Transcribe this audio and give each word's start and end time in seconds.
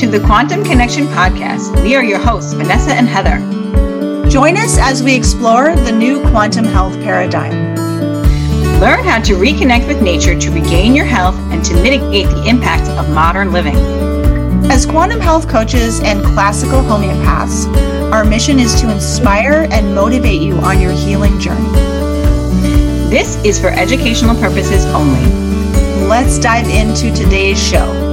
to 0.00 0.06
the 0.06 0.20
Quantum 0.20 0.64
Connection 0.64 1.06
Podcast. 1.08 1.82
We 1.82 1.94
are 1.94 2.02
your 2.02 2.18
hosts, 2.18 2.54
Vanessa 2.54 2.90
and 2.90 3.06
Heather. 3.06 3.36
Join 4.30 4.56
us 4.56 4.78
as 4.78 5.02
we 5.02 5.14
explore 5.14 5.76
the 5.76 5.92
new 5.92 6.22
quantum 6.30 6.64
health 6.64 6.94
paradigm. 7.02 7.74
Learn 8.80 9.04
how 9.04 9.20
to 9.20 9.34
reconnect 9.34 9.86
with 9.86 10.00
nature 10.00 10.40
to 10.40 10.50
regain 10.52 10.94
your 10.94 11.04
health 11.04 11.36
and 11.52 11.62
to 11.66 11.74
mitigate 11.74 12.28
the 12.28 12.46
impact 12.46 12.88
of 12.88 13.10
modern 13.10 13.52
living. 13.52 13.76
As 14.70 14.86
quantum 14.86 15.20
health 15.20 15.46
coaches 15.46 16.00
and 16.00 16.24
classical 16.24 16.80
homeopaths, 16.80 17.70
our 18.10 18.24
mission 18.24 18.58
is 18.58 18.80
to 18.80 18.90
inspire 18.90 19.68
and 19.70 19.94
motivate 19.94 20.40
you 20.40 20.56
on 20.60 20.80
your 20.80 20.92
healing 20.92 21.38
journey. 21.38 21.68
This 23.10 23.36
is 23.44 23.60
for 23.60 23.68
educational 23.68 24.34
purposes 24.36 24.86
only. 24.94 25.20
Let's 26.06 26.38
dive 26.38 26.68
into 26.70 27.14
today's 27.14 27.62
show. 27.62 28.09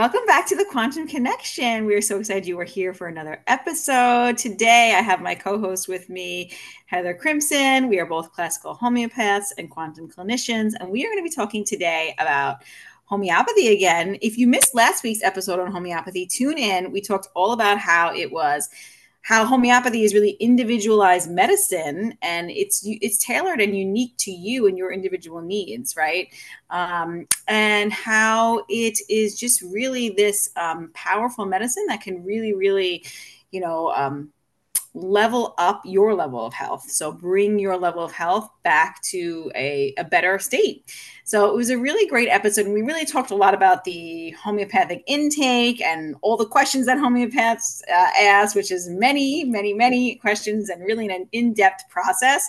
Welcome 0.00 0.24
back 0.26 0.46
to 0.46 0.56
the 0.56 0.64
Quantum 0.64 1.06
Connection. 1.06 1.84
We 1.84 1.94
are 1.94 2.00
so 2.00 2.18
excited 2.18 2.46
you 2.46 2.58
are 2.58 2.64
here 2.64 2.94
for 2.94 3.06
another 3.06 3.42
episode. 3.46 4.38
Today, 4.38 4.94
I 4.96 5.02
have 5.02 5.20
my 5.20 5.34
co 5.34 5.58
host 5.60 5.88
with 5.88 6.08
me, 6.08 6.52
Heather 6.86 7.12
Crimson. 7.12 7.86
We 7.86 8.00
are 8.00 8.06
both 8.06 8.32
classical 8.32 8.74
homeopaths 8.74 9.48
and 9.58 9.68
quantum 9.68 10.10
clinicians, 10.10 10.72
and 10.80 10.88
we 10.88 11.04
are 11.04 11.08
going 11.10 11.18
to 11.18 11.28
be 11.28 11.28
talking 11.28 11.66
today 11.66 12.14
about 12.18 12.62
homeopathy 13.04 13.74
again. 13.74 14.16
If 14.22 14.38
you 14.38 14.46
missed 14.46 14.74
last 14.74 15.04
week's 15.04 15.22
episode 15.22 15.60
on 15.60 15.70
homeopathy, 15.70 16.24
tune 16.24 16.56
in. 16.56 16.92
We 16.92 17.02
talked 17.02 17.28
all 17.34 17.52
about 17.52 17.76
how 17.76 18.14
it 18.14 18.32
was 18.32 18.70
how 19.22 19.44
homeopathy 19.44 20.02
is 20.04 20.14
really 20.14 20.36
individualized 20.40 21.30
medicine 21.30 22.16
and 22.22 22.50
it's 22.50 22.82
it's 22.84 23.22
tailored 23.24 23.60
and 23.60 23.76
unique 23.76 24.14
to 24.18 24.30
you 24.30 24.66
and 24.66 24.78
your 24.78 24.92
individual 24.92 25.42
needs 25.42 25.96
right? 25.96 26.32
Um, 26.70 27.26
and 27.46 27.92
how 27.92 28.64
it 28.68 28.98
is 29.08 29.38
just 29.38 29.62
really 29.62 30.10
this 30.10 30.50
um, 30.56 30.90
powerful 30.94 31.44
medicine 31.46 31.86
that 31.88 32.00
can 32.00 32.24
really 32.24 32.54
really 32.54 33.04
you 33.50 33.60
know 33.60 33.92
um, 33.92 34.32
level 34.94 35.54
up 35.58 35.82
your 35.84 36.14
level 36.14 36.44
of 36.44 36.52
health. 36.52 36.90
So 36.90 37.12
bring 37.12 37.58
your 37.58 37.76
level 37.76 38.02
of 38.02 38.12
health 38.12 38.50
back 38.64 39.00
to 39.02 39.50
a, 39.54 39.94
a 39.96 40.04
better 40.04 40.38
state. 40.38 40.84
So 41.24 41.48
it 41.48 41.54
was 41.54 41.70
a 41.70 41.78
really 41.78 42.08
great 42.08 42.28
episode. 42.28 42.66
And 42.66 42.74
we 42.74 42.82
really 42.82 43.06
talked 43.06 43.30
a 43.30 43.36
lot 43.36 43.54
about 43.54 43.84
the 43.84 44.30
homeopathic 44.30 45.04
intake 45.06 45.80
and 45.80 46.16
all 46.22 46.36
the 46.36 46.46
questions 46.46 46.86
that 46.86 46.98
homeopaths 46.98 47.82
uh, 47.88 48.10
ask, 48.20 48.56
which 48.56 48.72
is 48.72 48.88
many, 48.88 49.44
many, 49.44 49.72
many 49.72 50.16
questions 50.16 50.68
and 50.68 50.82
really 50.82 51.06
an 51.08 51.28
in 51.30 51.54
depth 51.54 51.88
process. 51.88 52.48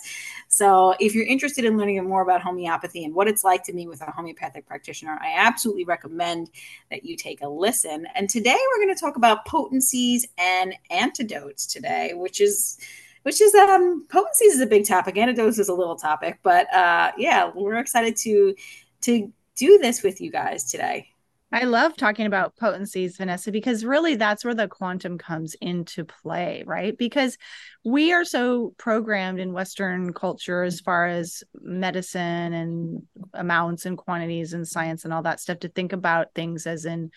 So, 0.61 0.93
if 0.99 1.15
you're 1.15 1.25
interested 1.25 1.65
in 1.65 1.75
learning 1.75 2.07
more 2.07 2.21
about 2.21 2.43
homeopathy 2.43 3.03
and 3.03 3.15
what 3.15 3.27
it's 3.27 3.43
like 3.43 3.63
to 3.63 3.73
meet 3.73 3.87
with 3.87 3.99
a 4.01 4.11
homeopathic 4.11 4.67
practitioner, 4.67 5.17
I 5.19 5.33
absolutely 5.35 5.85
recommend 5.85 6.51
that 6.91 7.03
you 7.03 7.17
take 7.17 7.41
a 7.41 7.47
listen. 7.47 8.05
And 8.13 8.29
today 8.29 8.55
we're 8.69 8.85
going 8.85 8.95
to 8.95 9.01
talk 9.01 9.15
about 9.15 9.43
potencies 9.47 10.27
and 10.37 10.75
antidotes 10.91 11.65
today, 11.65 12.13
which 12.13 12.39
is 12.39 12.77
which 13.23 13.41
is 13.41 13.55
um 13.55 14.05
potencies 14.07 14.53
is 14.53 14.61
a 14.61 14.67
big 14.67 14.85
topic 14.85 15.17
antidotes 15.17 15.57
is 15.57 15.69
a 15.69 15.73
little 15.73 15.95
topic 15.95 16.39
but 16.41 16.71
uh 16.73 17.11
yeah 17.17 17.51
we're 17.53 17.77
excited 17.77 18.15
to 18.15 18.55
to 19.01 19.31
do 19.55 19.77
this 19.77 20.01
with 20.01 20.19
you 20.19 20.31
guys 20.31 20.63
today 20.63 21.10
I 21.53 21.65
love 21.65 21.97
talking 21.97 22.27
about 22.27 22.55
potencies, 22.55 23.17
Vanessa, 23.17 23.51
because 23.51 23.83
really 23.83 24.15
that's 24.15 24.45
where 24.45 24.55
the 24.55 24.69
quantum 24.69 25.17
comes 25.17 25.53
into 25.55 26.05
play, 26.05 26.63
right? 26.65 26.97
Because 26.97 27.37
we 27.83 28.13
are 28.13 28.23
so 28.23 28.73
programmed 28.77 29.39
in 29.39 29.51
Western 29.51 30.13
culture 30.13 30.63
as 30.63 30.79
far 30.79 31.07
as 31.07 31.43
medicine 31.61 32.53
and 32.53 33.01
amounts 33.33 33.85
and 33.85 33.97
quantities 33.97 34.53
and 34.53 34.65
science 34.65 35.03
and 35.03 35.13
all 35.13 35.23
that 35.23 35.41
stuff 35.41 35.59
to 35.59 35.67
think 35.67 35.91
about 35.91 36.33
things 36.33 36.65
as 36.65 36.85
in, 36.85 37.11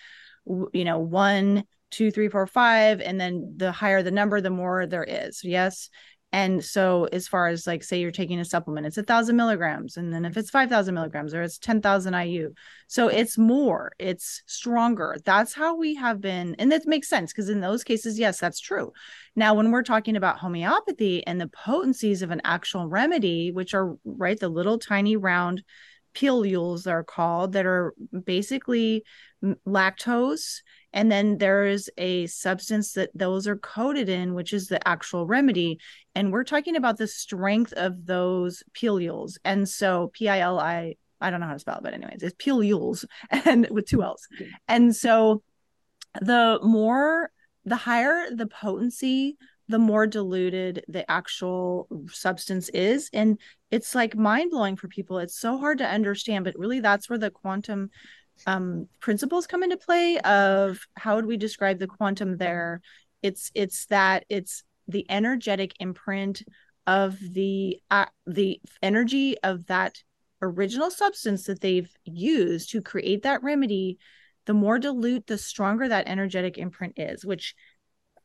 you 0.47 0.85
know, 0.85 0.99
one, 0.99 1.63
two, 1.93 2.11
three, 2.11 2.29
four, 2.29 2.47
five, 2.49 3.01
and 3.01 3.21
then 3.21 3.55
the 3.57 3.71
higher 3.71 4.03
the 4.03 4.11
number, 4.11 4.41
the 4.41 4.51
more 4.51 4.85
there 4.85 5.05
is. 5.05 5.45
Yes. 5.45 5.91
And 6.35 6.65
so, 6.65 7.05
as 7.13 7.29
far 7.29 7.47
as 7.47 7.65
like, 7.65 7.85
say 7.85 8.01
you're 8.01 8.11
taking 8.11 8.41
a 8.41 8.45
supplement, 8.45 8.89
it's 8.89 8.99
a 8.99 9.05
thousand 9.05 9.37
milligrams. 9.37 9.97
And 9.97 10.13
then 10.13 10.25
if 10.25 10.37
it's 10.37 10.51
5,000 10.51 10.93
milligrams 10.93 11.33
or 11.33 11.43
it's 11.43 11.59
10,000 11.59 12.13
IU. 12.13 12.53
So 12.89 13.07
it's 13.07 13.39
more, 13.39 13.93
it's 14.01 14.43
stronger. 14.45 15.17
That's 15.25 15.55
how 15.55 15.77
we 15.77 15.95
have 15.95 16.21
been. 16.21 16.57
And 16.59 16.73
that 16.73 16.89
makes 16.89 17.09
sense 17.09 17.33
because 17.33 17.51
in 17.51 17.61
those 17.61 17.85
cases, 17.85 18.19
yes, 18.19 18.41
that's 18.41 18.59
true. 18.59 18.93
Now, 19.37 19.55
when 19.55 19.71
we're 19.71 19.85
talking 19.85 20.17
about 20.17 20.41
homeopathy 20.41 21.25
and 21.25 21.41
the 21.41 21.47
potencies 21.47 22.21
of 22.21 22.33
an 22.33 22.41
actual 22.43 22.89
remedy, 22.89 23.53
which 23.53 23.73
are 23.73 23.97
right, 24.05 24.41
the 24.41 24.49
little 24.49 24.81
tiny 24.81 25.15
round 25.15 25.63
pilules, 26.17 26.83
they're 26.83 27.05
called, 27.05 27.53
that 27.53 27.65
are 27.65 27.95
basically 28.25 29.05
mm, 29.45 29.55
lactose 29.69 30.63
and 30.95 31.11
then 31.11 31.39
there's 31.39 31.91
a 31.99 32.27
substance 32.29 32.93
that 32.93 33.11
those 33.15 33.49
are 33.49 33.57
coated 33.57 34.09
in 34.09 34.33
which 34.33 34.53
is 34.53 34.69
the 34.69 34.87
actual 34.89 35.27
remedy. 35.27 35.81
And 36.15 36.33
we're 36.33 36.45
talking 36.45 36.77
about 36.77 36.97
the 36.97 37.09
strength 37.09 37.73
of 37.73 38.07
those 38.07 38.63
pilules. 38.73 39.37
And 39.45 39.69
so 39.69 40.11
p-i-l-i 40.15 40.95
i 41.21 41.31
don't 41.31 41.41
know 41.41 41.47
how 41.47 41.53
to 41.55 41.59
spell 41.59 41.77
it 41.77 41.83
but 41.83 41.95
anyways 41.95 42.23
it's 42.23 42.35
pilules 42.35 43.05
and 43.31 43.69
with 43.71 43.87
two 43.87 44.03
l's. 44.03 44.27
And 44.69 44.95
so 44.95 45.43
the 46.23 46.61
more 46.63 47.31
the 47.65 47.77
higher 47.77 48.29
the 48.31 48.47
potency 48.47 49.37
the 49.67 49.79
more 49.79 50.07
diluted 50.07 50.85
the 50.89 51.11
actual 51.11 51.89
substance 52.09 52.69
is. 52.69 53.09
And 53.15 53.41
it's 53.71 53.95
like 53.95 54.15
mind 54.15 54.51
blowing 54.51 54.77
for 54.77 54.89
people. 54.89 55.19
It's 55.19 55.39
so 55.39 55.59
hard 55.59 55.79
to 55.79 55.87
understand 55.87 56.45
but 56.45 56.59
really 56.59 56.79
that's 56.81 57.11
where 57.11 57.19
the 57.19 57.31
quantum 57.31 57.91
um, 58.47 58.89
principles 59.01 59.47
come 59.47 59.63
into 59.63 59.77
play 59.77 60.19
of 60.19 60.81
how 60.97 61.17
would 61.17 61.27
we 61.27 61.37
describe 61.37 61.79
the 61.79 61.87
quantum 61.87 62.37
there. 62.37 62.81
It's 63.23 63.51
it's 63.55 63.87
that 63.87 64.25
it's 64.29 64.63
the 64.89 65.07
energetic 65.09 65.75
imprint 65.81 66.43
of 66.87 67.19
the 67.19 67.81
uh, 67.91 68.07
the 68.27 68.61
energy 68.83 69.37
of 69.43 69.67
that 69.67 69.97
original 70.43 70.91
substance 70.91 71.45
that 71.45 71.61
they've 71.61 71.91
used 72.05 72.71
to 72.71 72.83
create 72.83 73.23
that 73.23 73.43
remedy. 73.43 73.99
The 74.47 74.55
more 74.55 74.79
dilute 74.79 75.27
the 75.27 75.39
stronger 75.39 75.89
that 75.89 76.07
energetic 76.07 76.59
imprint 76.59 76.95
is 76.99 77.25
which 77.25 77.55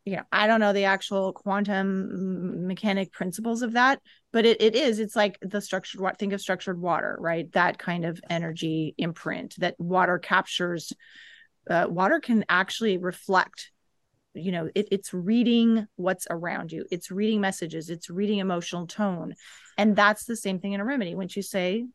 you 0.10 0.16
know 0.16 0.24
i 0.32 0.48
don't 0.48 0.60
know 0.60 0.74
the 0.74 0.86
actual 0.86 1.34
quantum 1.34 2.68
mechanic 2.68 3.12
principles 3.12 3.62
of 3.62 3.74
that 3.74 4.02
but 4.32 4.46
it, 4.46 4.62
it 4.62 4.76
is 4.76 5.00
it's 5.00 5.16
like 5.16 5.38
the 5.42 5.62
structured 5.62 6.02
what 6.02 6.18
think 6.18 6.34
of 6.34 6.42
structured 6.42 6.80
water 6.80 7.18
right? 7.20 7.52
That 7.54 7.78
kind 7.78 8.06
of 8.06 8.20
energy 8.30 8.96
imprint 8.98 9.56
that 9.60 9.80
water 9.80 10.18
captures 10.20 10.94
uh, 11.70 11.86
water 11.90 12.20
can 12.20 12.46
actually 12.50 12.98
reflect 12.98 13.72
you 14.34 14.52
know 14.52 14.70
it, 14.76 14.88
it's 14.92 15.14
reading 15.14 15.88
what's 15.96 16.28
around 16.30 16.72
you 16.72 16.86
it's 16.92 17.12
reading 17.12 17.42
messages 17.42 17.90
it's 17.90 18.10
reading 18.10 18.40
emotional 18.40 18.88
tone 18.88 19.36
and 19.80 19.96
that's 19.96 20.26
the 20.26 20.36
same 20.36 20.60
thing 20.60 20.74
in 20.74 20.82
a 20.82 20.86
remedy. 20.86 21.16
When 21.16 21.30
you 21.32 21.42
say 21.42 21.86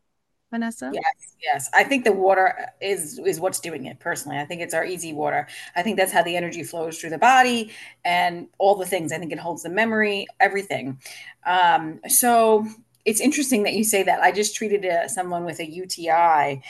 Vanessa? 0.51 0.93
Yes, 0.93 1.35
yes. 1.41 1.69
I 1.73 1.83
think 1.83 2.03
the 2.03 2.13
water 2.13 2.69
is 2.81 3.19
is 3.19 3.39
what's 3.39 3.59
doing 3.59 3.85
it 3.85 3.99
personally. 3.99 4.37
I 4.37 4.45
think 4.45 4.61
it's 4.61 4.73
our 4.73 4.83
EZ 4.83 5.05
water. 5.13 5.47
I 5.75 5.81
think 5.81 5.97
that's 5.97 6.11
how 6.11 6.23
the 6.23 6.35
energy 6.37 6.63
flows 6.63 6.99
through 6.99 7.09
the 7.09 7.17
body 7.17 7.71
and 8.03 8.47
all 8.57 8.75
the 8.75 8.85
things. 8.85 9.11
I 9.11 9.17
think 9.17 9.31
it 9.31 9.39
holds 9.39 9.63
the 9.63 9.69
memory, 9.69 10.27
everything. 10.39 10.99
Um, 11.45 11.99
so 12.07 12.65
it's 13.05 13.19
interesting 13.21 13.63
that 13.63 13.73
you 13.73 13.83
say 13.83 14.03
that. 14.03 14.21
I 14.21 14.31
just 14.31 14.55
treated 14.55 14.85
a, 14.85 15.03
uh, 15.03 15.07
someone 15.07 15.45
with 15.45 15.59
a 15.59 15.69
UTI 15.69 16.61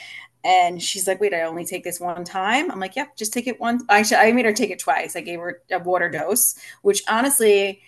and 0.44 0.80
she's 0.80 1.08
like, 1.08 1.20
wait, 1.20 1.34
I 1.34 1.42
only 1.42 1.64
take 1.64 1.82
this 1.84 1.98
one 2.00 2.24
time. 2.24 2.70
I'm 2.70 2.78
like, 2.78 2.94
yep, 2.94 3.08
yeah, 3.08 3.12
just 3.16 3.32
take 3.32 3.48
it 3.48 3.60
once. 3.60 3.82
I, 3.88 4.04
I 4.16 4.32
made 4.32 4.44
her 4.44 4.52
take 4.52 4.70
it 4.70 4.78
twice. 4.78 5.16
I 5.16 5.20
gave 5.20 5.40
her 5.40 5.62
a 5.70 5.80
water 5.80 6.08
dose, 6.08 6.54
which 6.82 7.02
honestly, 7.08 7.82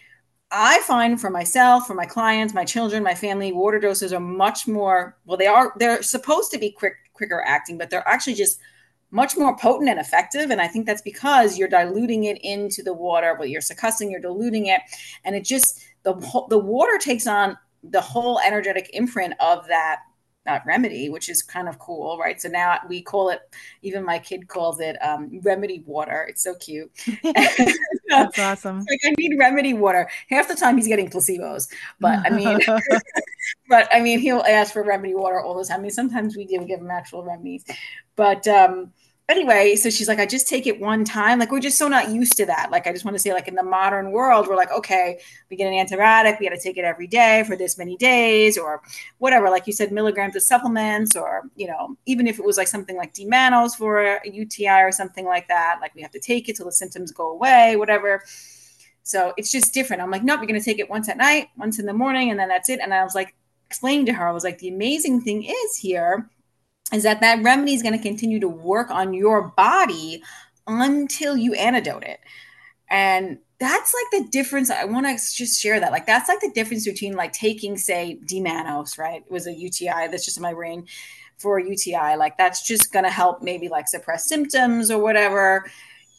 I 0.51 0.81
find 0.81 1.21
for 1.21 1.31
myself, 1.31 1.87
for 1.87 1.95
my 1.95 2.07
clients, 2.07 2.55
my 2.55 2.65
children, 2.65 3.03
my 3.03 3.15
family, 3.15 3.53
water 3.53 3.79
doses 3.79 4.12
are 4.12 4.21
much 4.21 4.67
more, 4.67 5.17
well, 5.27 5.37
they 5.37 5.47
are, 5.47 5.75
they're 5.77 6.03
supposed 6.03 6.50
to 6.53 6.59
be 6.59 6.71
quick, 6.71 6.95
quicker 7.12 7.45
acting, 7.47 7.77
but 7.77 7.91
they're 7.91 8.06
actually 8.09 8.35
just 8.35 8.59
much 9.11 9.37
more 9.37 9.56
potent 9.56 9.91
and 9.91 9.99
effective. 9.99 10.50
And 10.50 10.61
I 10.61 10.69
think 10.69 10.87
that's 10.87 11.03
because 11.03 11.59
you're 11.59 11.69
diluting 11.69 12.25
it 12.25 12.39
into 12.43 12.83
the 12.83 12.95
water, 12.95 13.35
but 13.39 13.50
you're 13.50 13.61
succussing, 13.61 14.11
you're 14.11 14.21
diluting 14.21 14.67
it. 14.67 14.81
And 15.25 15.37
it 15.37 15.45
just, 15.45 15.83
the, 16.03 16.15
the 16.49 16.59
water 16.59 16.99
takes 16.99 17.27
on 17.27 17.56
the 17.83 18.01
whole 18.01 18.41
energetic 18.41 18.91
imprint 18.93 19.35
of 19.41 19.67
that 19.69 20.01
uh, 20.46 20.58
remedy, 20.67 21.11
which 21.11 21.29
is 21.29 21.43
kind 21.43 21.69
of 21.69 21.79
cool, 21.79 22.19
right? 22.19 22.40
So 22.40 22.49
now 22.49 22.79
we 22.88 23.02
call 23.02 23.29
it, 23.31 23.40
even 23.82 24.05
my 24.05 24.19
kid 24.19 24.49
calls 24.49 24.81
it 24.81 24.96
um, 25.02 25.40
remedy 25.43 25.82
water. 25.87 26.26
It's 26.29 26.43
so 26.43 26.55
cute. 26.55 26.90
That's 28.08 28.38
awesome. 28.38 28.79
like 28.79 29.00
I 29.05 29.14
need 29.19 29.38
remedy 29.38 29.75
water. 29.75 30.08
Half 30.31 30.49
the 30.49 30.55
time 30.55 30.76
he's 30.76 30.88
getting 30.88 31.11
placebos, 31.11 31.69
but 32.00 32.19
I 32.25 32.31
mean, 32.31 32.58
but 33.69 33.88
I 33.93 34.00
mean, 34.00 34.19
he'll 34.19 34.44
ask 34.49 34.73
for 34.73 34.82
remedy 34.82 35.14
water 35.14 35.40
all 35.40 35.58
the 35.58 35.64
time. 35.64 35.81
I 35.81 35.82
mean, 35.82 35.90
sometimes 35.90 36.37
we 36.37 36.46
do 36.46 36.64
give 36.64 36.81
him 36.81 36.91
actual 36.91 37.23
remedies, 37.25 37.64
but 38.17 38.46
um, 38.49 38.93
anyway, 39.29 39.77
so 39.77 39.91
she's 39.91 40.09
like, 40.09 40.19
I 40.19 40.27
just 40.27 40.49
take 40.49 40.67
it 40.67 40.81
one 40.81 41.05
time. 41.05 41.39
Like, 41.39 41.51
we're 41.51 41.61
just 41.61 41.79
so 41.79 41.89
not 41.89 42.11
used 42.11 42.37
to 42.39 42.47
that. 42.47 42.71
Like, 42.71 42.87
I 42.87 42.93
just 42.93 43.05
want 43.05 43.15
to 43.15 43.19
say, 43.19 43.33
like, 43.33 43.47
in 43.49 43.55
the 43.55 43.63
modern 43.63 44.11
world, 44.11 44.47
we're 44.49 44.57
like, 44.57 44.73
okay, 44.73 45.21
we 45.51 45.57
get 45.57 45.71
an 45.71 45.75
antibiotic, 45.75 46.41
we 46.41 46.49
got 46.49 46.55
to 46.55 46.61
take 46.61 46.79
it 46.79 46.85
every 46.85 47.07
day 47.07 47.45
for 47.47 47.57
this 47.57 47.77
many 47.77 47.97
days, 47.97 48.57
or 48.57 48.83
whatever. 49.19 49.51
Like 49.51 49.67
you 49.67 49.73
said, 49.73 49.93
milligrams 49.93 50.37
of 50.37 50.43
supplements, 50.43 51.15
or, 51.15 51.43
you 51.57 51.67
know, 51.67 51.97
even 52.07 52.27
if 52.27 52.39
it 52.39 52.45
was 52.45 52.57
like 52.57 52.69
something 52.69 52.97
like 52.97 53.13
D-mannose 53.15 53.77
for 53.77 53.99
a 53.99 54.21
UTI 54.31 54.83
or 54.83 54.93
something 54.93 55.27
like 55.27 55.49
that, 55.49 55.79
like 55.81 55.95
we 55.95 56.03
have 56.03 56.13
to 56.13 56.21
take 56.21 56.49
it 56.49 56.57
till 56.57 56.67
the 56.67 56.73
symptoms 56.73 57.13
go 57.13 57.31
away, 57.31 57.77
whatever. 57.77 58.23
So 59.03 59.33
it's 59.37 59.51
just 59.51 59.73
different. 59.73 60.03
I'm 60.03 60.11
like, 60.11 60.25
nope, 60.25 60.41
you're 60.41 60.47
going 60.47 60.61
to 60.61 60.65
take 60.65 60.79
it 60.79 60.91
once 60.91 61.09
at 61.09 61.17
night, 61.17 61.49
once 61.57 61.79
in 61.79 61.87
the 61.87 61.93
morning, 61.93 62.31
and 62.31 62.39
then 62.39 62.49
that's 62.49 62.69
it. 62.69 62.81
And 62.81 62.93
I 62.93 63.05
was 63.05 63.15
like, 63.15 63.35
explaining 63.67 64.07
to 64.07 64.15
her, 64.15 64.27
I 64.27 64.33
was 64.33 64.45
like, 64.45 64.59
the 64.59 64.69
amazing 64.69 65.21
thing 65.21 65.45
is 65.45 65.77
here 65.77 66.31
is 66.93 67.02
that 67.02 67.20
that 67.20 67.43
remedy 67.43 67.75
is 67.75 67.82
going 67.82 67.96
to 67.96 68.02
continue 68.02 68.40
to 68.40 68.49
work 68.49 68.90
on 68.90 69.12
your 69.12 69.49
body 69.56 70.23
until 70.67 71.37
you 71.37 71.55
antidote 71.55 72.05
it. 72.05 72.20
And 72.90 73.38
that's 73.58 73.93
like 73.93 74.23
the 74.23 74.31
difference. 74.31 74.70
I 74.70 74.85
want 74.85 75.06
to 75.06 75.12
just 75.35 75.61
share 75.61 75.81
that. 75.81 75.93
Like, 75.93 76.06
that's 76.06 76.29
like 76.29 76.40
the 76.40 76.52
difference 76.55 76.87
between 76.87 77.14
like 77.14 77.32
taking, 77.32 77.76
say, 77.76 78.19
D-mannose, 78.25 78.99
right? 78.99 79.23
It 79.25 79.31
was 79.31 79.46
a 79.46 79.52
UTI 79.52 80.08
that's 80.11 80.25
just 80.25 80.37
in 80.37 80.43
my 80.43 80.55
brain 80.55 80.87
for 81.37 81.58
a 81.58 81.69
UTI. 81.69 82.17
Like, 82.17 82.38
that's 82.38 82.67
just 82.67 82.93
going 82.93 83.05
to 83.05 83.11
help 83.11 83.43
maybe 83.43 83.69
like 83.69 83.88
suppress 83.88 84.29
symptoms 84.29 84.91
or 84.91 85.02
whatever. 85.02 85.70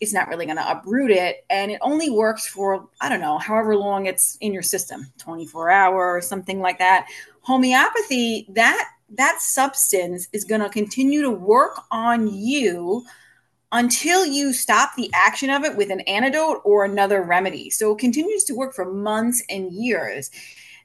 It's 0.01 0.13
not 0.13 0.27
really 0.27 0.45
going 0.45 0.57
to 0.57 0.71
uproot 0.71 1.11
it. 1.11 1.45
And 1.49 1.71
it 1.71 1.79
only 1.81 2.09
works 2.09 2.45
for, 2.47 2.89
I 3.01 3.09
don't 3.09 3.21
know, 3.21 3.37
however 3.37 3.75
long 3.75 4.05
it's 4.05 4.37
in 4.41 4.53
your 4.53 4.61
system 4.61 5.07
24 5.17 5.69
hours, 5.69 6.25
or 6.25 6.27
something 6.27 6.59
like 6.59 6.77
that. 6.79 7.07
Homeopathy, 7.41 8.47
that 8.49 8.89
that 9.15 9.41
substance 9.41 10.27
is 10.33 10.43
going 10.43 10.61
to 10.61 10.69
continue 10.69 11.21
to 11.21 11.31
work 11.31 11.79
on 11.91 12.27
you 12.27 13.05
until 13.71 14.25
you 14.25 14.51
stop 14.53 14.91
the 14.95 15.11
action 15.13 15.49
of 15.49 15.63
it 15.63 15.77
with 15.77 15.91
an 15.91 16.01
antidote 16.01 16.61
or 16.63 16.85
another 16.85 17.21
remedy. 17.21 17.69
So 17.69 17.91
it 17.93 17.99
continues 17.99 18.43
to 18.45 18.55
work 18.55 18.73
for 18.73 18.91
months 18.91 19.43
and 19.49 19.71
years. 19.71 20.31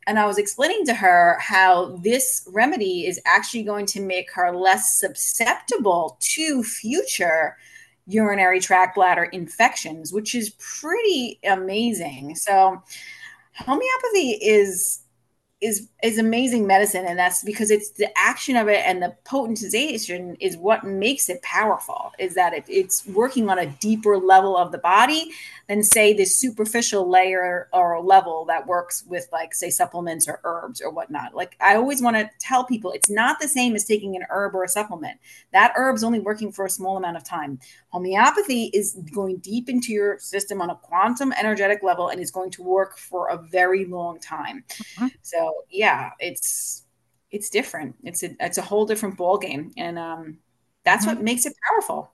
And 0.07 0.19
I 0.19 0.27
was 0.27 0.37
explaining 0.37 0.85
to 0.87 0.95
her 0.95 1.39
how 1.41 1.97
this 2.03 2.47
remedy 2.53 3.07
is 3.07 3.21
actually 3.25 3.63
going 3.63 3.87
to 3.87 4.03
make 4.03 4.31
her 4.33 4.55
less 4.55 4.99
susceptible 4.99 6.19
to 6.21 6.63
future 6.63 7.57
urinary 8.07 8.61
tract 8.61 8.97
bladder 8.97 9.25
infections, 9.25 10.13
which 10.13 10.35
is 10.35 10.51
pretty 10.59 11.41
amazing. 11.43 12.35
So, 12.37 12.83
homeopathy 13.55 14.33
is 14.43 15.04
is 15.65 15.89
is 16.03 16.19
amazing 16.19 16.67
medicine 16.67 17.07
and 17.07 17.19
that's 17.19 17.43
because 17.43 17.71
it's 17.71 17.91
the 17.91 18.07
action 18.19 18.55
of 18.55 18.69
it 18.69 18.83
and 18.85 19.03
the 19.03 19.15
potentization 19.25 20.37
is 20.39 20.57
what 20.59 20.85
makes 20.85 21.31
it 21.31 21.41
powerful 21.43 22.13
is 22.19 22.35
that 22.35 22.53
it, 22.53 22.65
it's 22.69 23.07
working 23.07 23.49
on 23.49 23.59
a 23.59 23.67
deeper 23.67 24.19
level 24.19 24.57
of 24.57 24.73
the 24.73 24.79
body 24.79 25.31
than 25.69 25.83
say 25.83 26.13
this 26.13 26.37
superficial 26.37 27.09
layer 27.09 27.69
or 27.73 28.01
level 28.03 28.45
that 28.45 28.67
works 28.67 29.05
with 29.07 29.27
like 29.33 29.55
say 29.55 29.71
supplements 29.71 30.29
or 30.29 30.41
herbs 30.45 30.81
or 30.81 30.91
whatnot 30.91 31.35
like 31.35 31.57
i 31.61 31.75
always 31.75 32.03
want 32.03 32.17
to 32.17 32.29
tell 32.41 32.65
people 32.65 32.93
it's 32.93 33.11
not 33.11 33.39
the 33.41 33.49
same 33.49 33.75
as 33.75 33.85
taking 33.85 34.17
an 34.17 34.25
herb 34.31 34.55
or 34.55 34.65
a 34.65 34.69
supplement 34.69 35.19
that 35.53 35.73
herb's 35.77 36.05
only 36.05 36.21
working 36.21 36.53
for 36.53 36.67
a 36.67 36.71
small 36.71 36.97
amount 36.97 37.17
of 37.17 37.25
time 37.25 37.59
homeopathy 37.91 38.71
is 38.75 38.99
going 39.13 39.37
deep 39.39 39.69
into 39.69 39.93
your 39.93 40.19
system 40.19 40.61
on 40.61 40.71
a 40.71 40.77
quantum 40.77 41.33
energetic 41.33 41.83
level 41.83 42.09
and 42.09 42.21
is 42.21 42.31
going 42.31 42.51
to 42.51 42.63
work 42.63 42.99
for 42.99 43.29
a 43.29 43.37
very 43.51 43.85
long 43.85 44.19
time 44.21 44.65
mm-hmm. 44.69 45.07
so 45.23 45.55
yeah, 45.71 46.11
it's 46.19 46.85
it's 47.31 47.51
different. 47.51 47.97
It's 48.05 48.23
a 48.23 48.37
it's 48.41 48.59
a 48.59 48.63
whole 48.63 48.87
different 48.87 49.17
ball 49.17 49.39
game, 49.39 49.73
and 49.77 49.99
um, 49.99 50.39
that's 50.85 51.05
mm-hmm. 51.05 51.17
what 51.17 51.25
makes 51.25 51.47
it 51.47 51.55
powerful. 51.69 52.14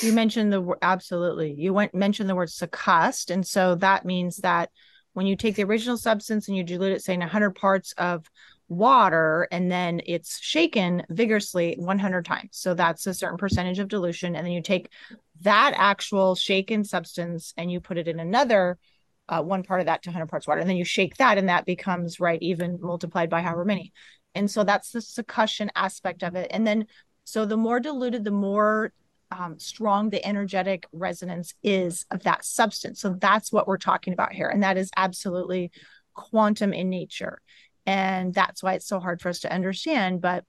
You 0.00 0.12
mentioned 0.12 0.52
the 0.52 0.74
absolutely. 0.80 1.54
You 1.56 1.74
went 1.74 1.94
mentioned 1.94 2.28
the 2.28 2.34
word 2.34 2.48
succussed, 2.48 3.30
and 3.30 3.46
so 3.46 3.74
that 3.76 4.04
means 4.04 4.38
that 4.38 4.70
when 5.12 5.26
you 5.26 5.36
take 5.36 5.56
the 5.56 5.64
original 5.64 5.96
substance 5.96 6.48
and 6.48 6.56
you 6.56 6.64
dilute 6.64 6.92
it, 6.92 7.02
say 7.02 7.14
in 7.14 7.20
100 7.20 7.50
parts 7.50 7.92
of 7.98 8.26
water, 8.68 9.46
and 9.52 9.70
then 9.70 10.00
it's 10.06 10.40
shaken 10.40 11.02
vigorously 11.10 11.74
100 11.78 12.24
times. 12.24 12.50
So 12.52 12.72
that's 12.72 13.06
a 13.06 13.12
certain 13.12 13.36
percentage 13.36 13.78
of 13.78 13.88
dilution, 13.88 14.34
and 14.34 14.46
then 14.46 14.52
you 14.52 14.62
take 14.62 14.88
that 15.42 15.74
actual 15.76 16.34
shaken 16.34 16.84
substance 16.84 17.52
and 17.56 17.70
you 17.70 17.80
put 17.80 17.98
it 17.98 18.08
in 18.08 18.18
another 18.18 18.78
uh, 19.28 19.42
one 19.42 19.62
part 19.62 19.80
of 19.80 19.86
that 19.86 20.02
to 20.02 20.10
100 20.10 20.26
parts 20.26 20.46
water 20.46 20.60
and 20.60 20.68
then 20.68 20.76
you 20.76 20.84
shake 20.84 21.16
that 21.16 21.38
and 21.38 21.48
that 21.48 21.64
becomes 21.64 22.20
right 22.20 22.40
even 22.42 22.78
multiplied 22.80 23.30
by 23.30 23.40
however 23.40 23.64
many 23.64 23.92
and 24.34 24.50
so 24.50 24.64
that's 24.64 24.90
the 24.90 24.98
succussion 24.98 25.68
aspect 25.74 26.22
of 26.22 26.34
it 26.34 26.48
and 26.50 26.66
then 26.66 26.86
so 27.24 27.46
the 27.46 27.56
more 27.56 27.80
diluted 27.80 28.24
the 28.24 28.30
more 28.30 28.92
um, 29.38 29.58
strong 29.58 30.10
the 30.10 30.24
energetic 30.26 30.86
resonance 30.92 31.54
is 31.62 32.04
of 32.10 32.22
that 32.24 32.44
substance. 32.44 33.00
So 33.00 33.16
that's 33.18 33.50
what 33.52 33.66
we're 33.66 33.78
talking 33.78 34.12
about 34.12 34.32
here. 34.32 34.48
And 34.48 34.62
that 34.62 34.76
is 34.76 34.90
absolutely 34.96 35.72
quantum 36.14 36.72
in 36.72 36.90
nature. 36.90 37.40
And 37.86 38.34
that's 38.34 38.62
why 38.62 38.74
it's 38.74 38.86
so 38.86 39.00
hard 39.00 39.20
for 39.20 39.30
us 39.30 39.40
to 39.40 39.52
understand. 39.52 40.20
But 40.20 40.44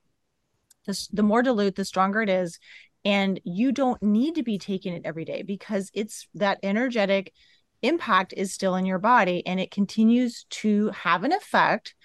the, 0.86 1.08
the 1.14 1.24
more 1.24 1.42
dilute 1.42 1.76
the 1.76 1.86
stronger 1.86 2.22
it 2.22 2.30
is. 2.30 2.60
And 3.06 3.40
you 3.44 3.72
don't 3.72 4.02
need 4.02 4.36
to 4.36 4.44
be 4.44 4.58
taking 4.58 4.94
it 4.94 5.04
every 5.06 5.26
day 5.26 5.42
because 5.42 5.90
it's 5.94 6.28
that 6.36 6.60
energetic 6.64 7.34
impact 7.82 8.34
is 8.36 8.54
still 8.54 8.76
in 8.76 8.86
your 8.86 9.00
body 9.00 9.46
and 9.46 9.60
it 9.60 9.72
continues 9.72 10.46
to 10.50 10.90
have 10.90 11.24
an 11.24 11.34
effect 11.34 11.96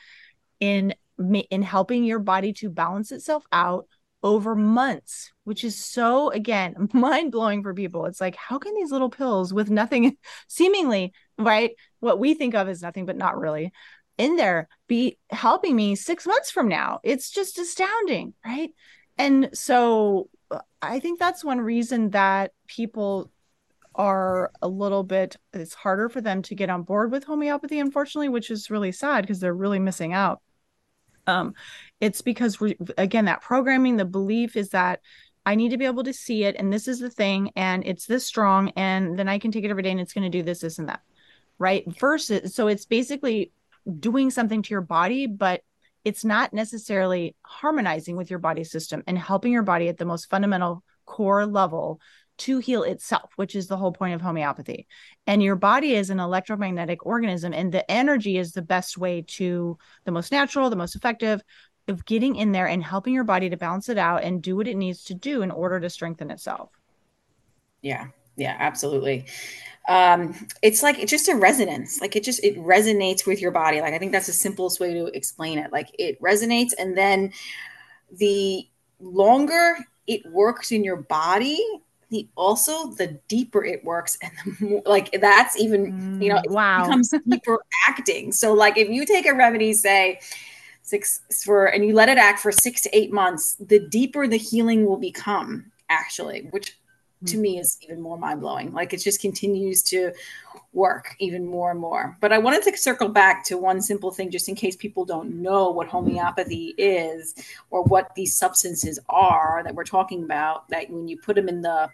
in 0.61 0.95
in 1.51 1.63
helping 1.63 2.05
your 2.05 2.19
body 2.19 2.53
to 2.53 2.69
balance 2.69 3.11
itself 3.11 3.45
out 3.53 3.87
over 4.23 4.55
months 4.55 5.33
which 5.45 5.65
is 5.65 5.77
so 5.77 6.31
again 6.31 6.89
mind-blowing 6.93 7.63
for 7.63 7.73
people. 7.73 8.07
It's 8.07 8.21
like 8.21 8.37
how 8.37 8.59
can 8.59 8.75
these 8.75 8.93
little 8.93 9.11
pills 9.11 9.53
with 9.55 9.71
nothing 9.71 10.17
seemingly 10.49 11.13
right 11.39 11.73
what 12.01 12.19
we 12.19 12.35
think 12.35 12.55
of 12.55 12.69
as 12.69 12.83
nothing 12.83 13.07
but 13.07 13.17
not 13.17 13.39
really 13.39 13.73
in 14.19 14.37
there 14.37 14.69
be 14.89 15.17
helping 15.31 15.77
me 15.77 15.95
6 15.95 16.27
months 16.27 16.51
from 16.51 16.69
now? 16.69 17.01
It's 17.03 17.31
just 17.31 17.59
astounding 17.59 18.35
right? 18.45 18.71
And 19.17 19.51
so 19.53 20.29
uh, 20.51 20.61
i 20.81 21.01
think 21.01 21.19
that's 21.19 21.45
one 21.45 21.61
reason 21.61 22.11
that 22.11 22.53
people 22.67 23.31
are 23.95 24.53
a 24.63 24.69
little 24.69 25.03
bit 25.03 25.37
it's 25.53 25.75
harder 25.75 26.09
for 26.09 26.21
them 26.21 26.41
to 26.43 26.55
get 26.55 26.71
on 26.71 26.83
board 26.83 27.11
with 27.11 27.25
homeopathy 27.25 27.81
unfortunately 27.81 28.29
which 28.29 28.51
is 28.51 28.71
really 28.71 28.93
sad 28.93 29.23
because 29.23 29.41
they're 29.41 29.55
really 29.55 29.79
missing 29.79 30.13
out 30.13 30.41
um 31.29 31.55
it's 32.01 32.23
because 32.23 32.59
we 32.59 32.77
again 32.97 33.27
that 33.27 33.43
programming 33.43 33.97
the 33.97 34.05
belief 34.05 34.57
is 34.57 34.71
that 34.71 35.01
i 35.47 35.55
need 35.55 35.71
to 35.71 35.79
be 35.79 35.85
able 35.85 36.05
to 36.05 36.13
see 36.13 36.45
it 36.45 36.57
and 36.59 36.73
this 36.73 36.89
is 36.89 36.99
the 36.99 37.11
thing 37.11 37.51
and 37.55 37.85
it's 37.87 38.07
this 38.07 38.27
strong 38.27 38.71
and 38.71 39.19
then 39.19 39.29
i 39.29 39.39
can 39.39 39.53
take 39.53 39.65
it 39.65 39.71
every 39.71 39.83
day 39.83 39.91
and 39.91 40.01
it's 40.01 40.13
going 40.13 40.31
to 40.31 40.39
do 40.39 40.43
this 40.43 40.61
this 40.61 40.79
and 40.79 40.89
that 40.89 41.01
right? 41.59 41.85
Versus 41.99 42.55
so 42.55 42.69
it's 42.69 42.87
basically 42.87 43.53
doing 43.99 44.31
something 44.31 44.63
to 44.63 44.71
your 44.71 44.81
body 44.81 45.27
but 45.27 45.63
it's 46.05 46.25
not 46.25 46.53
necessarily 46.53 47.35
harmonizing 47.43 48.17
with 48.17 48.31
your 48.31 48.39
body 48.39 48.65
system 48.65 49.03
and 49.07 49.19
helping 49.19 49.53
your 49.53 49.63
body 49.63 49.89
at 49.89 49.99
the 49.99 50.05
most 50.05 50.31
fundamental 50.31 50.83
core 51.07 51.47
level 51.47 52.01
to 52.39 52.59
heal 52.59 52.83
itself, 52.83 53.33
which 53.37 53.55
is 53.55 53.67
the 53.67 53.77
whole 53.77 53.93
point 53.93 54.15
of 54.15 54.21
homeopathy. 54.21 54.87
And 55.27 55.43
your 55.43 55.57
body 55.57 55.95
is 55.95 56.11
an 56.11 56.21
electromagnetic 56.21 57.05
organism, 57.05 57.53
and 57.53 57.73
the 57.73 57.89
energy 57.91 58.39
is 58.39 58.53
the 58.53 58.63
best 58.63 58.99
way 58.99 59.23
to 59.29 59.79
the 60.05 60.13
most 60.13 60.33
natural, 60.33 60.71
the 60.71 60.77
most 60.77 60.97
effective 60.97 61.43
of 61.89 62.05
getting 62.05 62.37
in 62.37 62.53
there 62.53 62.67
and 62.67 62.83
helping 62.83 63.15
your 63.15 63.25
body 63.25 63.49
to 63.51 63.57
balance 63.57 63.89
it 63.89 63.99
out 63.99 64.23
and 64.23 64.43
do 64.43 64.57
what 64.57 64.69
it 64.69 64.77
needs 64.77 65.05
to 65.05 65.15
do 65.15 65.43
in 65.43 65.51
order 65.51 65.81
to 65.81 65.91
strengthen 65.91 66.31
itself. 66.31 66.71
Yeah, 67.83 68.09
yeah, 68.37 68.57
absolutely. 68.59 69.27
Um, 69.89 70.35
it's 70.63 70.83
like 70.83 70.99
it's 70.99 71.11
just 71.11 71.29
a 71.29 71.35
resonance. 71.35 72.01
Like 72.01 72.15
it 72.15 72.23
just 72.23 72.45
it 72.45 72.59
resonates 72.59 73.27
with 73.27 73.41
your 73.41 73.51
body. 73.51 73.81
Like 73.81 73.95
I 73.95 73.99
think 73.99 74.13
that's 74.13 74.27
the 74.27 74.33
simplest 74.33 74.81
way 74.81 74.93
to 74.93 75.07
explain 75.07 75.59
it. 75.59 75.73
Like 75.73 75.89
it 75.99 76.21
resonates, 76.21 76.73
and 76.79 76.97
then 76.97 77.33
the 78.13 78.69
longer 79.01 79.79
it 80.07 80.23
works 80.31 80.73
in 80.73 80.85
your 80.85 80.97
body, 80.97 81.59
the 82.11 82.29
also 82.37 82.91
the 82.93 83.19
deeper 83.29 83.65
it 83.65 83.85
works 83.85 84.17
and 84.23 84.33
the 84.45 84.65
more 84.67 84.83
like 84.87 85.11
that's 85.21 85.59
even 85.59 86.21
you 86.21 86.29
know 86.29 86.41
mm, 86.41 86.51
wow. 86.51 86.85
becomes 86.85 87.13
deeper 87.29 87.59
acting. 87.87 88.33
So 88.33 88.53
like 88.53 88.77
if 88.79 88.89
you 88.89 89.05
take 89.05 89.27
a 89.27 89.35
remedy 89.35 89.73
say 89.73 90.21
six 90.83 91.21
for 91.45 91.67
and 91.67 91.85
you 91.85 91.95
let 91.95 92.09
it 92.09 92.17
act 92.17 92.41
for 92.41 92.51
six 92.51 92.81
to 92.83 92.97
eight 92.97 93.13
months 93.13 93.57
the 93.57 93.79
deeper 93.79 94.27
the 94.27 94.39
healing 94.39 94.87
will 94.87 94.97
become 94.97 95.71
actually 95.91 96.49
which 96.51 96.78
to 97.27 97.37
hmm. 97.37 97.43
me 97.43 97.59
is 97.59 97.79
even 97.83 98.01
more 98.01 98.17
mind 98.17 98.41
blowing. 98.41 98.73
Like 98.73 98.93
it 98.93 98.99
just 98.99 99.21
continues 99.21 99.83
to 99.85 100.13
work 100.73 101.17
even 101.19 101.45
more 101.45 101.71
and 101.71 101.81
more. 101.81 102.17
But 102.21 102.33
I 102.33 102.39
wanted 102.39 102.63
to 102.65 102.77
circle 102.77 103.09
back 103.09 103.45
to 103.47 103.59
one 103.59 103.81
simple 103.81 104.11
thing, 104.11 104.31
just 104.31 104.49
in 104.49 104.55
case 104.55 104.77
people 104.77 105.05
don't 105.05 105.43
know 105.43 105.71
what 105.71 105.89
homeopathy 105.89 106.75
is 106.79 107.35
or 107.71 107.83
what 107.85 108.15
these 108.15 108.37
substances 108.37 108.99
are 109.09 109.63
that 109.65 109.75
we're 109.75 109.85
talking 109.85 110.23
about. 110.25 110.69
That 110.69 110.91
when 110.91 111.09
you 111.09 111.19
put 111.19 111.37
them 111.37 111.49
in 111.49 111.63
the 111.63 111.91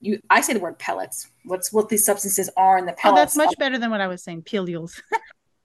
you, 0.00 0.20
I 0.30 0.40
say 0.40 0.52
the 0.52 0.60
word 0.60 0.78
pellets. 0.78 1.30
What's 1.44 1.72
what 1.72 1.88
these 1.88 2.04
substances 2.04 2.50
are 2.56 2.78
in 2.78 2.86
the 2.86 2.92
pellets? 2.92 3.18
Oh, 3.18 3.20
that's 3.20 3.36
much 3.36 3.58
better 3.58 3.78
than 3.78 3.90
what 3.90 4.00
I 4.00 4.08
was 4.08 4.22
saying. 4.22 4.42
Pilules. 4.42 5.00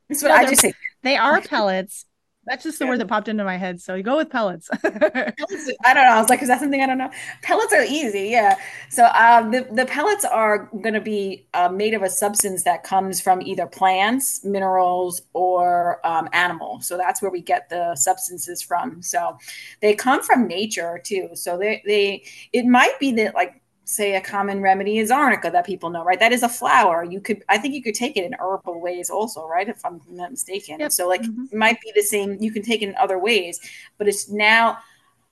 that's 0.10 0.22
what 0.24 0.30
no, 0.30 0.36
I 0.36 0.46
just 0.46 0.62
say. 0.62 0.74
They 1.04 1.18
are 1.18 1.42
pellets 1.42 2.06
That's 2.46 2.64
just 2.64 2.80
the 2.80 2.86
yeah. 2.86 2.92
word 2.92 3.00
that 3.00 3.08
popped 3.08 3.28
into 3.28 3.44
my 3.44 3.56
head. 3.56 3.80
So 3.80 3.94
you 3.94 4.02
go 4.02 4.18
with 4.18 4.30
pellets. 4.32 4.68
pellets 4.82 5.72
I 5.86 5.94
don't 5.94 6.04
know. 6.04 6.12
I 6.12 6.20
was 6.20 6.30
like, 6.30 6.42
is 6.42 6.48
that 6.48 6.60
something 6.60 6.82
I 6.82 6.88
don't 6.88 6.98
know? 6.98 7.12
Pellets 7.44 7.72
are 7.72 7.84
easy. 7.84 8.30
Yeah. 8.30 8.56
So 8.90 9.06
um, 9.14 9.52
the, 9.52 9.68
the 9.72 9.86
pellets 9.86 10.26
are 10.26 10.70
going 10.82 10.96
to 10.96 11.02
be 11.02 11.46
uh, 11.54 11.70
made 11.70 11.94
of 11.94 12.02
a 12.02 12.10
substance 12.10 12.64
that 12.64 12.84
comes 12.84 13.22
from 13.22 13.44
either 13.44 13.68
plants, 13.68 14.44
minerals, 14.44 15.22
or 15.34 16.06
um, 16.06 16.30
animal. 16.34 16.82
So 16.82 16.98
that's 16.98 17.22
where 17.22 17.30
we 17.30 17.42
get 17.42 17.70
the 17.70 17.96
substances 17.96 18.62
from. 18.62 19.04
So 19.04 19.38
they 19.82 19.94
come 19.94 20.24
from 20.24 20.48
nature 20.48 21.00
too. 21.04 21.30
So 21.36 21.60
they, 21.60 21.84
they 21.86 22.24
it 22.54 22.66
might 22.66 23.00
be 23.00 23.12
that 23.14 23.36
like 23.36 23.61
say 23.92 24.16
a 24.16 24.22
common 24.22 24.62
remedy 24.62 24.98
is 24.98 25.12
arnica 25.12 25.52
that 25.52 25.66
people 25.66 25.90
know, 25.90 26.04
right? 26.04 26.20
That 26.20 26.32
is 26.32 26.44
a 26.44 26.50
flower. 26.50 27.04
You 27.04 27.20
could, 27.22 27.44
I 27.50 27.58
think 27.58 27.74
you 27.74 27.84
could 27.84 27.96
take 27.96 28.18
it 28.18 28.24
in 28.24 28.34
herbal 28.40 28.80
ways 28.80 29.10
also, 29.10 29.48
right? 29.48 29.68
If 29.68 29.84
I'm 29.86 30.02
not 30.10 30.32
mistaken. 30.32 30.80
Yep. 30.80 30.92
So 30.92 31.08
like 31.08 31.22
mm-hmm. 31.22 31.46
it 31.52 31.58
might 31.58 31.82
be 31.82 31.92
the 31.94 32.02
same, 32.02 32.38
you 32.40 32.52
can 32.52 32.64
take 32.64 32.82
it 32.82 32.90
in 32.90 32.96
other 32.96 33.20
ways, 33.20 33.60
but 33.98 34.08
it's 34.08 34.30
now 34.30 34.78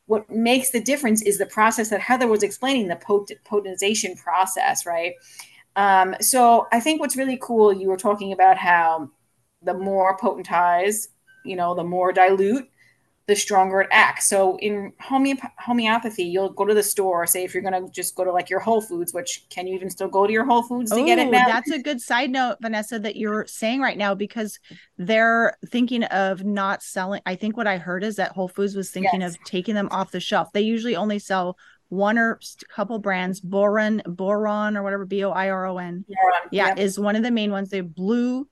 what 0.07 0.29
makes 0.29 0.71
the 0.71 0.81
difference 0.81 1.21
is 1.21 1.37
the 1.37 1.45
process 1.45 1.89
that 1.89 2.01
Heather 2.01 2.27
was 2.27 2.41
explaining, 2.41 2.87
the 2.87 2.95
pot- 2.95 3.31
potentization 3.45 4.19
process, 4.19 4.85
right? 4.85 5.13
Um, 5.75 6.15
so 6.19 6.67
I 6.71 6.79
think 6.79 6.99
what's 6.99 7.15
really 7.15 7.37
cool, 7.39 7.71
you 7.71 7.87
were 7.87 7.97
talking 7.97 8.33
about 8.33 8.57
how 8.57 9.11
the 9.61 9.73
more 9.73 10.17
potentized, 10.17 11.09
you 11.45 11.55
know, 11.55 11.75
the 11.75 11.83
more 11.83 12.11
dilute, 12.11 12.67
the 13.29 13.35
stronger 13.35 13.81
it 13.81 13.87
acts. 13.91 14.27
So 14.27 14.57
in 14.57 14.91
homeop- 14.99 15.51
homeopathy, 15.59 16.23
you'll 16.23 16.49
go 16.49 16.65
to 16.65 16.73
the 16.73 16.81
store. 16.81 17.27
Say 17.27 17.43
if 17.43 17.53
you're 17.53 17.61
going 17.61 17.85
to 17.85 17.91
just 17.91 18.15
go 18.15 18.23
to 18.23 18.31
like 18.31 18.49
your 18.49 18.59
Whole 18.59 18.81
Foods, 18.81 19.13
which 19.13 19.45
can 19.51 19.67
you 19.67 19.75
even 19.75 19.87
still 19.91 20.07
go 20.07 20.25
to 20.25 20.33
your 20.33 20.45
Whole 20.45 20.63
Foods 20.63 20.89
to 20.91 20.97
Ooh, 20.97 21.05
get 21.05 21.19
it 21.19 21.27
oh, 21.27 21.29
now? 21.29 21.45
That's 21.45 21.69
a 21.69 21.77
good 21.77 22.01
side 22.01 22.31
note, 22.31 22.57
Vanessa, 22.59 22.97
that 22.97 23.17
you're 23.17 23.45
saying 23.45 23.81
right 23.81 23.99
now 23.99 24.15
because 24.15 24.59
they're 24.97 25.55
thinking 25.67 26.05
of 26.05 26.43
not 26.43 26.81
selling. 26.81 27.21
I 27.27 27.35
think 27.35 27.55
what 27.55 27.67
I 27.67 27.77
heard 27.77 28.03
is 28.03 28.15
that 28.15 28.31
Whole 28.31 28.47
Foods 28.47 28.75
was 28.75 28.89
thinking 28.89 29.21
yes. 29.21 29.35
of 29.35 29.43
taking 29.45 29.75
them 29.75 29.89
off 29.91 30.09
the 30.09 30.19
shelf. 30.19 30.51
They 30.51 30.61
usually 30.61 30.95
only 30.95 31.19
sell 31.19 31.55
one 31.89 32.17
or 32.17 32.39
a 32.41 32.73
couple 32.73 32.97
brands. 32.97 33.41
Boron, 33.41 34.01
Boron, 34.07 34.75
or 34.75 34.81
whatever 34.81 35.05
B 35.05 35.23
O 35.23 35.29
I 35.29 35.51
R 35.51 35.67
O 35.67 35.77
N. 35.77 36.03
Yeah, 36.51 36.69
yep. 36.69 36.79
is 36.79 36.99
one 36.99 37.15
of 37.15 37.21
the 37.21 37.29
main 37.29 37.51
ones. 37.51 37.69
They 37.69 37.81
blue 37.81 38.47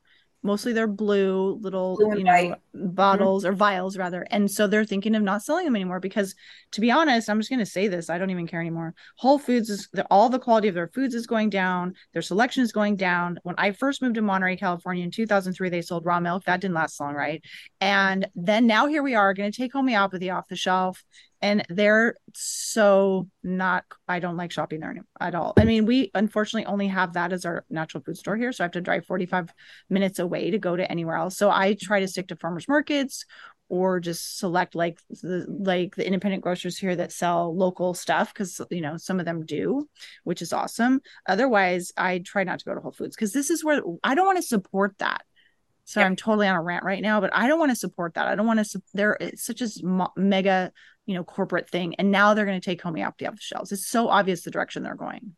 mostly 0.48 0.74
they're 0.74 0.88
blue 0.88 1.60
little 1.62 1.96
blue 1.98 2.18
you 2.18 2.24
know 2.24 2.32
white. 2.32 2.56
bottles 2.74 3.44
mm-hmm. 3.44 3.54
or 3.54 3.56
vials 3.56 3.98
rather. 3.98 4.25
And 4.32 4.50
so 4.50 4.66
they're 4.66 4.86
thinking 4.86 5.13
of 5.13 5.22
not 5.22 5.44
selling 5.44 5.66
them 5.66 5.75
anymore 5.75 6.00
because 6.00 6.34
to 6.72 6.82
be 6.82 6.89
honest 6.89 7.30
i'm 7.30 7.39
just 7.39 7.50
going 7.50 7.60
to 7.60 7.66
say 7.66 7.88
this 7.88 8.10
i 8.10 8.18
don't 8.18 8.32
even 8.32 8.48
care 8.48 8.62
anymore. 8.62 8.96
Whole 9.18 9.38
foods 9.38 9.70
is 9.70 9.88
all 10.10 10.30
the 10.30 10.39
quality 10.39 10.68
of 10.68 10.74
their 10.74 10.88
foods 10.88 11.13
is 11.13 11.27
going 11.27 11.50
down 11.51 11.94
their 12.13 12.22
selection 12.22 12.63
is 12.63 12.72
going 12.72 12.96
down. 12.96 13.39
When 13.44 13.56
i 13.58 13.72
first 13.72 14.01
moved 14.01 14.16
to 14.16 14.22
monterey 14.22 14.58
california 14.58 15.04
in 15.04 15.12
2003 15.12 15.70
they 15.70 15.82
sold 15.82 16.06
raw 16.06 16.20
milk. 16.20 16.46
That 16.46 16.62
didn't 16.62 16.75
last 16.75 17.00
long 17.00 17.13
right? 17.13 17.44
And 17.82 18.27
then 18.36 18.66
now 18.66 18.88
here 18.88 19.04
we 19.04 19.13
are 19.13 19.34
going 19.34 19.51
to 19.51 19.58
take 19.58 19.74
homeopathy 19.74 20.30
off 20.30 20.48
the 20.48 20.56
shelf 20.56 21.04
and 21.41 21.63
they're 21.70 22.15
so 22.34 23.27
not 23.44 23.86
i 24.08 24.20
don't 24.20 24.38
like 24.38 24.51
shopping 24.51 24.79
there 24.79 24.96
at 25.20 25.36
all. 25.36 25.53
I 25.58 25.65
mean 25.65 25.86
we 25.86 26.12
unfortunately 26.13 26.65
only 26.65 26.88
have 26.88 27.13
that 27.13 27.34
as 27.34 27.46
our 27.46 27.65
natural 27.70 28.03
food 28.03 28.17
store 28.17 28.38
here. 28.38 28.51
So 28.51 28.63
i 28.63 28.65
have 28.65 28.72
to 28.72 28.82
drive 28.82 29.06
45 29.06 29.53
minutes 29.89 30.20
away 30.20 30.51
to 30.51 30.60
go 30.60 30.75
to 30.75 30.89
anywhere 30.91 31.15
else. 31.15 31.38
So 31.38 31.50
i 31.50 31.75
try 31.79 32.00
to 32.00 32.08
stick 32.08 32.27
to 32.29 32.36
farmers 32.36 32.67
markets 32.67 33.25
or 33.70 34.00
just 34.00 34.39
select 34.39 34.75
like 34.75 35.00
the 35.10 35.46
like 35.48 35.96
the 35.96 36.06
independent 36.06 36.41
grocers 36.41 36.77
here 36.77 36.96
that 36.96 37.12
sell 37.12 37.56
local 37.56 37.94
stuff 37.94 38.34
because 38.34 38.62
you 38.70 38.82
know 38.82 38.96
some 38.98 39.20
of 39.20 39.25
them 39.25 39.46
do 39.46 39.88
which 40.24 40.41
is 40.41 40.53
awesome. 40.53 41.01
Otherwise 41.27 41.91
i 41.98 42.20
try 42.20 42.44
not 42.44 42.60
to 42.60 42.65
go 42.65 42.74
to 42.74 42.82
whole 42.82 42.91
foods 42.91 43.15
because 43.15 43.34
this 43.34 43.50
is 43.50 43.63
where 43.63 43.82
i 44.03 44.15
don't 44.15 44.25
want 44.25 44.38
to 44.38 44.44
support 44.44 44.96
that 45.00 45.22
so 45.88 46.00
yep. 46.00 46.08
i'm 46.08 46.15
totally 46.15 46.48
on 46.48 46.56
a 46.56 46.62
rant 46.62 46.84
right 46.84 47.01
now 47.01 47.20
but 47.20 47.32
i 47.34 47.48
don't 47.48 47.60
want 47.60 47.72
to 47.72 47.75
support 47.75 48.13
that 48.13 48.27
i 48.27 48.36
don't 48.36 48.46
want 48.46 48.63
to 48.63 48.82
there 48.94 49.17
it's 49.20 49.46
such 49.46 49.62
a 49.62 49.70
mega 50.15 50.72
you 51.06 51.15
know 51.15 51.24
corporate 51.24 51.70
thing 51.70 51.96
and 51.96 52.12
now 52.12 52.34
they're 52.34 52.46
going 52.46 52.60
to 52.60 52.65
take 52.65 52.82
homeopathy 52.82 53.25
off 53.25 53.36
the 53.36 53.41
shelves 53.41 53.72
it's 53.72 53.88
so 53.88 54.10
obvious 54.10 54.44
the 54.44 54.51
direction 54.51 54.84
they're 54.84 54.96
going 54.96 55.34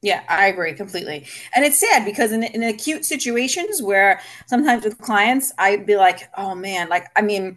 yeah, 0.00 0.22
I 0.28 0.46
agree 0.46 0.74
completely. 0.74 1.26
And 1.56 1.64
it's 1.64 1.78
sad 1.78 2.04
because 2.04 2.30
in, 2.30 2.44
in 2.44 2.62
acute 2.62 3.04
situations 3.04 3.82
where 3.82 4.20
sometimes 4.46 4.84
with 4.84 4.96
clients, 4.98 5.52
I'd 5.58 5.86
be 5.86 5.96
like, 5.96 6.30
oh 6.36 6.54
man, 6.54 6.88
like, 6.88 7.06
I 7.16 7.22
mean, 7.22 7.56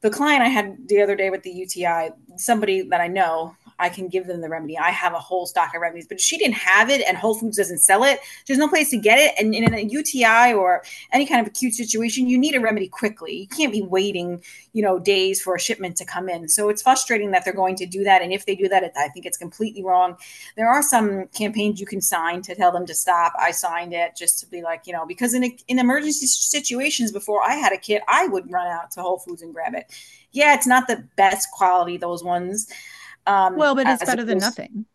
the 0.00 0.10
client 0.10 0.42
I 0.42 0.48
had 0.48 0.88
the 0.88 1.02
other 1.02 1.14
day 1.14 1.30
with 1.30 1.44
the 1.44 1.52
UTI, 1.52 2.10
somebody 2.36 2.82
that 2.88 3.00
I 3.00 3.06
know, 3.06 3.54
I 3.78 3.88
can 3.88 4.08
give 4.08 4.26
them 4.26 4.40
the 4.40 4.48
remedy. 4.48 4.76
I 4.76 4.90
have 4.90 5.12
a 5.12 5.18
whole 5.18 5.46
stock 5.46 5.74
of 5.74 5.80
remedies, 5.80 6.06
but 6.06 6.20
she 6.20 6.36
didn't 6.36 6.56
have 6.56 6.90
it 6.90 7.02
and 7.06 7.16
Whole 7.16 7.34
Foods 7.34 7.56
doesn't 7.56 7.78
sell 7.78 8.04
it. 8.04 8.20
There's 8.46 8.58
no 8.58 8.68
place 8.68 8.90
to 8.90 8.96
get 8.96 9.18
it. 9.18 9.34
And 9.38 9.54
in 9.54 9.72
a 9.72 9.82
UTI 9.82 10.52
or 10.52 10.82
any 11.12 11.26
kind 11.26 11.40
of 11.40 11.46
acute 11.46 11.74
situation, 11.74 12.28
you 12.28 12.38
need 12.38 12.54
a 12.54 12.60
remedy 12.60 12.88
quickly. 12.88 13.36
You 13.36 13.48
can't 13.48 13.72
be 13.72 13.82
waiting, 13.82 14.42
you 14.72 14.82
know, 14.82 14.98
days 14.98 15.40
for 15.40 15.54
a 15.54 15.60
shipment 15.60 15.96
to 15.96 16.04
come 16.04 16.28
in. 16.28 16.48
So 16.48 16.68
it's 16.68 16.82
frustrating 16.82 17.30
that 17.30 17.44
they're 17.44 17.54
going 17.54 17.76
to 17.76 17.86
do 17.86 18.04
that. 18.04 18.22
And 18.22 18.32
if 18.32 18.46
they 18.46 18.56
do 18.56 18.68
that, 18.68 18.92
I 18.96 19.08
think 19.08 19.26
it's 19.26 19.38
completely 19.38 19.84
wrong. 19.84 20.16
There 20.56 20.68
are 20.68 20.82
some 20.82 21.28
campaigns 21.28 21.80
you 21.80 21.86
can 21.86 22.00
sign 22.00 22.42
to 22.42 22.54
tell 22.54 22.72
them 22.72 22.86
to 22.86 22.94
stop. 22.94 23.32
I 23.38 23.52
signed 23.52 23.94
it 23.94 24.16
just 24.16 24.40
to 24.40 24.46
be 24.46 24.62
like, 24.62 24.86
you 24.86 24.92
know, 24.92 25.06
because 25.06 25.34
in, 25.34 25.44
a, 25.44 25.56
in 25.68 25.78
emergency 25.78 26.26
situations 26.26 27.12
before 27.12 27.42
I 27.42 27.54
had 27.54 27.72
a 27.72 27.78
kit, 27.78 28.02
I 28.08 28.26
would 28.26 28.50
run 28.50 28.66
out 28.66 28.90
to 28.92 29.02
Whole 29.02 29.18
Foods 29.18 29.42
and 29.42 29.54
grab 29.54 29.74
it. 29.74 29.92
Yeah, 30.32 30.54
it's 30.54 30.66
not 30.66 30.88
the 30.88 31.04
best 31.16 31.50
quality, 31.52 31.96
those 31.96 32.22
ones 32.22 32.70
um, 33.28 33.56
well, 33.56 33.74
but 33.74 33.86
it's 33.86 34.04
better 34.04 34.24
than 34.24 34.38
nothing. 34.38 34.86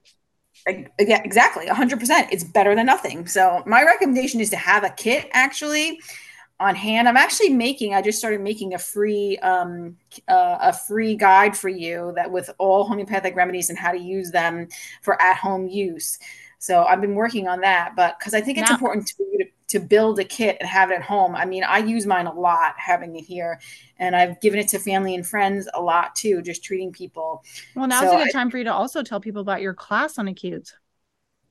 Yeah, 0.67 1.21
exactly. 1.23 1.67
100%. 1.67 2.27
It's 2.31 2.43
better 2.43 2.73
than 2.73 2.85
nothing. 2.85 3.27
So, 3.27 3.63
my 3.65 3.83
recommendation 3.83 4.41
is 4.41 4.49
to 4.49 4.57
have 4.57 4.83
a 4.83 4.89
kit 4.89 5.29
actually 5.31 5.99
on 6.59 6.75
hand. 6.75 7.07
I'm 7.07 7.17
actually 7.17 7.49
making, 7.49 7.93
I 7.93 8.01
just 8.01 8.17
started 8.17 8.41
making 8.41 8.73
a 8.73 8.79
free, 8.79 9.37
um, 9.39 9.97
uh, 10.27 10.57
a 10.61 10.73
free 10.73 11.15
guide 11.15 11.55
for 11.57 11.69
you 11.69 12.13
that 12.15 12.31
with 12.31 12.49
all 12.57 12.85
homeopathic 12.85 13.35
remedies 13.35 13.69
and 13.69 13.77
how 13.77 13.91
to 13.91 13.99
use 13.99 14.31
them 14.31 14.67
for 15.01 15.21
at 15.21 15.37
home 15.37 15.67
use. 15.67 16.17
So 16.59 16.83
I've 16.83 17.01
been 17.01 17.15
working 17.15 17.47
on 17.49 17.59
that, 17.61 17.93
but 17.95 18.17
because 18.17 18.33
I 18.33 18.39
think 18.39 18.57
it's 18.57 18.69
now, 18.69 18.75
important 18.75 19.07
to, 19.07 19.45
to 19.73 19.79
build 19.79 20.19
a 20.19 20.23
kit 20.23 20.55
and 20.59 20.69
have 20.69 20.91
it 20.91 20.95
at 20.95 21.01
home. 21.01 21.35
I 21.35 21.45
mean, 21.45 21.63
I 21.63 21.79
use 21.79 22.05
mine 22.05 22.27
a 22.27 22.33
lot 22.33 22.75
having 22.77 23.15
it 23.15 23.23
here, 23.23 23.59
and 23.97 24.15
I've 24.15 24.39
given 24.39 24.59
it 24.59 24.67
to 24.67 24.77
family 24.77 25.15
and 25.15 25.25
friends 25.25 25.67
a 25.73 25.81
lot 25.81 26.13
too, 26.15 26.43
just 26.43 26.63
treating 26.63 26.91
people. 26.91 27.43
Well, 27.75 27.87
now's 27.87 28.03
so 28.03 28.13
a 28.13 28.17
good 28.19 28.27
I, 28.27 28.31
time 28.31 28.51
for 28.51 28.59
you 28.59 28.65
to 28.65 28.73
also 28.73 29.01
tell 29.01 29.19
people 29.19 29.41
about 29.41 29.63
your 29.63 29.73
class 29.73 30.19
on 30.19 30.27
acutes. 30.27 30.75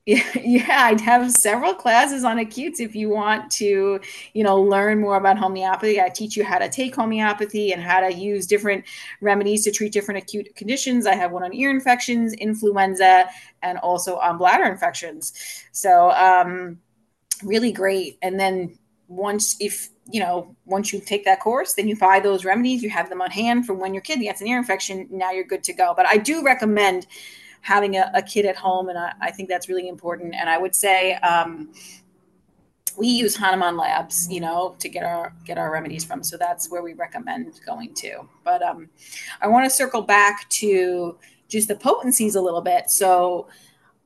Yeah, 0.04 0.24
yeah, 0.34 0.84
I'd 0.86 1.00
have 1.00 1.30
several 1.30 1.74
classes 1.74 2.24
on 2.24 2.40
acutes 2.40 2.80
if 2.80 2.96
you 2.96 3.08
want 3.08 3.52
to, 3.52 4.00
you 4.32 4.42
know, 4.42 4.60
learn 4.60 5.00
more 5.00 5.16
about 5.16 5.38
homeopathy. 5.38 6.00
I 6.00 6.08
teach 6.08 6.36
you 6.36 6.42
how 6.42 6.58
to 6.58 6.68
take 6.68 6.96
homeopathy 6.96 7.72
and 7.72 7.80
how 7.80 8.00
to 8.00 8.12
use 8.12 8.48
different 8.48 8.84
remedies 9.20 9.62
to 9.62 9.70
treat 9.70 9.92
different 9.92 10.20
acute 10.20 10.56
conditions. 10.56 11.06
I 11.06 11.14
have 11.14 11.30
one 11.30 11.44
on 11.44 11.54
ear 11.54 11.70
infections, 11.70 12.32
influenza, 12.32 13.26
and 13.62 13.78
also 13.78 14.16
on 14.16 14.38
bladder 14.38 14.64
infections. 14.64 15.34
So, 15.70 16.10
um, 16.10 16.80
really 17.44 17.72
great. 17.72 18.18
And 18.22 18.38
then 18.38 18.78
once, 19.08 19.56
if 19.60 19.88
you 20.10 20.20
know, 20.20 20.56
once 20.64 20.92
you 20.92 21.00
take 21.00 21.24
that 21.24 21.40
course, 21.40 21.74
then 21.74 21.88
you 21.88 21.96
buy 21.96 22.20
those 22.20 22.44
remedies, 22.44 22.82
you 22.82 22.90
have 22.90 23.08
them 23.08 23.22
on 23.22 23.30
hand 23.30 23.66
for 23.66 23.74
when 23.74 23.94
your 23.94 24.00
kid 24.02 24.20
gets 24.20 24.40
an 24.40 24.46
ear 24.46 24.58
infection. 24.58 25.06
Now 25.10 25.30
you're 25.30 25.44
good 25.44 25.62
to 25.64 25.72
go. 25.72 25.94
But 25.96 26.06
I 26.06 26.16
do 26.16 26.42
recommend 26.42 27.06
having 27.60 27.96
a, 27.96 28.10
a 28.14 28.22
kid 28.22 28.44
at 28.44 28.56
home, 28.56 28.88
and 28.88 28.98
I, 28.98 29.12
I, 29.20 29.30
think 29.30 29.48
that's 29.48 29.68
really 29.68 29.86
important. 29.86 30.34
And 30.34 30.50
I 30.50 30.58
would 30.58 30.74
say, 30.74 31.14
um, 31.16 31.72
we 32.96 33.06
use 33.06 33.36
Hahnemann 33.36 33.76
Labs, 33.76 34.28
you 34.30 34.40
know, 34.40 34.76
to 34.78 34.88
get 34.88 35.04
our 35.04 35.32
get 35.44 35.58
our 35.58 35.72
remedies 35.72 36.04
from. 36.04 36.22
So 36.22 36.36
that's 36.36 36.70
where 36.70 36.82
we 36.82 36.92
recommend 36.94 37.60
going 37.64 37.94
to. 37.94 38.28
But 38.44 38.62
um, 38.62 38.90
I 39.40 39.48
want 39.48 39.64
to 39.64 39.70
circle 39.70 40.02
back 40.02 40.48
to 40.50 41.16
just 41.48 41.68
the 41.68 41.76
potencies 41.76 42.34
a 42.34 42.40
little 42.40 42.60
bit. 42.60 42.90
So 42.90 43.48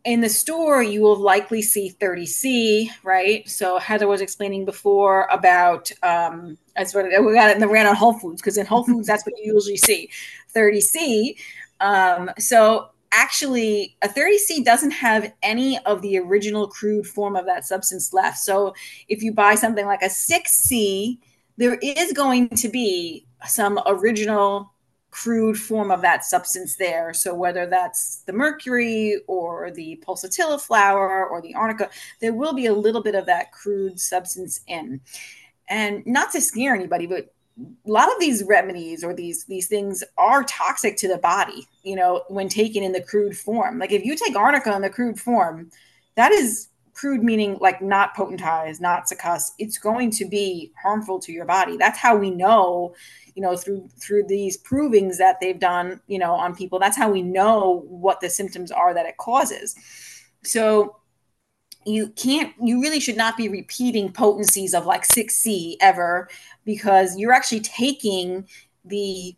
in 0.07 0.21
the 0.21 0.29
store, 0.29 0.85
you 0.85 1.03
will 1.03 1.19
likely 1.19 1.61
see 1.61 1.93
30C, 2.01 2.89
right? 3.03 3.47
So 3.49 3.79
Heather 3.79 4.07
was 4.07 4.21
explaining 4.21 4.65
before 4.65 5.27
about 5.33 5.91
um, 6.05 6.57
that's 6.77 6.95
what 6.95 7.07
we 7.07 7.35
got 7.35 7.51
it 7.51 7.57
in 7.57 7.61
the 7.61 7.69
ran 7.69 7.87
on 7.87 7.97
Whole 7.97 8.13
Foods 8.13 8.41
because 8.41 8.57
in 8.57 8.67
Whole 8.67 8.85
Foods 8.87 9.09
that's 9.09 9.27
what 9.27 9.35
you 9.37 9.53
usually 9.53 9.77
see, 9.77 10.09
30C. 10.55 11.37
Um, 11.81 12.31
so 12.39 12.91
actually, 13.11 13.97
a 14.01 14.09
30C 14.09 14.65
doesn't 14.65 14.93
have 14.93 15.33
any 15.43 15.79
of 15.85 16.03
the 16.03 16.19
original 16.19 16.69
crude 16.69 17.07
form 17.09 17.35
of 17.35 17.45
that 17.47 17.65
substance 17.65 18.13
left. 18.13 18.39
So 18.39 18.75
if 19.09 19.25
you 19.25 19.33
buy 19.33 19.57
something 19.57 19.87
like 19.87 20.03
a 20.03 20.07
6C, 20.07 21.19
there 21.57 21.79
is 21.83 22.13
going 22.13 22.51
to 22.51 22.69
be 22.69 23.27
some 23.49 23.81
original 23.87 24.73
crude 25.17 25.59
form 25.59 25.91
of 25.91 26.03
that 26.03 26.27
substance 26.27 26.77
there. 26.77 27.15
So 27.15 27.35
whether 27.35 27.67
that's 27.67 28.17
the 28.27 28.35
mercury 28.35 29.19
or 29.27 29.71
the 29.71 30.03
pulsatilla 30.07 30.61
flower 30.61 31.27
or 31.27 31.41
the 31.41 31.55
arnica, 31.55 31.89
there 32.21 32.35
will 32.35 32.53
be 32.53 32.67
a 32.67 32.75
little 32.75 33.03
bit 33.03 33.15
of 33.15 33.25
that 33.25 33.51
crude 33.51 33.99
substance 33.99 34.61
in. 34.67 35.01
And 35.71 36.07
not 36.07 36.33
to 36.33 36.41
scare 36.43 36.75
anybody, 36.75 37.07
but 37.07 37.33
a 37.59 37.91
lot 37.91 38.13
of 38.13 38.21
these 38.21 38.45
remedies 38.45 39.03
or 39.03 39.15
these 39.15 39.47
these 39.47 39.69
things 39.69 40.05
are 40.19 40.45
toxic 40.45 40.99
to 40.99 41.09
the 41.09 41.17
body, 41.17 41.67
you 41.83 41.97
know, 41.97 42.25
when 42.29 42.51
taken 42.51 42.83
in 42.83 42.93
the 42.93 43.01
crude 43.01 43.39
form. 43.39 43.79
Like 43.79 43.93
if 43.93 44.05
you 44.05 44.17
take 44.17 44.37
arnica 44.37 44.77
in 44.77 44.83
the 44.83 44.91
crude 44.91 45.19
form, 45.19 45.71
that 46.17 46.31
is 46.31 46.69
crude 46.97 47.23
meaning 47.23 47.59
like 47.61 47.83
not 47.83 48.17
potentized, 48.17 48.81
not 48.81 49.07
succussed, 49.07 49.53
it's 49.59 49.77
going 49.77 50.11
to 50.11 50.25
be 50.25 50.73
harmful 50.83 51.21
to 51.21 51.31
your 51.31 51.45
body. 51.45 51.77
That's 51.77 51.99
how 51.99 52.17
we 52.17 52.31
know, 52.31 52.95
you 53.35 53.43
know, 53.43 53.55
through 53.57 53.89
through 54.01 54.25
these 54.29 54.57
provings 54.63 55.19
that 55.19 55.39
they've 55.41 55.61
done, 55.61 56.01
you 56.07 56.19
know, 56.19 56.33
on 56.33 56.57
people. 56.57 56.79
That's 56.79 56.97
how 56.97 57.11
we 57.11 57.23
know 57.23 57.85
what 57.87 58.21
the 58.21 58.31
symptoms 58.31 58.73
are 58.73 58.95
that 58.95 59.05
it 59.05 59.19
causes. 59.19 59.77
So 60.43 60.97
you 61.85 62.09
can't 62.09 62.55
you 62.61 62.81
really 62.81 62.99
should 62.99 63.17
not 63.17 63.37
be 63.37 63.49
repeating 63.49 64.11
potencies 64.11 64.75
of 64.75 64.87
like 64.87 65.07
6c 65.07 65.77
ever 65.81 66.29
because 66.65 67.17
you're 67.17 67.33
actually 67.33 67.61
taking 67.61 68.49
the 68.85 69.37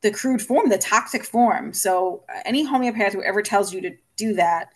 the 0.00 0.10
crude 0.10 0.40
form 0.40 0.70
the 0.70 0.78
toxic 0.78 1.24
form 1.24 1.74
so 1.74 2.24
any 2.46 2.64
homeopath 2.64 3.12
who 3.12 3.22
ever 3.22 3.42
tells 3.42 3.74
you 3.74 3.82
to 3.82 3.94
do 4.16 4.32
that 4.32 4.68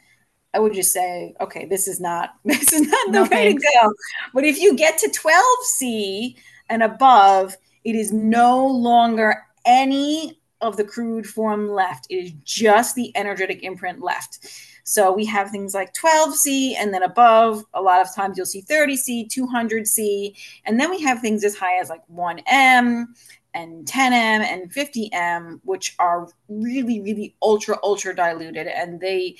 I 0.54 0.58
would 0.58 0.74
just 0.74 0.92
say, 0.92 1.34
okay, 1.40 1.64
this 1.66 1.88
is 1.88 2.00
not 2.00 2.34
this 2.44 2.72
is 2.72 2.82
not 2.88 3.06
the 3.06 3.12
no, 3.12 3.22
way 3.22 3.28
thanks. 3.28 3.62
to 3.62 3.78
go. 3.80 3.92
But 4.34 4.44
if 4.44 4.60
you 4.60 4.74
get 4.76 4.98
to 4.98 5.10
12C 5.10 6.36
and 6.68 6.82
above, 6.82 7.56
it 7.84 7.94
is 7.94 8.12
no 8.12 8.66
longer 8.66 9.44
any 9.64 10.38
of 10.60 10.76
the 10.76 10.84
crude 10.84 11.26
form 11.26 11.68
left. 11.68 12.06
It 12.08 12.16
is 12.16 12.32
just 12.44 12.94
the 12.94 13.14
energetic 13.16 13.62
imprint 13.62 14.00
left. 14.00 14.38
So 14.84 15.12
we 15.12 15.24
have 15.26 15.50
things 15.50 15.74
like 15.74 15.92
12C 15.94 16.74
and 16.78 16.92
then 16.92 17.02
above, 17.02 17.64
a 17.74 17.82
lot 17.82 18.00
of 18.00 18.14
times 18.14 18.36
you'll 18.36 18.46
see 18.46 18.62
30C, 18.62 19.28
200C, 19.28 20.36
and 20.64 20.78
then 20.78 20.90
we 20.90 21.00
have 21.02 21.20
things 21.20 21.44
as 21.44 21.56
high 21.56 21.78
as 21.78 21.88
like 21.88 22.02
1M 22.12 23.06
and 23.54 23.86
10M 23.86 24.12
and 24.12 24.72
50M, 24.72 25.60
which 25.64 25.94
are 25.98 26.28
really, 26.48 27.00
really 27.00 27.36
ultra, 27.42 27.78
ultra 27.82 28.14
diluted. 28.14 28.66
And 28.66 29.00
they 29.00 29.36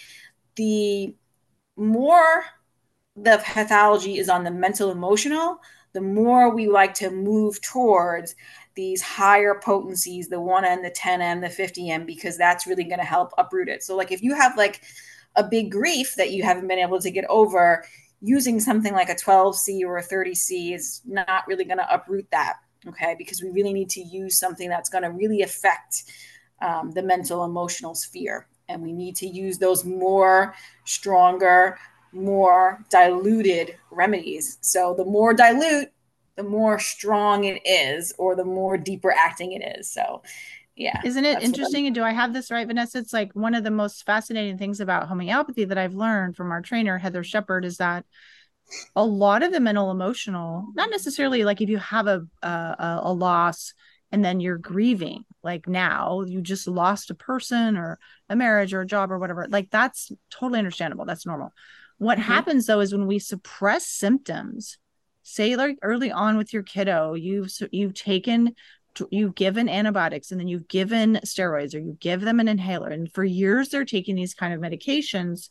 the 0.57 1.15
more 1.77 2.45
the 3.17 3.43
pathology 3.45 4.19
is 4.19 4.29
on 4.29 4.45
the 4.45 4.51
mental 4.51 4.91
emotional, 4.91 5.61
the 5.93 6.01
more 6.01 6.55
we 6.55 6.69
like 6.69 6.95
to 6.95 7.11
move 7.11 7.61
towards 7.61 8.35
these 8.75 9.03
higher 9.03 9.61
potencies, 9.63 10.29
the 10.29 10.37
1M, 10.37 10.83
the 10.83 10.91
10M, 10.91 11.41
the 11.41 11.49
50M, 11.49 12.07
because 12.07 12.39
that's 12.39 12.67
really 12.67 12.85
going 12.85 12.99
to 12.99 13.05
help 13.05 13.33
uproot 13.37 13.69
it. 13.69 13.83
So, 13.83 13.97
like, 13.97 14.11
if 14.11 14.23
you 14.23 14.35
have 14.35 14.57
like 14.57 14.83
a 15.37 15.45
big 15.45 15.71
grief 15.71 16.15
that 16.17 16.31
you 16.31 16.43
haven't 16.43 16.69
been 16.69 16.79
able 16.79 17.01
to 17.01 17.11
get 17.11 17.27
over, 17.29 17.85
using 18.23 18.61
something 18.61 18.95
like 18.95 19.11
a 19.11 19.15
12C 19.15 19.83
or 19.83 19.99
a 19.99 20.03
30C 20.03 20.75
is 20.75 21.03
not 21.05 21.47
really 21.47 21.65
going 21.65 21.79
to 21.79 21.95
uproot 21.95 22.31
that. 22.31 22.57
Okay. 22.87 23.15
Because 23.19 23.43
we 23.43 23.51
really 23.51 23.73
need 23.73 23.91
to 23.91 24.01
use 24.01 24.39
something 24.39 24.69
that's 24.69 24.89
going 24.89 25.03
to 25.03 25.11
really 25.11 25.43
affect 25.43 26.05
um, 26.63 26.93
the 26.93 27.03
mental 27.03 27.45
emotional 27.45 27.95
sphere 27.95 28.47
and 28.73 28.83
we 28.83 28.93
need 28.93 29.17
to 29.17 29.27
use 29.27 29.59
those 29.59 29.85
more 29.85 30.55
stronger, 30.85 31.79
more 32.13 32.85
diluted 32.91 33.77
remedies. 33.91 34.59
So 34.61 34.95
the 34.97 35.05
more 35.05 35.35
dilute, 35.35 35.89
the 36.37 36.43
more 36.43 36.79
strong 36.79 37.45
it 37.45 37.61
is, 37.65 38.13
or 38.19 38.35
the 38.35 38.45
more 38.45 38.77
deeper 38.77 39.13
acting 39.13 39.53
it 39.53 39.79
is. 39.79 39.91
So, 39.91 40.23
yeah. 40.75 41.01
Isn't 41.05 41.27
it 41.27 41.43
interesting? 41.43 41.87
And 41.87 41.95
do 41.95 42.03
I 42.03 42.13
have 42.13 42.33
this 42.33 42.51
right, 42.51 42.67
Vanessa? 42.67 42.99
It's 42.99 43.13
like 43.13 43.33
one 43.35 43.55
of 43.55 43.65
the 43.65 43.71
most 43.71 44.07
fascinating 44.07 44.57
things 44.57 44.81
about 44.81 45.09
homeopathy 45.09 45.67
that 45.67 45.77
I've 45.77 45.95
learned 45.95 46.37
from 46.37 46.51
our 46.51 46.63
trainer, 46.63 46.97
Heather 46.97 47.23
Shepard, 47.23 47.65
is 47.65 47.77
that 47.77 48.07
a 48.97 49.05
lot 49.05 49.43
of 49.43 49.53
the 49.53 49.61
mental 49.61 49.91
emotional, 49.91 50.67
not 50.75 50.91
necessarily 50.91 51.45
like 51.45 51.61
if 51.61 51.69
you 51.69 51.77
have 51.77 52.07
a, 52.07 52.27
a, 52.43 53.01
a 53.03 53.13
loss 53.13 53.75
and 54.13 54.25
then 54.25 54.39
you're 54.39 54.59
grieving 54.59 55.25
like 55.43 55.67
now 55.67 56.23
you 56.23 56.41
just 56.41 56.69
lost 56.69 57.11
a 57.11 57.15
person 57.15 57.77
or 57.77 57.99
a 58.29 58.37
marriage 58.37 58.73
or 58.73 58.83
a 58.83 58.87
job 58.87 59.11
or 59.11 59.19
whatever 59.19 59.47
like 59.49 59.71
that's 59.71 60.13
totally 60.31 60.59
understandable 60.59 61.05
that's 61.05 61.27
normal 61.27 61.53
what 61.99 62.19
mm-hmm. 62.19 62.31
happens 62.31 62.67
though 62.67 62.81
is 62.81 62.93
when 62.93 63.07
we 63.07 63.19
suppress 63.19 63.87
symptoms 63.89 64.79
say 65.23 65.57
like 65.57 65.79
early 65.83 66.13
on 66.13 66.37
with 66.37 66.53
your 66.53 66.63
kiddo 66.63 67.15
you've 67.15 67.51
you've 67.73 67.95
taken 67.95 68.55
you've 69.11 69.35
given 69.35 69.69
antibiotics 69.69 70.31
and 70.31 70.39
then 70.39 70.49
you've 70.49 70.69
given 70.69 71.19
steroids 71.25 71.75
or 71.75 71.79
you 71.79 71.97
give 71.99 72.21
them 72.21 72.39
an 72.39 72.49
inhaler 72.49 72.89
and 72.89 73.11
for 73.13 73.25
years 73.25 73.71
they're 73.71 73.85
taking 73.85 74.15
these 74.15 74.35
kind 74.35 74.53
of 74.53 74.61
medications 74.61 75.49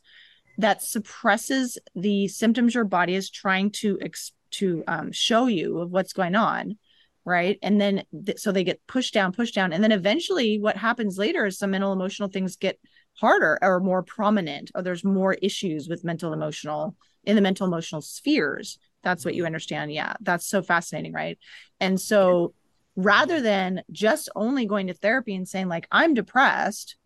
that 0.57 0.83
suppresses 0.83 1.77
the 1.95 2.27
symptoms 2.27 2.75
your 2.75 2.83
body 2.83 3.15
is 3.15 3.29
trying 3.29 3.71
to 3.71 3.97
ex- 4.01 4.33
to 4.51 4.83
um, 4.87 5.11
show 5.11 5.47
you 5.47 5.79
of 5.79 5.89
what's 5.89 6.13
going 6.13 6.35
on 6.35 6.77
right? 7.25 7.59
And 7.61 7.79
then 7.79 8.03
th- 8.25 8.39
so 8.39 8.51
they 8.51 8.63
get 8.63 8.85
pushed 8.87 9.13
down 9.13 9.31
pushed 9.31 9.55
down. 9.55 9.73
And 9.73 9.83
then 9.83 9.91
eventually 9.91 10.59
what 10.59 10.77
happens 10.77 11.17
later 11.17 11.45
is 11.45 11.57
some 11.57 11.71
mental 11.71 11.93
emotional 11.93 12.29
things 12.29 12.55
get 12.55 12.79
harder 13.13 13.59
or 13.61 13.79
more 13.79 14.03
prominent 14.03 14.71
or 14.73 14.81
there's 14.81 15.03
more 15.03 15.33
issues 15.33 15.87
with 15.87 16.03
mental 16.03 16.33
emotional 16.33 16.95
in 17.23 17.35
the 17.35 17.41
mental 17.41 17.67
emotional 17.67 18.01
spheres. 18.01 18.79
That's 19.03 19.25
what 19.25 19.35
you 19.35 19.41
mm-hmm. 19.41 19.47
understand. 19.47 19.93
Yeah 19.93 20.13
that's 20.21 20.47
so 20.47 20.61
fascinating 20.61 21.13
right? 21.13 21.37
And 21.79 21.99
so 21.99 22.53
rather 22.95 23.41
than 23.41 23.83
just 23.91 24.29
only 24.35 24.65
going 24.65 24.87
to 24.87 24.93
therapy 24.93 25.33
and 25.33 25.47
saying 25.47 25.69
like 25.69 25.87
i'm 25.93 26.13
depressed 26.13 26.97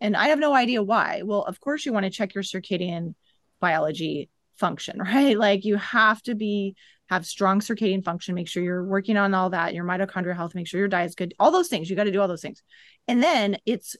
and 0.00 0.16
i 0.16 0.28
have 0.28 0.38
no 0.38 0.54
idea 0.54 0.82
why 0.82 1.20
well 1.22 1.42
of 1.42 1.60
course 1.60 1.84
you 1.84 1.92
want 1.92 2.04
to 2.04 2.10
check 2.10 2.34
your 2.34 2.42
circadian 2.42 3.14
biology 3.60 4.30
function 4.60 4.98
right? 5.02 5.36
Like 5.36 5.64
you 5.64 5.76
have 5.76 6.22
to 6.22 6.36
be 6.36 6.76
have 7.10 7.26
strong 7.26 7.60
circadian 7.60 8.04
function, 8.04 8.36
make 8.36 8.48
sure 8.48 8.62
you're 8.62 8.84
working 8.84 9.16
on 9.16 9.34
all 9.34 9.50
that, 9.50 9.74
your 9.74 9.84
mitochondrial 9.84 10.36
health, 10.36 10.54
make 10.54 10.68
sure 10.68 10.78
your 10.78 10.88
diet's 10.88 11.16
good, 11.16 11.34
all 11.40 11.50
those 11.50 11.68
things. 11.68 11.90
You 11.90 11.96
got 11.96 12.04
to 12.04 12.12
do 12.12 12.20
all 12.20 12.28
those 12.28 12.40
things. 12.40 12.62
And 13.08 13.20
then 13.22 13.56
it's 13.66 13.96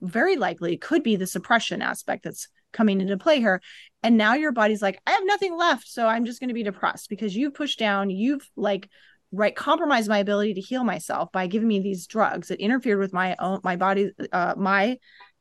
very 0.00 0.36
likely 0.36 0.76
could 0.76 1.02
be 1.02 1.16
the 1.16 1.26
suppression 1.26 1.82
aspect 1.82 2.22
that's 2.22 2.48
coming 2.72 3.00
into 3.00 3.16
play 3.16 3.40
here. 3.40 3.60
And 4.04 4.16
now 4.16 4.34
your 4.34 4.52
body's 4.52 4.80
like, 4.80 5.00
I 5.06 5.10
have 5.10 5.24
nothing 5.24 5.56
left. 5.56 5.88
So 5.88 6.06
I'm 6.06 6.24
just 6.24 6.38
going 6.38 6.48
to 6.48 6.54
be 6.54 6.62
depressed 6.62 7.08
because 7.08 7.34
you've 7.34 7.54
pushed 7.54 7.80
down, 7.80 8.10
you've 8.10 8.48
like, 8.56 8.88
right 9.32 9.56
compromised 9.56 10.08
my 10.08 10.18
ability 10.18 10.54
to 10.54 10.60
heal 10.60 10.84
myself 10.84 11.32
by 11.32 11.48
giving 11.48 11.66
me 11.66 11.80
these 11.80 12.06
drugs 12.06 12.46
that 12.46 12.60
interfered 12.60 13.00
with 13.00 13.12
my 13.12 13.34
own 13.40 13.58
my 13.64 13.74
body 13.74 14.12
uh 14.32 14.54
my 14.56 14.96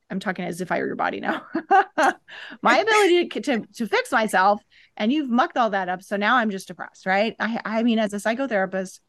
I'm 0.09 0.19
talking 0.19 0.45
as 0.45 0.61
if 0.61 0.71
I 0.71 0.79
were 0.79 0.87
your 0.87 0.95
body 0.95 1.19
now. 1.19 1.41
my 2.61 2.77
ability 2.77 3.27
to, 3.29 3.41
to, 3.41 3.67
to 3.75 3.87
fix 3.87 4.11
myself, 4.11 4.61
and 4.97 5.11
you've 5.11 5.29
mucked 5.29 5.57
all 5.57 5.71
that 5.71 5.89
up. 5.89 6.03
So 6.03 6.15
now 6.15 6.35
I'm 6.35 6.51
just 6.51 6.67
depressed, 6.67 7.05
right? 7.05 7.35
I 7.39 7.59
I 7.65 7.83
mean, 7.83 7.99
as 7.99 8.13
a 8.13 8.17
psychotherapist, 8.17 8.99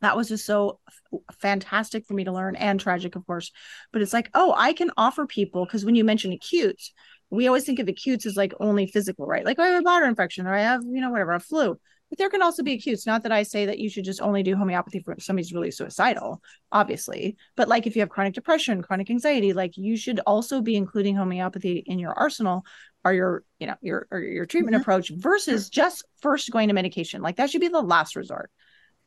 that 0.00 0.16
was 0.16 0.28
just 0.28 0.46
so 0.46 0.80
f- 0.88 1.20
fantastic 1.38 2.06
for 2.06 2.14
me 2.14 2.24
to 2.24 2.32
learn 2.32 2.56
and 2.56 2.80
tragic, 2.80 3.14
of 3.14 3.26
course. 3.26 3.52
But 3.92 4.02
it's 4.02 4.12
like, 4.12 4.30
oh, 4.34 4.54
I 4.56 4.72
can 4.72 4.90
offer 4.96 5.26
people 5.26 5.64
because 5.64 5.84
when 5.84 5.94
you 5.94 6.04
mention 6.04 6.32
acute, 6.32 6.82
we 7.30 7.46
always 7.46 7.64
think 7.64 7.78
of 7.78 7.88
acutes 7.88 8.26
as 8.26 8.36
like 8.36 8.54
only 8.58 8.86
physical, 8.86 9.26
right? 9.26 9.44
Like 9.44 9.58
oh, 9.58 9.62
I 9.62 9.68
have 9.68 9.80
a 9.80 9.82
bladder 9.82 10.06
infection 10.06 10.46
or 10.46 10.54
I 10.54 10.62
have, 10.62 10.82
you 10.82 11.00
know, 11.00 11.10
whatever, 11.10 11.32
a 11.32 11.40
flu 11.40 11.78
but 12.12 12.18
there 12.18 12.28
can 12.28 12.42
also 12.42 12.62
be 12.62 12.74
acutes. 12.74 13.06
Not 13.06 13.22
that 13.22 13.32
I 13.32 13.42
say 13.42 13.64
that 13.64 13.78
you 13.78 13.88
should 13.88 14.04
just 14.04 14.20
only 14.20 14.42
do 14.42 14.54
homeopathy 14.54 14.98
for 14.98 15.16
somebody's 15.18 15.50
really 15.50 15.70
suicidal, 15.70 16.42
obviously, 16.70 17.38
but 17.56 17.68
like 17.68 17.86
if 17.86 17.96
you 17.96 18.02
have 18.02 18.10
chronic 18.10 18.34
depression, 18.34 18.82
chronic 18.82 19.08
anxiety, 19.08 19.54
like 19.54 19.78
you 19.78 19.96
should 19.96 20.20
also 20.26 20.60
be 20.60 20.76
including 20.76 21.16
homeopathy 21.16 21.82
in 21.86 21.98
your 21.98 22.12
arsenal 22.12 22.66
or 23.02 23.14
your, 23.14 23.44
you 23.58 23.66
know, 23.66 23.76
your 23.80 24.08
or 24.10 24.20
your 24.20 24.44
treatment 24.44 24.74
mm-hmm. 24.74 24.82
approach 24.82 25.08
versus 25.08 25.70
just 25.70 26.04
first 26.20 26.50
going 26.50 26.68
to 26.68 26.74
medication. 26.74 27.22
Like 27.22 27.36
that 27.36 27.48
should 27.48 27.62
be 27.62 27.68
the 27.68 27.80
last 27.80 28.14
resort, 28.14 28.50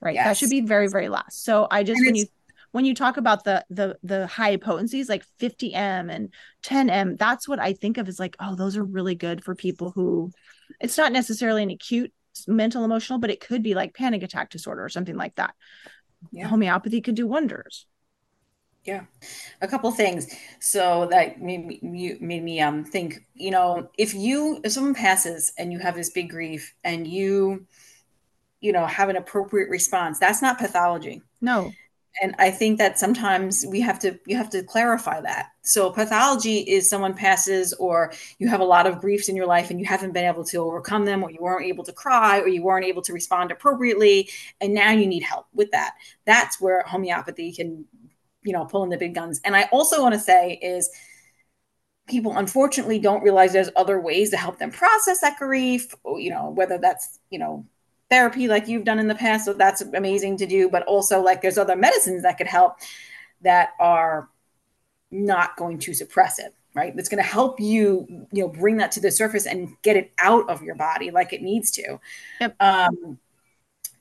right? 0.02 0.16
Yes. 0.16 0.26
That 0.26 0.38
should 0.38 0.50
be 0.50 0.62
very 0.62 0.88
very 0.88 1.08
last. 1.08 1.44
So 1.44 1.68
I 1.70 1.84
just 1.84 2.00
and 2.00 2.08
when 2.08 2.16
you 2.16 2.26
when 2.72 2.86
you 2.86 2.96
talk 2.96 3.18
about 3.18 3.44
the 3.44 3.64
the 3.70 4.00
the 4.02 4.26
high 4.26 4.58
potencies 4.58 5.10
like 5.10 5.24
50m 5.40 6.12
and 6.12 6.34
10m 6.66 7.18
that's 7.18 7.48
what 7.48 7.58
i 7.58 7.72
think 7.72 7.98
of 7.98 8.10
as 8.10 8.20
like 8.20 8.36
oh 8.42 8.54
those 8.56 8.76
are 8.76 8.84
really 8.84 9.16
good 9.16 9.46
for 9.46 9.56
people 9.56 9.92
who 9.92 10.30
it's 10.82 10.98
not 10.98 11.14
necessarily 11.14 11.64
an 11.64 11.70
acute 11.70 12.12
mental 12.48 12.84
emotional 12.84 13.20
but 13.20 13.30
it 13.30 13.40
could 13.40 13.64
be 13.64 13.74
like 13.74 13.94
panic 13.96 14.24
attack 14.24 14.50
disorder 14.50 14.84
or 14.84 14.90
something 14.90 15.16
like 15.16 15.36
that. 15.36 15.54
Yeah. 16.32 16.48
homeopathy 16.48 17.02
could 17.02 17.16
do 17.16 17.28
wonders. 17.28 17.86
Yeah. 18.84 19.06
A 19.62 19.68
couple 19.68 19.90
things. 19.92 20.28
So 20.60 21.08
that 21.10 21.42
made 21.42 21.66
me, 21.66 21.80
you 21.82 22.18
made 22.22 22.44
me 22.44 22.62
um 22.62 22.84
think 22.84 23.26
you 23.34 23.52
know 23.52 23.90
if 23.98 24.14
you 24.14 24.62
if 24.64 24.72
someone 24.74 24.94
passes 24.94 25.54
and 25.58 25.72
you 25.72 25.80
have 25.80 25.96
this 25.96 26.12
big 26.12 26.30
grief 26.30 26.74
and 26.84 27.08
you 27.08 27.66
you 28.62 28.72
know 28.72 28.86
have 28.86 29.10
an 29.10 29.16
appropriate 29.16 29.70
response 29.70 30.20
that's 30.20 30.42
not 30.42 30.60
pathology. 30.60 31.22
No 31.42 31.72
and 32.22 32.36
i 32.40 32.50
think 32.50 32.78
that 32.78 32.98
sometimes 33.00 33.66
we 33.66 33.82
have 33.82 34.00
to 34.00 34.18
you 34.26 34.38
have 34.38 34.50
to 34.50 34.64
clarify 34.64 35.22
that. 35.22 35.48
So 35.64 35.90
pathology 35.90 36.60
is 36.60 36.88
someone 36.90 37.16
passes 37.16 37.74
or 37.74 38.14
you 38.38 38.48
have 38.50 38.60
a 38.60 38.66
lot 38.66 38.86
of 38.86 39.02
griefs 39.02 39.30
in 39.30 39.36
your 39.36 39.48
life 39.48 39.72
and 39.72 39.80
you 39.80 39.86
haven't 39.86 40.14
been 40.14 40.26
able 40.26 40.44
to 40.46 40.58
overcome 40.58 41.06
them 41.06 41.24
or 41.24 41.32
you 41.32 41.40
weren't 41.42 41.66
able 41.66 41.84
to 41.86 41.92
cry 41.94 42.40
or 42.40 42.48
you 42.48 42.62
weren't 42.62 42.86
able 42.86 43.02
to 43.02 43.14
respond 43.14 43.52
appropriately 43.52 44.30
and 44.62 44.74
now 44.74 44.92
you 44.92 45.08
need 45.08 45.24
help 45.24 45.48
with 45.54 45.72
that. 45.72 45.96
That's 46.26 46.62
where 46.62 46.84
homeopathy 46.84 47.52
can 47.52 47.86
you 48.44 48.54
know 48.54 48.66
pull 48.66 48.84
in 48.84 48.90
the 48.90 48.98
big 48.98 49.16
guns. 49.16 49.42
And 49.44 49.56
i 49.56 49.64
also 49.72 50.02
want 50.02 50.14
to 50.14 50.20
say 50.20 50.60
is 50.62 50.90
people 52.08 52.38
unfortunately 52.38 53.00
don't 53.00 53.24
realize 53.24 53.52
there's 53.54 53.70
other 53.76 54.00
ways 54.00 54.30
to 54.30 54.38
help 54.38 54.60
them 54.60 54.72
process 54.72 55.22
that 55.22 55.38
grief 55.40 55.94
you 56.18 56.30
know 56.30 56.52
whether 56.52 56.78
that's 56.78 57.20
you 57.30 57.40
know 57.40 57.66
therapy 58.10 58.48
like 58.48 58.68
you've 58.68 58.84
done 58.84 59.00
in 59.00 59.08
the 59.08 59.16
past 59.16 59.46
so 59.46 59.54
that's 59.54 59.82
amazing 59.82 60.38
to 60.38 60.46
do 60.46 60.70
but 60.70 60.84
also 60.84 61.22
like 61.22 61.42
there's 61.42 61.58
other 61.58 61.76
medicines 61.76 62.24
that 62.24 62.38
could 62.38 62.48
help 62.48 62.78
that 63.42 63.70
are 63.80 64.30
not 65.12 65.56
going 65.58 65.80
to 65.80 65.94
suppress 65.94 66.40
it 66.40 66.54
right? 66.76 66.96
That's 66.96 67.10
going 67.10 67.24
to 67.24 67.30
help 67.30 67.60
you, 67.60 68.28
you 68.32 68.44
know, 68.44 68.50
bring 68.50 68.78
that 68.78 68.92
to 68.92 69.00
the 69.00 69.10
surface 69.10 69.48
and 69.48 69.70
get 69.82 69.96
it 69.96 70.12
out 70.20 70.48
of 70.50 70.62
your 70.62 70.76
body 70.76 71.10
like 71.10 71.34
it 71.34 71.42
needs 71.42 71.72
to. 71.72 72.00
Yep. 72.42 72.56
Um, 72.60 73.18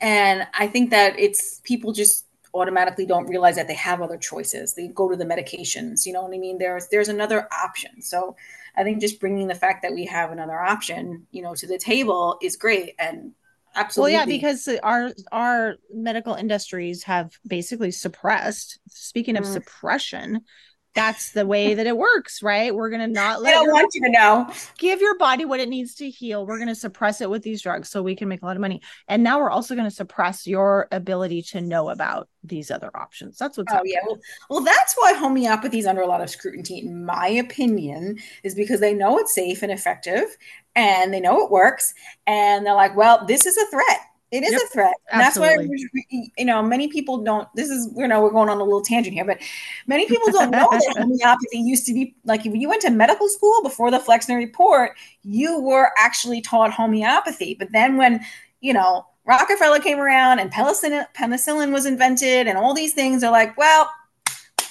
and 0.01 0.47
I 0.59 0.67
think 0.67 0.91
that 0.91 1.19
it's 1.19 1.61
people 1.63 1.93
just 1.93 2.27
automatically 2.53 3.07
don't 3.07 3.27
realize 3.27 3.57
that 3.57 3.69
they 3.69 3.75
have 3.75 4.03
other 4.03 4.19
choices. 4.19 4.75
They 4.75 4.89
go 4.89 5.09
to 5.09 5.17
the 5.17 5.25
medications. 5.25 6.05
You 6.05 6.13
know 6.13 6.23
what 6.23 6.35
I 6.35 6.39
mean? 6.39 6.59
There's 6.59 6.89
there's 6.89 7.09
another 7.09 7.49
option. 7.53 8.03
So 8.03 8.37
I 8.77 8.83
think 8.83 9.01
just 9.01 9.21
bringing 9.21 9.47
the 9.47 9.55
fact 9.55 9.83
that 9.83 9.95
we 9.95 10.05
have 10.07 10.33
another 10.33 10.61
option, 10.61 11.27
you 11.31 11.43
know, 11.43 11.55
to 11.55 11.67
the 11.67 11.79
table 11.79 12.39
is 12.43 12.57
great. 12.57 12.97
And 12.99 13.33
absolutely, 13.75 14.15
well, 14.15 14.21
yeah, 14.21 14.27
because 14.27 14.69
our 14.83 15.13
our 15.33 15.77
medical 15.93 16.35
industries 16.35 17.03
have 17.05 17.33
basically 17.47 17.91
suppressed. 17.91 18.79
Speaking 18.89 19.37
of 19.37 19.45
mm. 19.45 19.53
suppression, 19.53 20.43
that's 20.95 21.33
the 21.33 21.47
way 21.47 21.75
that 21.75 21.87
it 21.87 21.97
works, 21.97 22.43
right? 22.43 22.75
We're 22.75 22.91
gonna 22.91 23.09
not 23.09 23.43
let. 23.43 23.51
I 23.51 23.65
don't 23.65 23.73
want 23.73 23.93
you 23.95 24.03
to 24.03 24.11
know. 24.11 24.51
Give 24.79 25.01
your 25.01 25.19
body 25.19 25.45
what 25.45 25.61
it 25.61 25.69
needs 25.69 25.95
to 25.97 26.09
heal. 26.09 26.47
We're 26.47 26.59
gonna 26.59 26.75
suppress 26.75 27.21
it 27.21 27.29
with 27.29 27.43
these 27.43 27.63
drugs 27.63 27.89
so 27.89 28.03
we 28.03 28.15
can 28.15 28.29
make 28.29 28.43
a 28.43 28.47
lot 28.47 28.57
of 28.57 28.61
money. 28.61 28.81
And 29.09 29.23
now 29.23 29.41
we're 29.41 29.51
also 29.51 29.75
gonna 29.75 29.91
suppress 29.91 30.47
your 30.47 30.89
ability 30.93 31.43
to 31.43 31.61
know 31.61 31.91
about 31.91 32.29
these 32.45 32.71
other 32.71 32.91
options. 32.97 33.39
That's 33.39 33.59
what's. 33.59 33.73
Oh 33.73 33.77
happening. 33.77 33.93
yeah, 33.95 34.01
well, 34.07 34.21
well, 34.49 34.61
that's 34.61 34.95
why 34.95 35.15
homeopathy 35.15 35.81
is 35.81 35.87
under 35.87 36.03
a 36.03 36.07
lot 36.07 36.21
of 36.21 36.31
scrutiny, 36.31 36.81
in 36.85 37.05
my 37.05 37.27
opinion, 37.27 38.19
is 38.45 38.55
because 38.55 38.81
they 38.81 38.95
know 38.95 39.19
it's 39.19 39.35
safe 39.35 39.63
and 39.63 39.73
effective, 39.73 40.37
and 40.77 41.13
they 41.13 41.21
know 41.21 41.45
it 41.45 41.51
works, 41.51 41.93
and 42.27 42.65
they're 42.65 42.75
like, 42.75 42.97
well, 42.97 43.27
this 43.27 43.47
is 43.47 43.57
a 43.57 43.67
threat 43.67 44.01
it 44.31 44.43
is 44.43 44.53
yep, 44.53 44.63
a 44.63 44.67
threat. 44.67 44.95
And 45.13 45.21
that's 45.21 45.39
why, 45.39 45.57
you 46.11 46.45
know, 46.45 46.63
many 46.63 46.89
people 46.89 47.23
don't. 47.23 47.49
This 47.55 47.71
is, 47.71 47.93
you 47.97 48.09
know, 48.09 48.23
we're 48.23 48.31
going 48.31 48.49
on 48.49 48.59
a 48.59 48.65
little 48.65 48.83
tangent 48.83 49.15
here, 49.15 49.25
but 49.25 49.39
many 49.87 50.07
people 50.07 50.33
don't 50.33 50.51
know 50.51 50.69
that 50.71 50.95
homeopathy 50.99 51.59
used 51.59 51.87
to 51.87 51.95
be 51.95 52.17
like 52.25 52.45
if 52.45 52.55
you 52.55 52.69
went 52.69 52.83
to 52.83 52.91
medical 52.91 53.29
school 53.29 53.63
before 53.63 53.91
the 53.91 54.01
Flexner 54.01 54.37
report, 54.37 54.93
you 55.23 55.61
were 55.61 55.91
actually 55.99 56.41
taught 56.41 56.73
homeopathy. 56.73 57.55
But 57.59 57.73
then 57.73 57.97
when, 57.97 58.25
you 58.61 58.73
know, 58.73 59.07
Rockefeller 59.27 59.79
came 59.79 59.99
around 59.99 60.41
and 60.41 60.53
penicillin, 60.53 61.07
penicillin 61.17 61.73
was 61.73 61.87
invented 61.87 62.47
and 62.47 62.59
all 62.59 62.75
these 62.75 62.93
things 62.93 63.23
are 63.23 63.33
like, 63.33 63.57
well, 63.57 63.91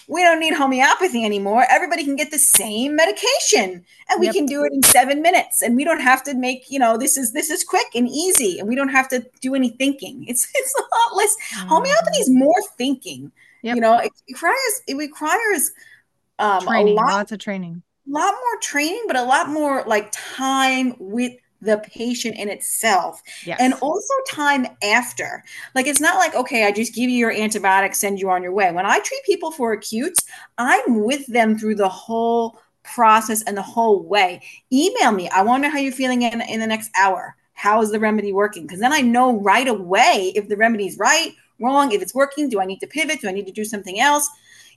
we 0.08 0.22
don't 0.22 0.40
need 0.40 0.54
homeopathy 0.54 1.24
anymore. 1.24 1.66
Everybody 1.70 2.04
can 2.04 2.16
get 2.16 2.32
the 2.32 2.40
same 2.40 2.96
medication 2.96 3.86
and 4.10 4.20
we 4.20 4.28
yep. 4.28 4.36
can 4.36 4.46
do 4.46 4.64
it 4.64 4.74
in 4.74 4.84
seven 4.84 5.22
minutes. 5.22 5.62
And 5.62 5.76
we 5.76 5.84
don't 5.84 6.02
have 6.02 6.24
to 6.24 6.34
make, 6.34 6.70
you 6.70 6.80
know, 6.80 6.98
this 6.98 7.18
is 7.18 7.34
this 7.34 7.50
is 7.50 7.64
quick 7.64 7.88
and 7.96 8.08
easy 8.08 8.60
and 8.60 8.68
we 8.68 8.76
don't 8.76 8.90
have 8.90 9.08
to 9.10 9.26
do 9.42 9.56
any 9.56 9.70
thinking. 9.70 10.26
It's 10.34 10.50
it's 10.56 10.76
a 10.76 10.82
lot 10.82 11.18
less 11.18 11.36
mm-hmm. 11.36 11.68
homeopathy 11.68 12.18
is 12.18 12.30
more 12.30 12.62
thinking. 12.78 13.32
Yep. 13.62 13.76
You 13.76 13.82
know, 13.82 13.98
it, 13.98 14.12
it 14.28 14.34
requires 14.34 14.82
it 14.88 14.98
requires 14.98 15.72
um 16.40 16.62
training, 16.62 16.98
a 16.98 17.02
lot, 17.02 17.12
lots 17.12 17.32
of 17.32 17.40
training. 17.40 17.84
A 18.08 18.12
lot 18.12 18.34
more 18.34 18.60
training, 18.62 19.04
but 19.08 19.16
a 19.16 19.24
lot 19.24 19.50
more 19.50 19.84
like 19.86 20.12
time 20.12 20.96
with 21.00 21.34
the 21.64 21.78
patient 21.92 22.36
in 22.38 22.50
itself 22.50 23.22
yes. 23.46 23.58
and 23.60 23.74
also 23.76 24.14
time 24.30 24.68
after. 24.84 25.44
Like 25.76 25.88
it's 25.88 26.02
not 26.02 26.18
like 26.18 26.36
okay 26.36 26.66
i 26.66 26.72
just 26.72 26.94
give 26.94 27.10
you 27.10 27.18
your 27.18 27.32
antibiotics 27.32 28.00
send 28.00 28.20
you 28.20 28.30
on 28.30 28.44
your 28.44 28.54
way. 28.54 28.72
When 28.72 28.86
i 28.86 29.00
treat 29.00 29.24
people 29.26 29.52
for 29.52 29.74
acutes 29.74 30.24
i'm 30.58 31.04
with 31.04 31.26
them 31.28 31.58
through 31.58 31.76
the 31.76 31.90
whole 31.90 32.60
process 32.84 33.44
and 33.44 33.56
the 33.56 33.62
whole 33.62 34.04
way. 34.04 34.42
Email 34.72 35.12
me. 35.12 35.30
I 35.30 35.42
want 35.42 35.64
to 35.64 35.68
know 35.68 35.74
how 35.74 35.80
you're 35.80 35.94
feeling 35.94 36.24
in, 36.24 36.42
in 36.42 36.60
the 36.60 36.68
next 36.68 36.92
hour. 36.98 37.36
How 37.54 37.82
is 37.82 37.92
the 37.92 38.00
remedy 38.00 38.34
working? 38.34 38.64
Because 38.64 38.80
then 38.80 38.94
i 38.94 39.02
know 39.02 39.40
right 39.40 39.68
away 39.68 40.34
if 40.36 40.50
the 40.50 40.58
remedy 40.58 40.88
is 40.88 40.98
right 40.98 41.32
wrong 41.60 41.92
if 41.92 42.02
it's 42.02 42.16
working 42.16 42.50
do 42.50 42.60
i 42.60 42.66
need 42.66 42.80
to 42.80 42.88
pivot? 42.88 43.22
Do 43.22 43.30
i 43.30 43.32
need 43.32 43.48
to 43.48 43.52
do 43.52 43.66
something 43.66 44.00
else? 44.00 44.30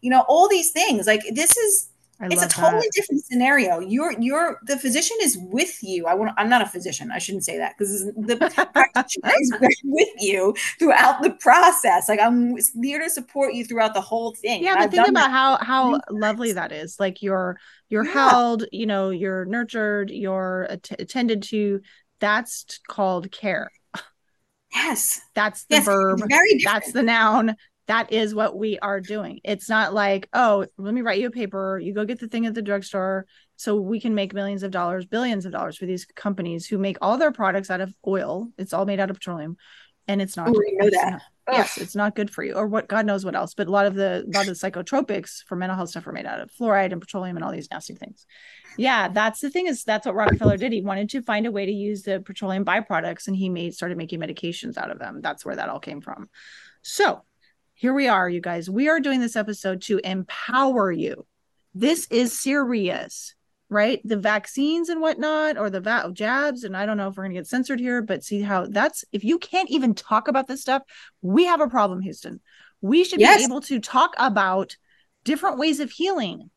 You 0.02 0.10
know 0.10 0.24
all 0.28 0.48
these 0.48 0.70
things. 0.70 1.06
Like 1.06 1.22
this 1.32 1.56
is 1.56 1.90
I 2.20 2.26
it's 2.26 2.42
a 2.42 2.48
totally 2.48 2.80
that. 2.80 2.92
different 2.94 3.24
scenario. 3.24 3.80
You're 3.80 4.18
you're 4.18 4.58
the 4.66 4.78
physician 4.78 5.16
is 5.20 5.36
with 5.38 5.82
you. 5.82 6.06
I 6.06 6.14
want 6.14 6.32
I'm 6.38 6.48
not 6.48 6.62
a 6.62 6.66
physician. 6.66 7.10
I 7.10 7.18
shouldn't 7.18 7.44
say 7.44 7.58
that 7.58 7.74
because 7.76 8.06
the 8.16 8.36
practitioner 8.72 9.32
is 9.38 9.52
with 9.84 10.08
you 10.18 10.54
throughout 10.78 11.22
the 11.22 11.30
process. 11.30 12.08
Like 12.08 12.20
I'm 12.20 12.56
here 12.82 13.00
to 13.00 13.10
support 13.10 13.52
you 13.52 13.64
throughout 13.64 13.92
the 13.92 14.00
whole 14.00 14.34
thing. 14.34 14.62
Yeah, 14.62 14.76
but 14.76 14.90
think 14.90 15.08
about 15.08 15.30
how 15.30 15.58
how 15.58 16.00
lovely 16.10 16.52
that 16.52 16.72
is. 16.72 16.98
Like 16.98 17.22
you're 17.22 17.58
you're 17.90 18.06
yeah. 18.06 18.12
held, 18.12 18.64
you 18.72 18.86
know, 18.86 19.10
you're 19.10 19.44
nurtured, 19.44 20.10
you're 20.10 20.66
att- 20.70 21.00
attended 21.00 21.42
to. 21.44 21.80
That's 22.18 22.80
called 22.88 23.30
care. 23.30 23.70
Yes. 24.74 25.20
That's 25.34 25.64
the 25.64 25.76
yes, 25.76 25.84
verb. 25.84 26.20
That's 26.64 26.92
the 26.92 27.02
noun 27.02 27.56
that 27.86 28.12
is 28.12 28.34
what 28.34 28.58
we 28.58 28.78
are 28.80 29.00
doing. 29.00 29.40
It's 29.44 29.68
not 29.68 29.94
like, 29.94 30.28
oh, 30.32 30.66
let 30.76 30.92
me 30.92 31.02
write 31.02 31.20
you 31.20 31.28
a 31.28 31.30
paper. 31.30 31.78
You 31.78 31.94
go 31.94 32.04
get 32.04 32.18
the 32.18 32.28
thing 32.28 32.46
at 32.46 32.54
the 32.54 32.62
drugstore 32.62 33.26
so 33.56 33.76
we 33.76 34.00
can 34.00 34.14
make 34.14 34.34
millions 34.34 34.62
of 34.62 34.70
dollars, 34.72 35.06
billions 35.06 35.46
of 35.46 35.52
dollars 35.52 35.76
for 35.76 35.86
these 35.86 36.04
companies 36.04 36.66
who 36.66 36.78
make 36.78 36.98
all 37.00 37.16
their 37.16 37.32
products 37.32 37.70
out 37.70 37.80
of 37.80 37.94
oil. 38.06 38.48
It's 38.58 38.72
all 38.72 38.86
made 38.86 39.00
out 39.00 39.10
of 39.10 39.16
petroleum. 39.16 39.56
And 40.08 40.22
it's 40.22 40.36
not. 40.36 40.48
Ooh, 40.50 40.62
know 40.74 40.90
that. 40.90 41.22
Not, 41.48 41.56
yes, 41.56 41.78
it's 41.78 41.96
not 41.96 42.14
good 42.14 42.30
for 42.30 42.44
you, 42.44 42.54
or 42.54 42.68
what 42.68 42.86
God 42.86 43.06
knows 43.06 43.24
what 43.24 43.34
else. 43.34 43.54
But 43.54 43.66
a 43.66 43.72
lot 43.72 43.86
of 43.86 43.96
the 43.96 44.24
a 44.24 44.30
lot 44.30 44.46
of 44.46 44.56
the 44.56 44.70
psychotropics 44.70 45.42
for 45.48 45.56
mental 45.56 45.76
health 45.76 45.90
stuff 45.90 46.06
are 46.06 46.12
made 46.12 46.26
out 46.26 46.40
of 46.40 46.48
fluoride 46.52 46.92
and 46.92 47.00
petroleum 47.00 47.36
and 47.36 47.44
all 47.44 47.50
these 47.50 47.68
nasty 47.72 47.96
things. 47.96 48.24
Yeah, 48.76 49.08
that's 49.08 49.40
the 49.40 49.50
thing 49.50 49.66
is 49.66 49.82
that's 49.82 50.06
what 50.06 50.14
Rockefeller 50.14 50.58
did. 50.58 50.72
He 50.72 50.80
wanted 50.80 51.10
to 51.10 51.22
find 51.22 51.44
a 51.44 51.50
way 51.50 51.66
to 51.66 51.72
use 51.72 52.02
the 52.02 52.20
petroleum 52.20 52.64
byproducts, 52.64 53.26
and 53.26 53.34
he 53.34 53.48
made 53.48 53.74
started 53.74 53.98
making 53.98 54.20
medications 54.20 54.78
out 54.78 54.92
of 54.92 55.00
them. 55.00 55.20
That's 55.22 55.44
where 55.44 55.56
that 55.56 55.68
all 55.68 55.80
came 55.80 56.00
from. 56.00 56.28
So 56.82 57.24
here 57.76 57.92
we 57.92 58.08
are, 58.08 58.28
you 58.28 58.40
guys. 58.40 58.70
We 58.70 58.88
are 58.88 59.00
doing 59.00 59.20
this 59.20 59.36
episode 59.36 59.82
to 59.82 60.00
empower 60.02 60.90
you. 60.90 61.26
This 61.74 62.06
is 62.10 62.38
serious, 62.38 63.34
right? 63.68 64.00
The 64.02 64.16
vaccines 64.16 64.88
and 64.88 65.02
whatnot, 65.02 65.58
or 65.58 65.68
the 65.68 65.82
va- 65.82 66.10
jabs, 66.14 66.64
and 66.64 66.74
I 66.74 66.86
don't 66.86 66.96
know 66.96 67.08
if 67.08 67.16
we're 67.16 67.24
going 67.24 67.34
to 67.34 67.40
get 67.40 67.46
censored 67.46 67.78
here, 67.78 68.00
but 68.00 68.24
see 68.24 68.40
how 68.40 68.66
that's 68.66 69.04
if 69.12 69.24
you 69.24 69.38
can't 69.38 69.70
even 69.70 69.94
talk 69.94 70.26
about 70.26 70.48
this 70.48 70.62
stuff, 70.62 70.82
we 71.20 71.44
have 71.44 71.60
a 71.60 71.68
problem, 71.68 72.00
Houston. 72.00 72.40
We 72.80 73.04
should 73.04 73.20
yes. 73.20 73.38
be 73.38 73.44
able 73.44 73.60
to 73.62 73.78
talk 73.78 74.14
about 74.16 74.76
different 75.24 75.58
ways 75.58 75.78
of 75.78 75.90
healing 75.90 76.50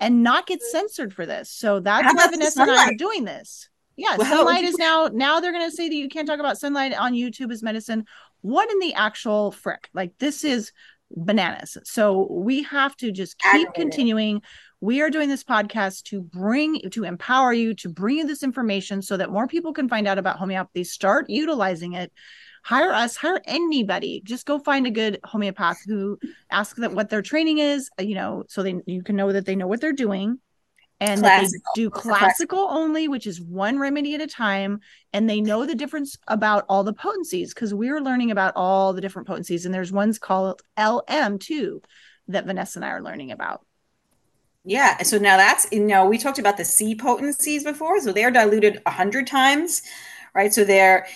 and 0.00 0.24
not 0.24 0.48
get 0.48 0.62
censored 0.62 1.14
for 1.14 1.26
this. 1.26 1.48
So 1.48 1.78
that's 1.78 2.12
why 2.12 2.26
Vanessa 2.26 2.62
and 2.62 2.72
I 2.72 2.88
are 2.88 2.94
doing 2.94 3.24
this. 3.24 3.68
Yeah, 3.96 4.16
well, 4.16 4.28
sunlight 4.28 4.64
is 4.64 4.76
now 4.76 5.08
now 5.12 5.40
they're 5.40 5.52
going 5.52 5.70
to 5.70 5.74
say 5.74 5.88
that 5.88 5.94
you 5.94 6.08
can't 6.08 6.26
talk 6.26 6.38
about 6.38 6.58
sunlight 6.58 6.92
on 6.92 7.14
YouTube 7.14 7.50
as 7.50 7.62
medicine 7.62 8.04
what 8.46 8.70
in 8.70 8.78
the 8.78 8.94
actual 8.94 9.50
frick? 9.50 9.88
Like 9.92 10.12
this 10.18 10.44
is 10.44 10.70
bananas. 11.10 11.76
So 11.82 12.28
we 12.30 12.62
have 12.62 12.96
to 12.98 13.10
just 13.10 13.36
keep 13.52 13.74
continuing. 13.74 14.40
We 14.80 15.00
are 15.00 15.10
doing 15.10 15.28
this 15.28 15.42
podcast 15.42 16.04
to 16.04 16.22
bring 16.22 16.80
to 16.90 17.04
empower 17.04 17.52
you, 17.52 17.74
to 17.74 17.88
bring 17.88 18.18
you 18.18 18.26
this 18.26 18.44
information 18.44 19.02
so 19.02 19.16
that 19.16 19.32
more 19.32 19.48
people 19.48 19.72
can 19.72 19.88
find 19.88 20.06
out 20.06 20.18
about 20.18 20.38
homeopathy, 20.38 20.84
start 20.84 21.28
utilizing 21.28 21.94
it. 21.94 22.12
Hire 22.64 22.92
us, 22.92 23.16
hire 23.16 23.40
anybody. 23.46 24.22
Just 24.24 24.46
go 24.46 24.58
find 24.60 24.86
a 24.86 24.90
good 24.90 25.18
homeopath 25.24 25.78
who 25.86 26.18
ask 26.50 26.76
that 26.76 26.92
what 26.92 27.10
their 27.10 27.22
training 27.22 27.58
is, 27.58 27.90
you 27.98 28.14
know, 28.14 28.44
so 28.48 28.62
they 28.62 28.76
you 28.86 29.02
can 29.02 29.16
know 29.16 29.32
that 29.32 29.44
they 29.44 29.56
know 29.56 29.66
what 29.66 29.80
they're 29.80 29.92
doing 29.92 30.38
and 31.00 31.22
they 31.22 31.46
do 31.74 31.90
classical 31.90 32.66
only, 32.70 33.06
which 33.06 33.26
is 33.26 33.40
one 33.40 33.78
remedy 33.78 34.14
at 34.14 34.20
a 34.20 34.26
time. 34.26 34.80
And 35.12 35.28
they 35.28 35.40
know 35.40 35.66
the 35.66 35.74
difference 35.74 36.16
about 36.26 36.64
all 36.68 36.84
the 36.84 36.94
potencies 36.94 37.52
because 37.52 37.74
we're 37.74 38.00
learning 38.00 38.30
about 38.30 38.54
all 38.56 38.92
the 38.92 39.00
different 39.00 39.28
potencies. 39.28 39.66
And 39.66 39.74
there's 39.74 39.92
ones 39.92 40.18
called 40.18 40.62
LM 40.78 41.38
too 41.38 41.82
that 42.28 42.46
Vanessa 42.46 42.78
and 42.78 42.84
I 42.84 42.88
are 42.90 43.02
learning 43.02 43.30
about. 43.30 43.64
Yeah. 44.64 45.02
So 45.02 45.18
now 45.18 45.36
that's, 45.36 45.66
you 45.70 45.84
know, 45.84 46.06
we 46.06 46.18
talked 46.18 46.38
about 46.38 46.56
the 46.56 46.64
C 46.64 46.94
potencies 46.94 47.62
before. 47.62 48.00
So 48.00 48.12
they're 48.12 48.32
diluted 48.32 48.80
100 48.84 49.26
times, 49.26 49.82
right? 50.34 50.52
So 50.52 50.64
they're, 50.64 51.06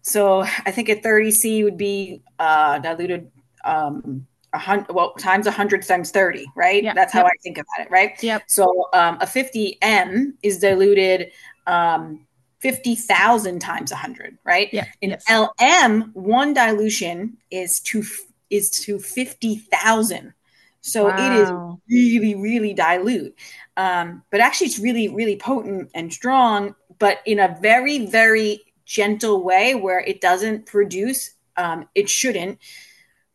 so 0.00 0.40
I 0.40 0.70
think 0.70 0.88
a 0.88 0.96
30C 0.96 1.62
would 1.62 1.76
be 1.76 2.22
uh, 2.38 2.78
diluted 2.78 3.30
um, 3.64 4.26
a 4.52 4.58
hundred 4.58 4.92
well 4.94 5.12
times 5.14 5.46
a 5.46 5.50
hundred 5.50 5.86
times 5.86 6.10
30 6.10 6.46
right 6.54 6.82
yep. 6.82 6.94
that's 6.94 7.12
how 7.12 7.20
yep. 7.20 7.32
i 7.32 7.36
think 7.42 7.58
about 7.58 7.86
it 7.86 7.90
right 7.90 8.22
yep 8.22 8.42
so 8.46 8.88
um, 8.92 9.18
a 9.20 9.26
50 9.26 9.78
m 9.82 10.36
is 10.42 10.58
diluted 10.58 11.30
um, 11.66 12.26
50,000 12.60 13.58
times 13.58 13.90
a 13.90 13.94
100 13.94 14.38
right 14.44 14.68
yeah 14.72 14.86
in 15.00 15.10
yes. 15.10 15.24
lm 15.28 16.12
one 16.14 16.54
dilution 16.54 17.36
is 17.50 17.80
to 17.80 18.02
is 18.50 18.70
to 18.70 18.98
50,000 18.98 20.32
so 20.80 21.06
wow. 21.06 21.16
it 21.18 21.32
is 21.40 22.20
really 22.20 22.34
really 22.34 22.72
dilute 22.72 23.34
um, 23.76 24.22
but 24.30 24.40
actually 24.40 24.68
it's 24.68 24.78
really 24.78 25.08
really 25.08 25.36
potent 25.36 25.90
and 25.94 26.12
strong 26.12 26.74
but 26.98 27.18
in 27.26 27.40
a 27.40 27.56
very 27.60 28.06
very 28.06 28.62
gentle 28.84 29.42
way 29.42 29.74
where 29.74 30.00
it 30.00 30.20
doesn't 30.20 30.64
produce 30.64 31.32
um, 31.56 31.88
it 31.94 32.08
shouldn't 32.08 32.58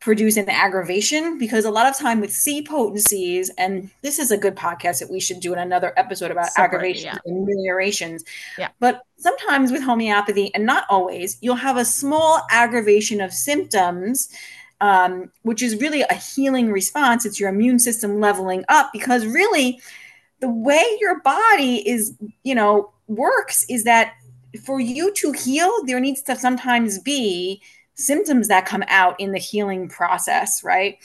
produce 0.01 0.35
an 0.35 0.49
aggravation 0.49 1.37
because 1.37 1.63
a 1.63 1.71
lot 1.71 1.87
of 1.87 1.95
time 1.95 2.19
with 2.19 2.31
C 2.31 2.61
potencies, 2.63 3.51
and 3.57 3.89
this 4.01 4.17
is 4.19 4.31
a 4.31 4.37
good 4.37 4.55
podcast 4.55 4.99
that 4.99 5.11
we 5.11 5.19
should 5.19 5.39
do 5.39 5.53
in 5.53 5.59
another 5.59 5.93
episode 5.95 6.31
about 6.31 6.47
Separate, 6.47 6.65
aggravation 6.65 7.05
yeah. 7.05 7.17
and 7.25 7.47
ameliorations. 7.47 8.25
Yeah. 8.57 8.69
But 8.79 9.03
sometimes 9.17 9.71
with 9.71 9.83
homeopathy, 9.83 10.53
and 10.55 10.65
not 10.65 10.85
always, 10.89 11.37
you'll 11.41 11.55
have 11.55 11.77
a 11.77 11.85
small 11.85 12.41
aggravation 12.49 13.21
of 13.21 13.31
symptoms. 13.31 14.29
Um, 14.81 15.31
which 15.43 15.61
is 15.61 15.79
really 15.79 16.01
a 16.01 16.15
healing 16.15 16.71
response. 16.71 17.23
It's 17.23 17.39
your 17.39 17.49
immune 17.49 17.77
system 17.77 18.19
leveling 18.19 18.65
up 18.67 18.89
because 18.91 19.27
really 19.27 19.79
the 20.39 20.49
way 20.49 20.83
your 20.99 21.21
body 21.21 21.87
is, 21.87 22.15
you 22.41 22.55
know, 22.55 22.91
works 23.07 23.63
is 23.69 23.83
that 23.83 24.13
for 24.65 24.79
you 24.79 25.13
to 25.13 25.33
heal, 25.33 25.71
there 25.85 25.99
needs 25.99 26.23
to 26.23 26.35
sometimes 26.35 26.97
be 26.97 27.61
symptoms 27.95 28.47
that 28.47 28.65
come 28.65 28.84
out 28.88 29.19
in 29.19 29.32
the 29.32 29.39
healing 29.39 29.89
process, 29.89 30.63
right? 30.63 30.97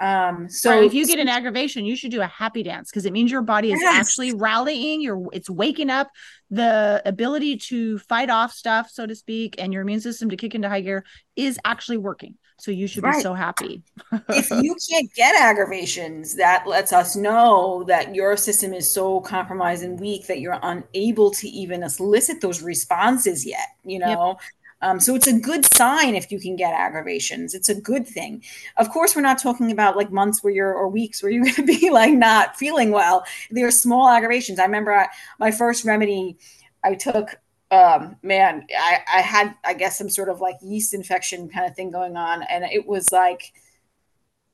Um, 0.00 0.48
so 0.48 0.82
if 0.82 0.92
you 0.92 1.06
get 1.06 1.18
an 1.18 1.28
aggravation, 1.28 1.84
you 1.84 1.96
should 1.96 2.10
do 2.10 2.20
a 2.20 2.26
happy 2.26 2.62
dance 2.62 2.90
because 2.90 3.06
it 3.06 3.12
means 3.12 3.30
your 3.30 3.42
body 3.42 3.72
is 3.72 3.80
yes. 3.80 3.94
actually 3.94 4.34
rallying. 4.34 5.00
You're 5.00 5.28
it's 5.32 5.48
waking 5.48 5.88
up 5.88 6.10
the 6.50 7.00
ability 7.06 7.58
to 7.58 7.98
fight 8.00 8.28
off 8.28 8.52
stuff, 8.52 8.90
so 8.90 9.06
to 9.06 9.14
speak, 9.14 9.54
and 9.58 9.72
your 9.72 9.82
immune 9.82 10.00
system 10.00 10.30
to 10.30 10.36
kick 10.36 10.54
into 10.54 10.68
high 10.68 10.80
gear 10.80 11.04
is 11.36 11.58
actually 11.64 11.98
working. 11.98 12.36
So 12.58 12.70
you 12.70 12.86
should 12.86 13.02
right. 13.02 13.16
be 13.16 13.22
so 13.22 13.34
happy. 13.34 13.82
if 14.28 14.50
you 14.62 14.76
can't 14.88 15.12
get 15.14 15.34
aggravations, 15.40 16.34
that 16.36 16.66
lets 16.66 16.92
us 16.92 17.16
know 17.16 17.84
that 17.88 18.14
your 18.14 18.36
system 18.36 18.72
is 18.72 18.90
so 18.90 19.20
compromised 19.20 19.82
and 19.82 19.98
weak 19.98 20.26
that 20.26 20.40
you're 20.40 20.58
unable 20.62 21.30
to 21.32 21.48
even 21.48 21.82
elicit 21.82 22.40
those 22.40 22.62
responses 22.62 23.44
yet, 23.44 23.68
you 23.84 23.98
know? 23.98 24.28
Yep. 24.28 24.50
Um, 24.84 25.00
so 25.00 25.14
it's 25.14 25.26
a 25.26 25.32
good 25.32 25.64
sign 25.74 26.14
if 26.14 26.30
you 26.30 26.38
can 26.38 26.56
get 26.56 26.74
aggravations. 26.74 27.54
It's 27.54 27.70
a 27.70 27.74
good 27.74 28.06
thing. 28.06 28.42
Of 28.76 28.90
course, 28.90 29.16
we're 29.16 29.22
not 29.22 29.38
talking 29.38 29.72
about 29.72 29.96
like 29.96 30.12
months 30.12 30.44
where 30.44 30.52
you're 30.52 30.74
or 30.74 30.88
weeks 30.88 31.22
where 31.22 31.32
you're 31.32 31.44
going 31.52 31.54
to 31.54 31.62
be 31.64 31.88
like 31.90 32.12
not 32.12 32.56
feeling 32.56 32.90
well. 32.90 33.24
There 33.50 33.66
are 33.66 33.70
small 33.70 34.08
aggravations. 34.08 34.58
I 34.58 34.64
remember 34.64 34.92
I, 34.92 35.08
my 35.38 35.50
first 35.50 35.84
remedy 35.84 36.36
I 36.84 36.94
took 36.94 37.40
um, 37.70 38.16
man, 38.22 38.66
I, 38.78 38.98
I 39.12 39.20
had, 39.20 39.54
I 39.64 39.74
guess, 39.74 39.98
some 39.98 40.10
sort 40.10 40.28
of 40.28 40.40
like 40.40 40.56
yeast 40.62 40.94
infection 40.94 41.48
kind 41.48 41.66
of 41.66 41.74
thing 41.74 41.90
going 41.90 42.16
on. 42.16 42.42
And 42.42 42.62
it 42.64 42.86
was 42.86 43.10
like, 43.10 43.52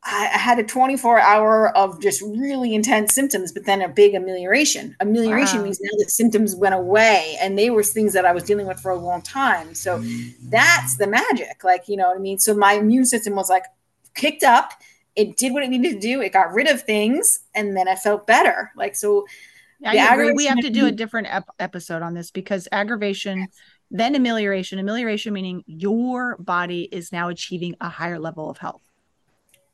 I, 0.03 0.25
had 0.27 0.59
a 0.59 0.65
24 0.65 1.21
hour 1.21 1.77
of 1.77 2.01
just 2.01 2.23
really 2.23 2.75
intense 2.75 3.15
symptoms, 3.15 3.53
but 3.53 3.67
then 3.67 3.83
a 3.83 3.89
big 3.89 4.15
amelioration. 4.15 4.97
Amelioration 5.01 5.59
wow. 5.59 5.65
means 5.65 5.81
now 5.81 5.91
the 5.99 6.09
symptoms 6.09 6.57
went 6.57 6.75
away 6.75 7.37
and 7.41 7.59
they 7.59 7.69
were 7.69 7.83
things 7.83 8.15
that 8.15 8.25
I 8.25 8.33
was 8.33 8.45
dealing 8.45 8.67
with 8.67 8.81
for 8.81 8.91
a 8.91 8.97
long 8.97 9.21
time. 9.21 9.75
So 9.75 10.03
that's 10.45 10.97
the 10.97 11.07
magic. 11.07 11.63
Like, 11.65 11.87
you 11.87 11.97
know 11.97 12.09
what 12.09 12.17
I 12.17 12.21
mean? 12.21 12.39
So 12.39 12.55
my 12.55 12.75
immune 12.75 13.05
system 13.05 13.35
was 13.35 13.51
like 13.51 13.65
kicked 14.15 14.43
up. 14.43 14.73
It 15.17 15.37
did 15.37 15.53
what 15.53 15.65
it 15.65 15.69
needed 15.69 15.93
to 15.95 16.01
do. 16.01 16.23
It 16.23 16.33
got 16.33 16.53
rid 16.53 16.67
of 16.67 16.83
things 16.83 17.41
and 17.55 17.77
then 17.77 17.87
I 17.87 17.97
felt 17.97 18.27
better. 18.27 18.73
Like, 18.77 18.97
so 18.97 19.27
agree. 20.15 20.33
We 20.33 20.47
have 20.47 20.61
to 20.61 20.71
do 20.71 20.87
a 20.87 20.93
different 20.93 21.29
ep- 21.31 21.51
episode 21.59 22.03
on 22.03 22.15
this 22.15 22.31
because 22.31 22.69
aggravation, 22.73 23.49
then 23.91 24.15
amelioration. 24.15 24.79
Amelioration 24.79 25.35
meaning 25.35 25.63
your 25.67 26.37
body 26.39 26.89
is 26.91 27.13
now 27.13 27.29
achieving 27.29 27.75
a 27.81 27.91
higher 27.91 28.19
level 28.19 28.49
of 28.49 28.57
health. 28.57 28.83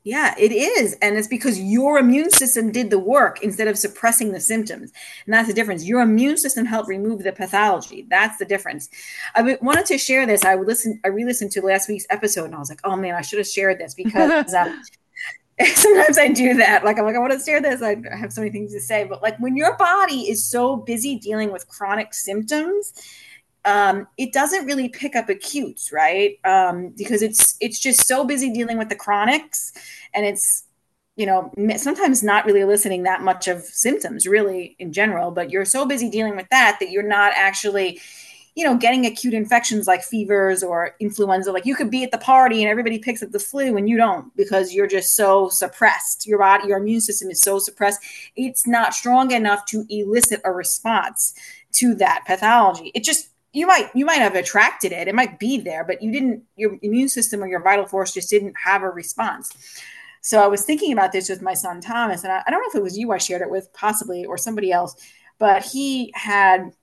Yeah, 0.07 0.33
it 0.37 0.53
is. 0.53 0.93
And 1.01 1.17
it's 1.17 1.27
because 1.27 1.59
your 1.59 1.97
immune 1.97 2.31
system 2.31 2.71
did 2.71 2.89
the 2.89 2.97
work 2.97 3.43
instead 3.43 3.67
of 3.67 3.77
suppressing 3.77 4.31
the 4.31 4.39
symptoms. 4.39 4.93
And 5.25 5.33
that's 5.33 5.49
the 5.49 5.53
difference. 5.53 5.83
Your 5.83 5.99
immune 5.99 6.37
system 6.37 6.65
helped 6.65 6.87
remove 6.87 7.23
the 7.23 7.33
pathology. 7.33 8.07
That's 8.09 8.37
the 8.37 8.45
difference. 8.45 8.87
I 9.35 9.57
wanted 9.61 9.85
to 9.87 9.97
share 9.97 10.25
this. 10.25 10.45
I 10.45 10.55
would 10.55 10.65
listen, 10.65 11.01
I 11.03 11.09
re 11.09 11.25
listened 11.25 11.51
to 11.51 11.61
last 11.61 11.89
week's 11.89 12.05
episode 12.09 12.45
and 12.45 12.55
I 12.55 12.59
was 12.59 12.69
like, 12.69 12.79
oh 12.85 12.95
man, 12.95 13.15
I 13.15 13.21
should 13.21 13.39
have 13.39 13.49
shared 13.49 13.79
this 13.79 13.95
because 13.95 14.53
um, 14.53 14.81
sometimes 15.75 16.17
I 16.17 16.29
do 16.29 16.53
that. 16.53 16.85
Like 16.85 16.97
I'm 16.97 17.03
like, 17.03 17.17
I 17.17 17.19
want 17.19 17.33
to 17.33 17.39
share 17.45 17.59
this. 17.59 17.81
I 17.81 17.97
have 18.17 18.31
so 18.31 18.39
many 18.39 18.51
things 18.51 18.71
to 18.71 18.79
say. 18.79 19.03
But 19.03 19.21
like 19.21 19.37
when 19.39 19.57
your 19.57 19.75
body 19.75 20.29
is 20.29 20.41
so 20.41 20.77
busy 20.77 21.19
dealing 21.19 21.51
with 21.51 21.67
chronic 21.67 22.13
symptoms, 22.13 22.93
um, 23.67 24.07
it 24.17 24.31
doesn't 24.31 24.65
really 24.65 24.87
pick 24.87 25.15
up 25.15 25.27
acutes, 25.27 25.91
right? 25.91 26.39
Um, 26.45 26.93
because 26.97 27.21
it's 27.21 27.57
it's 27.59 27.79
just 27.79 28.07
so 28.07 28.23
busy 28.25 28.51
dealing 28.51 28.77
with 28.77 28.87
the 28.87 28.95
chronics, 28.95 29.73
and 30.13 30.25
it's 30.25 30.63
you 31.17 31.25
know 31.25 31.51
sometimes 31.75 32.23
not 32.23 32.45
really 32.45 32.61
eliciting 32.61 33.03
that 33.03 33.21
much 33.21 33.49
of 33.49 33.61
symptoms, 33.63 34.25
really 34.25 34.77
in 34.79 34.93
general. 34.93 35.31
But 35.31 35.51
you're 35.51 35.65
so 35.65 35.85
busy 35.85 36.09
dealing 36.09 36.37
with 36.37 36.47
that 36.49 36.77
that 36.79 36.91
you're 36.91 37.03
not 37.03 37.33
actually 37.35 37.99
you 38.55 38.63
know, 38.63 38.75
getting 38.75 39.05
acute 39.05 39.35
infections 39.35 39.85
like 39.85 40.01
fevers 40.01 40.63
or 40.63 40.95
influenza. 40.99 41.51
Like 41.51 41.67
you 41.67 41.75
could 41.75 41.91
be 41.91 42.03
at 42.03 42.09
the 42.09 42.17
party 42.17 42.63
and 42.63 42.71
everybody 42.71 42.97
picks 42.97 43.21
up 43.21 43.29
the 43.29 43.37
flu 43.37 43.77
and 43.77 43.87
you 43.87 43.97
don't 43.97 44.35
because 44.35 44.73
you're 44.73 44.87
just 44.87 45.15
so 45.15 45.47
suppressed. 45.47 46.25
Your 46.25 46.39
body, 46.39 46.67
your 46.67 46.79
immune 46.79 47.01
system 47.01 47.29
is 47.29 47.39
so 47.39 47.59
suppressed. 47.59 48.01
It's 48.35 48.65
not 48.65 48.95
strong 48.95 49.29
enough 49.29 49.67
to 49.67 49.85
elicit 49.91 50.41
a 50.43 50.51
response 50.51 51.35
to 51.73 51.93
that 51.95 52.23
pathology. 52.25 52.91
It 52.95 53.03
just 53.03 53.29
you 53.53 53.67
might 53.67 53.89
you 53.95 54.05
might 54.05 54.19
have 54.19 54.35
attracted 54.35 54.91
it. 54.91 55.07
It 55.07 55.15
might 55.15 55.39
be 55.39 55.59
there, 55.59 55.83
but 55.83 56.01
you 56.01 56.11
didn't 56.11 56.43
your 56.55 56.77
immune 56.81 57.09
system 57.09 57.43
or 57.43 57.47
your 57.47 57.61
vital 57.61 57.85
force 57.85 58.13
just 58.13 58.29
didn't 58.29 58.55
have 58.63 58.83
a 58.83 58.89
response. 58.89 59.51
So 60.21 60.43
I 60.43 60.47
was 60.47 60.65
thinking 60.65 60.91
about 60.91 61.11
this 61.11 61.29
with 61.29 61.41
my 61.41 61.53
son 61.53 61.79
Thomas, 61.79 62.23
and 62.23 62.33
I, 62.33 62.43
I 62.45 62.51
don't 62.51 62.61
know 62.61 62.69
if 62.69 62.75
it 62.75 62.83
was 62.83 62.97
you 62.97 63.11
I 63.11 63.17
shared 63.17 63.41
it 63.41 63.49
with, 63.49 63.71
possibly, 63.73 64.25
or 64.25 64.37
somebody 64.37 64.71
else, 64.71 64.95
but 65.39 65.63
he 65.63 66.11
had 66.15 66.73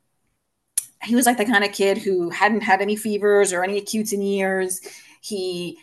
he 1.02 1.14
was 1.14 1.26
like 1.26 1.36
the 1.36 1.44
kind 1.44 1.64
of 1.64 1.72
kid 1.72 1.98
who 1.98 2.30
hadn't 2.30 2.62
had 2.62 2.80
any 2.80 2.96
fevers 2.96 3.52
or 3.52 3.62
any 3.62 3.78
acutes 3.78 4.12
in 4.12 4.22
years. 4.22 4.80
He 5.20 5.78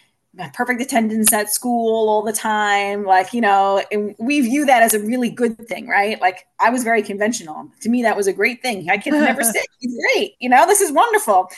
perfect 0.53 0.81
attendance 0.81 1.33
at 1.33 1.49
school 1.49 2.09
all 2.09 2.21
the 2.21 2.33
time. 2.33 3.03
Like, 3.03 3.33
you 3.33 3.41
know, 3.41 3.83
and 3.91 4.15
we 4.17 4.41
view 4.41 4.65
that 4.65 4.81
as 4.81 4.93
a 4.93 4.99
really 4.99 5.29
good 5.29 5.67
thing, 5.67 5.87
right? 5.87 6.19
Like, 6.21 6.47
I 6.59 6.69
was 6.69 6.83
very 6.83 7.01
conventional. 7.01 7.69
To 7.81 7.89
me, 7.89 8.01
that 8.03 8.15
was 8.15 8.27
a 8.27 8.33
great 8.33 8.61
thing. 8.61 8.89
I 8.89 8.97
can 8.97 9.13
never 9.13 9.43
sick. 9.43 9.67
He's 9.79 9.97
great. 10.13 10.35
You 10.39 10.49
know, 10.49 10.65
this 10.65 10.81
is 10.81 10.91
wonderful. 10.91 11.49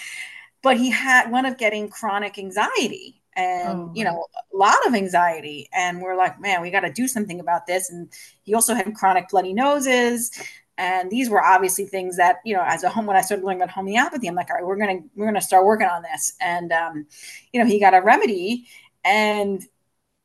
But 0.62 0.78
he 0.78 0.90
had 0.90 1.30
one 1.30 1.46
of 1.46 1.58
getting 1.58 1.90
chronic 1.90 2.40
anxiety 2.40 3.22
and 3.36 3.80
oh, 3.80 3.92
you 3.96 4.04
know 4.04 4.28
a 4.54 4.58
lot 4.58 4.76
of 4.86 4.94
anxiety 4.94 5.68
and 5.74 6.02
we're 6.02 6.16
like 6.16 6.40
man 6.40 6.62
we 6.62 6.70
got 6.70 6.82
to 6.82 6.92
do 6.92 7.08
something 7.08 7.40
about 7.40 7.66
this 7.66 7.90
and 7.90 8.10
he 8.44 8.54
also 8.54 8.74
had 8.74 8.94
chronic 8.94 9.28
bloody 9.30 9.54
noses 9.54 10.32
and 10.78 11.12
these 11.12 11.30
were 11.30 11.44
obviously 11.44 11.86
things 11.86 12.18
that 12.18 12.38
you 12.46 12.56
know 12.56 12.64
as 12.66 12.84
a 12.84 12.90
home 12.90 13.06
when 13.06 13.16
i 13.16 13.22
started 13.22 13.46
learning 13.46 13.62
about 13.62 13.74
homeopathy 13.74 14.28
i'm 14.28 14.36
like 14.36 14.50
all 14.50 14.56
right 14.56 14.66
we're 14.66 14.78
gonna 14.78 15.00
we're 15.16 15.26
gonna 15.26 15.42
start 15.42 15.66
working 15.66 15.88
on 15.88 16.02
this 16.02 16.34
and 16.42 16.72
um, 16.72 17.06
you 17.52 17.60
know 17.60 17.66
he 17.66 17.80
got 17.80 17.94
a 17.94 18.02
remedy 18.02 18.66
and 19.06 19.68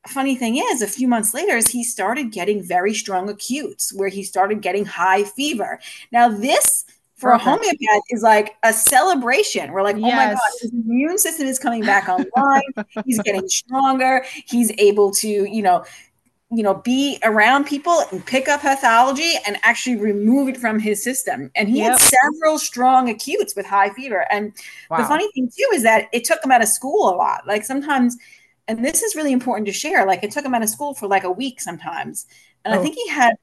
funny 0.07 0.37
thing 0.37 0.57
is 0.57 0.81
a 0.81 0.87
few 0.87 1.07
months 1.07 1.35
later 1.35 1.57
is 1.57 1.69
he 1.69 1.85
started 1.85 2.33
getting 2.33 2.63
very 2.63 2.95
strong 2.95 3.29
acutes 3.29 3.93
where 3.93 4.09
he 4.09 4.23
started 4.23 4.63
getting 4.63 4.85
high 4.85 5.25
fever 5.25 5.79
now 6.13 6.29
this 6.29 6.85
for 7.19 7.33
Perfect. 7.33 7.47
a 7.47 7.51
homeopath 7.51 8.03
is 8.11 8.23
like 8.23 8.55
a 8.63 8.73
celebration. 8.73 9.73
We're 9.73 9.83
like, 9.83 9.97
oh 9.97 10.03
my 10.03 10.27
God, 10.27 10.39
his 10.61 10.73
immune 10.73 11.19
system 11.19 11.49
is 11.49 11.59
coming 11.59 11.83
back 11.83 12.09
online. 12.09 12.63
He's 13.05 13.21
getting 13.23 13.49
stronger. 13.49 14.25
He's 14.47 14.71
able 14.79 15.11
to, 15.15 15.29
you 15.29 15.61
know, 15.61 15.85
you 16.51 16.63
know, 16.63 16.75
be 16.75 17.19
around 17.25 17.67
people 17.67 18.03
and 18.11 18.25
pick 18.25 18.49
up 18.49 18.63
pathology 18.63 19.35
and 19.47 19.59
actually 19.63 19.97
remove 19.97 20.49
it 20.49 20.57
from 20.57 20.79
his 20.79 21.03
system. 21.03 21.51
And 21.55 21.69
he 21.69 21.79
yep. 21.79 21.93
had 21.93 22.01
several 22.01 22.59
strong 22.59 23.11
acutes 23.11 23.55
with 23.55 23.67
high 23.67 23.91
fever. 23.91 24.27
And 24.31 24.53
wow. 24.91 24.99
the 24.99 25.05
funny 25.05 25.31
thing 25.33 25.51
too 25.55 25.69
is 25.75 25.83
that 25.83 26.07
it 26.13 26.25
took 26.25 26.43
him 26.43 26.51
out 26.51 26.63
of 26.63 26.69
school 26.69 27.11
a 27.11 27.17
lot. 27.17 27.47
Like 27.47 27.65
sometimes, 27.65 28.17
and 28.67 28.83
this 28.83 29.03
is 29.03 29.15
really 29.15 29.33
important 29.33 29.67
to 29.67 29.73
share. 29.73 30.07
Like 30.07 30.25
it 30.25 30.31
took 30.31 30.45
him 30.45 30.55
out 30.55 30.63
of 30.63 30.71
school 30.71 30.95
for 30.95 31.07
like 31.07 31.25
a 31.25 31.31
week 31.31 31.61
sometimes. 31.61 32.27
And 32.65 32.75
oh. 32.75 32.79
I 32.79 32.83
think 32.83 32.95
he 32.95 33.09
had 33.09 33.35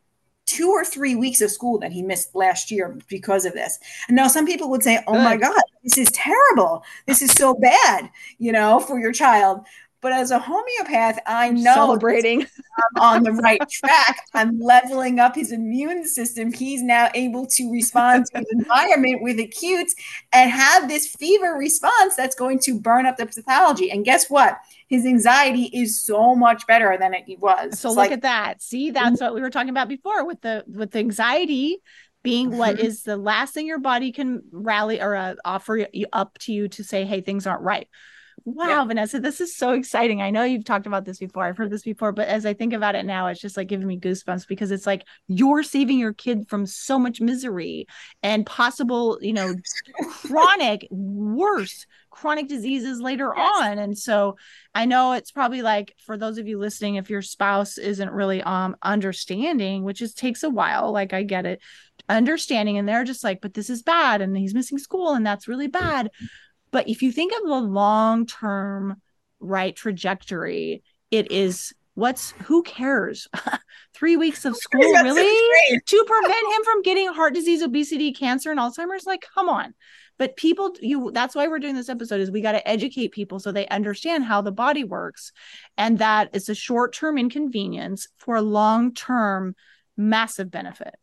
two 0.48 0.70
or 0.70 0.86
three 0.86 1.16
weeks 1.16 1.42
of 1.42 1.52
school 1.52 1.80
that 1.80 1.92
he 1.92 2.02
missed 2.02 2.36
last 2.36 2.70
year 2.72 2.98
because 3.08 3.46
of 3.46 3.54
this. 3.54 3.80
And 4.08 4.16
now 4.16 4.28
some 4.28 4.46
people 4.46 4.70
would 4.70 4.84
say, 4.84 5.04
"Oh 5.08 5.14
Good. 5.14 5.24
my 5.24 5.38
God, 5.38 5.62
this 5.84 5.98
is 5.98 6.12
terrible. 6.12 6.84
This 7.08 7.22
is 7.22 7.32
so 7.32 7.56
bad," 7.56 8.10
you 8.38 8.52
know, 8.52 8.80
for 8.80 9.00
your 9.00 9.12
child. 9.12 9.66
But 10.06 10.14
as 10.14 10.30
a 10.30 10.38
homeopath, 10.38 11.18
I 11.26 11.50
know 11.50 11.74
celebrating 11.74 12.42
I'm 12.78 13.02
on 13.02 13.24
the 13.24 13.32
right 13.32 13.60
track. 13.72 14.28
I'm 14.36 14.60
leveling 14.60 15.20
up 15.20 15.34
his 15.34 15.52
immune 15.52 16.06
system. 16.06 16.54
He's 16.54 16.84
now 16.84 17.10
able 17.16 17.48
to 17.48 17.72
respond 17.72 18.28
to 18.28 18.38
his 18.38 18.48
environment 18.52 19.24
with 19.24 19.40
acutes 19.40 19.96
and 20.32 20.52
have 20.52 20.88
this 20.88 21.08
fever 21.08 21.54
response 21.54 22.16
that's 22.16 22.36
going 22.36 22.60
to 22.60 22.80
burn 22.80 23.08
up 23.08 23.18
the 23.18 23.26
pathology. 23.26 23.90
And 23.90 24.06
guess 24.06 24.30
what? 24.30 24.60
His 24.90 25.08
anxiety 25.08 25.72
is 25.74 26.00
so 26.00 26.36
much 26.36 26.68
better 26.68 26.96
than 27.00 27.16
it 27.16 27.26
was. 27.40 27.80
So 27.80 27.90
it's 27.90 27.96
look 27.96 27.98
like, 27.98 28.12
at 28.12 28.22
that. 28.22 28.62
See, 28.62 28.92
that's 28.92 29.20
what 29.20 29.34
we 29.34 29.42
were 29.42 29.50
talking 29.50 29.72
about 29.72 29.90
before 29.90 30.24
with 30.24 30.40
the 30.42 30.64
with 30.68 30.92
the 30.92 31.00
anxiety 31.00 31.80
being 32.22 32.50
mm-hmm. 32.50 32.60
what 32.60 32.80
is 32.80 33.02
the 33.02 33.18
last 33.18 33.56
thing 33.56 33.66
your 33.66 33.80
body 33.80 34.12
can 34.12 34.44
rally 34.52 35.02
or 35.02 35.16
uh, 35.16 35.34
offer 35.44 35.88
you 35.92 36.06
up 36.14 36.38
to 36.42 36.54
you 36.54 36.68
to 36.68 36.84
say, 36.84 37.06
hey, 37.06 37.22
things 37.22 37.48
aren't 37.48 37.64
right 37.64 37.88
wow, 38.46 38.68
yeah. 38.68 38.86
Vanessa, 38.86 39.20
this 39.20 39.42
is 39.42 39.56
so 39.58 39.72
exciting. 39.72 40.22
I 40.22 40.30
know 40.30 40.44
you've 40.44 40.66
talked 40.66 40.88
about 40.88 41.04
this 41.04 41.18
before. 41.18 41.44
I've 41.44 41.58
heard 41.58 41.72
this 41.72 41.84
before, 41.84 42.12
but 42.12 42.28
as 42.28 42.46
I 42.46 42.54
think 42.54 42.74
about 42.74 42.96
it 42.96 43.06
now, 43.06 43.28
it's 43.28 43.42
just 43.42 43.58
like 43.58 43.68
giving 43.68 43.88
me 43.88 44.00
goosebumps 44.00 44.48
because 44.48 44.72
it's 44.72 44.86
like 44.86 45.06
you're 45.28 45.64
saving 45.64 46.00
your 46.00 46.14
kid 46.14 46.48
from 46.48 46.66
so 46.66 47.00
much 47.00 47.20
misery 47.20 47.88
and 48.24 48.46
possible, 48.46 49.18
you 49.22 49.34
know, 49.34 49.56
chronic, 50.22 50.88
worse 50.92 51.86
chronic 52.12 52.48
diseases 52.48 53.02
later 53.02 53.34
yes. 53.36 53.62
on. 53.62 53.78
And 53.78 53.98
so 53.98 54.38
I 54.74 54.86
know 54.86 55.14
it's 55.14 55.32
probably 55.32 55.62
like 55.62 55.94
for 56.06 56.18
those 56.18 56.38
of 56.38 56.48
you 56.48 56.58
listening, 56.58 56.96
if 56.96 57.10
your 57.10 57.22
spouse 57.22 57.78
isn't 57.78 58.12
really 58.12 58.42
um 58.42 58.76
understanding, 58.82 59.84
which 59.84 60.02
is 60.02 60.14
takes 60.14 60.44
a 60.44 60.50
while, 60.50 60.92
like 60.92 61.14
I 61.14 61.24
get 61.24 61.46
it, 61.46 61.62
understanding, 62.08 62.78
and 62.78 62.88
they're 62.88 63.04
just 63.04 63.24
like, 63.24 63.42
but 63.42 63.54
this 63.54 63.70
is 63.70 63.84
bad, 63.84 64.22
and 64.22 64.36
he's 64.38 64.54
missing 64.54 64.78
school, 64.78 65.14
and 65.14 65.26
that's 65.26 65.48
really 65.48 65.68
bad. 65.68 66.10
But 66.76 66.90
if 66.90 67.02
you 67.02 67.14
think 67.14 67.32
of 67.32 67.48
the 67.48 67.56
long 67.56 68.26
term 68.26 69.02
right 69.40 69.74
trajectory, 69.74 70.84
it 71.10 71.32
is 71.32 71.74
what's 71.94 72.32
who 72.32 72.64
cares? 72.64 73.30
Three 73.94 74.18
weeks 74.18 74.44
of 74.44 74.58
school 74.58 74.82
really? 74.82 75.80
to 75.80 76.06
prevent 76.06 76.54
him 76.54 76.64
from 76.66 76.82
getting 76.82 77.14
heart 77.14 77.34
disease 77.34 77.62
obesity 77.62 78.12
cancer 78.12 78.52
and 78.52 78.60
alzheimer's? 78.60 79.06
Like 79.06 79.26
come 79.34 79.48
on. 79.48 79.74
But 80.18 80.36
people 80.36 80.76
you 80.82 81.12
that's 81.14 81.34
why 81.34 81.48
we're 81.48 81.60
doing 81.60 81.76
this 81.76 81.88
episode 81.88 82.20
is 82.20 82.30
we 82.30 82.42
got 82.42 82.52
to 82.52 82.68
educate 82.68 83.14
people 83.14 83.40
so 83.40 83.54
they 83.54 83.68
understand 83.68 84.26
how 84.26 84.42
the 84.42 84.52
body 84.52 84.84
works. 84.84 85.32
And 85.78 86.00
that 86.00 86.32
it's 86.34 86.50
a 86.50 86.56
short-term 86.56 87.18
inconvenience 87.18 88.10
for 88.18 88.36
a 88.36 88.42
long-term 88.42 89.56
massive 89.96 90.52
benefit 90.52 90.96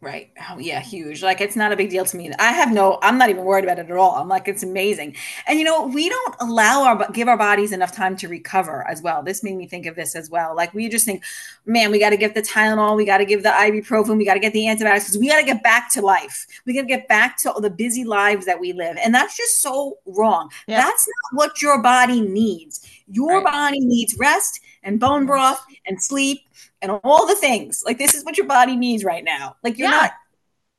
Right. 0.00 0.30
Oh, 0.48 0.60
yeah, 0.60 0.78
huge. 0.78 1.24
Like 1.24 1.40
it's 1.40 1.56
not 1.56 1.72
a 1.72 1.76
big 1.76 1.90
deal 1.90 2.04
to 2.04 2.16
me. 2.16 2.30
I 2.38 2.52
have 2.52 2.72
no. 2.72 3.00
I'm 3.02 3.18
not 3.18 3.30
even 3.30 3.44
worried 3.44 3.64
about 3.64 3.80
it 3.80 3.90
at 3.90 3.96
all. 3.96 4.14
I'm 4.14 4.28
like 4.28 4.46
it's 4.46 4.62
amazing. 4.62 5.16
And 5.48 5.58
you 5.58 5.64
know, 5.64 5.88
we 5.88 6.08
don't 6.08 6.36
allow 6.38 6.84
our 6.84 7.10
give 7.10 7.26
our 7.26 7.36
bodies 7.36 7.72
enough 7.72 7.90
time 7.90 8.16
to 8.18 8.28
recover 8.28 8.86
as 8.88 9.02
well. 9.02 9.24
This 9.24 9.42
made 9.42 9.56
me 9.56 9.66
think 9.66 9.86
of 9.86 9.96
this 9.96 10.14
as 10.14 10.30
well. 10.30 10.54
Like 10.54 10.72
we 10.72 10.88
just 10.88 11.04
think, 11.04 11.24
man, 11.66 11.90
we 11.90 11.98
got 11.98 12.10
to 12.10 12.16
get 12.16 12.34
the 12.34 12.42
Tylenol, 12.42 12.94
we 12.94 13.06
got 13.06 13.18
to 13.18 13.24
give 13.24 13.42
the 13.42 13.48
ibuprofen, 13.48 14.16
we 14.16 14.24
got 14.24 14.34
to 14.34 14.40
get 14.40 14.52
the 14.52 14.68
antibiotics 14.68 15.06
because 15.06 15.18
we 15.18 15.28
got 15.28 15.40
to 15.40 15.46
get 15.46 15.64
back 15.64 15.90
to 15.94 16.00
life. 16.00 16.46
We 16.64 16.74
got 16.74 16.82
to 16.82 16.86
get 16.86 17.08
back 17.08 17.36
to 17.38 17.52
the 17.60 17.70
busy 17.70 18.04
lives 18.04 18.46
that 18.46 18.60
we 18.60 18.72
live, 18.72 18.96
and 19.02 19.12
that's 19.12 19.36
just 19.36 19.60
so 19.60 19.98
wrong. 20.06 20.48
Yeah. 20.68 20.80
That's 20.80 21.08
not 21.08 21.38
what 21.40 21.60
your 21.60 21.82
body 21.82 22.20
needs. 22.20 22.88
Your 23.08 23.42
right. 23.42 23.52
body 23.52 23.80
needs 23.80 24.16
rest 24.16 24.60
and 24.84 25.00
bone 25.00 25.26
broth 25.26 25.64
and 25.86 26.00
sleep 26.00 26.42
and 26.82 26.92
all 27.04 27.26
the 27.26 27.36
things. 27.36 27.82
Like 27.84 27.98
this 27.98 28.14
is 28.14 28.24
what 28.24 28.36
your 28.36 28.46
body 28.46 28.76
needs 28.76 29.04
right 29.04 29.24
now. 29.24 29.56
Like 29.62 29.78
you're 29.78 29.90
yeah. 29.90 29.96
not 29.96 30.12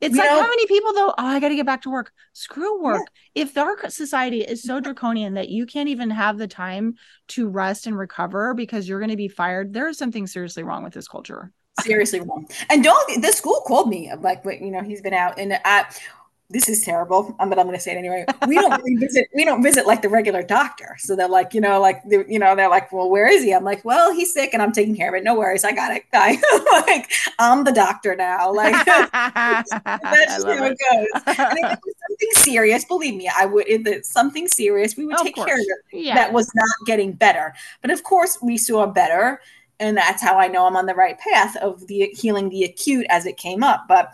it's 0.01 0.15
like 0.15 0.29
know? 0.29 0.41
how 0.41 0.47
many 0.47 0.65
people 0.67 0.93
though, 0.93 1.09
oh, 1.09 1.13
I 1.17 1.39
got 1.41 1.49
to 1.49 1.55
get 1.55 1.65
back 1.65 1.81
to 1.81 1.89
work. 1.89 2.13
Screw 2.31 2.81
work. 2.81 3.07
Yeah. 3.35 3.43
If 3.43 3.57
our 3.57 3.89
society 3.89 4.41
is 4.41 4.63
so 4.63 4.79
draconian 4.79 5.33
that 5.33 5.49
you 5.49 5.65
can't 5.65 5.89
even 5.89 6.09
have 6.09 6.38
the 6.38 6.47
time 6.47 6.95
to 7.29 7.49
rest 7.49 7.85
and 7.85 7.97
recover 7.97 8.53
because 8.53 8.88
you're 8.88 8.99
going 8.99 9.09
to 9.09 9.17
be 9.17 9.27
fired, 9.27 9.73
there 9.73 9.89
is 9.89 9.97
something 9.97 10.25
seriously 10.25 10.63
wrong 10.63 10.83
with 10.83 10.93
this 10.93 11.07
culture 11.07 11.51
seriously 11.81 12.19
wrong. 12.19 12.45
And 12.69 12.83
don't 12.83 13.21
the 13.21 13.31
school 13.31 13.63
called 13.65 13.88
me 13.88 14.12
like 14.19 14.43
you 14.45 14.71
know 14.71 14.81
he's 14.81 15.01
been 15.01 15.13
out 15.13 15.39
and 15.39 15.59
I 15.63 15.85
this 16.51 16.67
is 16.67 16.81
terrible, 16.81 17.35
um, 17.39 17.49
but 17.49 17.59
I'm 17.59 17.65
going 17.67 17.77
to 17.77 17.81
say 17.81 17.93
it 17.93 17.97
anyway. 17.97 18.25
We 18.47 18.55
don't 18.55 18.81
visit. 18.99 19.27
We 19.35 19.45
don't 19.45 19.62
visit 19.62 19.85
like 19.85 20.01
the 20.01 20.09
regular 20.09 20.41
doctor. 20.41 20.95
So 20.97 21.15
they're 21.15 21.29
like, 21.29 21.53
you 21.53 21.62
know, 21.62 21.79
like 21.79 22.01
you 22.09 22.39
know, 22.39 22.55
they're 22.55 22.69
like, 22.69 22.91
well, 22.91 23.07
where 23.07 23.27
is 23.27 23.43
he? 23.43 23.53
I'm 23.53 23.63
like, 23.63 23.85
well, 23.85 24.12
he's 24.12 24.33
sick, 24.33 24.49
and 24.53 24.62
I'm 24.62 24.71
taking 24.71 24.95
care 24.95 25.09
of 25.09 25.15
it. 25.15 25.23
No 25.23 25.35
worries, 25.35 25.63
I 25.63 25.73
got 25.73 25.95
it, 25.95 26.05
guy. 26.12 26.38
like 26.88 27.12
I'm 27.38 27.63
the 27.63 27.71
doctor 27.71 28.15
now. 28.15 28.53
Like 28.59 28.73
that's 28.85 29.69
just 29.71 30.45
how 30.45 30.65
it, 30.65 30.71
it 30.73 30.77
goes. 30.91 31.23
And 31.27 31.59
if 31.59 31.71
it 31.71 31.79
was 31.85 31.95
something 32.09 32.29
serious, 32.33 32.83
believe 32.83 33.15
me, 33.15 33.31
I 33.33 33.45
would. 33.45 33.67
If 33.69 33.85
it's 33.88 34.09
something 34.09 34.47
serious, 34.47 34.97
we 34.97 35.05
would 35.05 35.17
take 35.17 35.35
care 35.35 35.53
of 35.55 35.62
it. 35.62 35.97
Yeah. 35.97 36.15
That 36.15 36.33
was 36.33 36.51
not 36.55 36.67
getting 36.85 37.13
better, 37.13 37.53
but 37.81 37.91
of 37.91 38.03
course, 38.03 38.38
we 38.41 38.57
saw 38.57 38.85
better, 38.85 39.39
and 39.79 39.95
that's 39.95 40.21
how 40.21 40.38
I 40.38 40.47
know 40.47 40.65
I'm 40.65 40.75
on 40.75 40.88
the 40.88 40.95
right 40.95 41.17
path 41.19 41.55
of 41.57 41.88
the 41.88 42.09
healing 42.13 42.49
the 42.49 42.63
acute 42.65 43.05
as 43.09 43.25
it 43.25 43.38
came 43.38 43.63
up. 43.63 43.85
But 43.88 44.13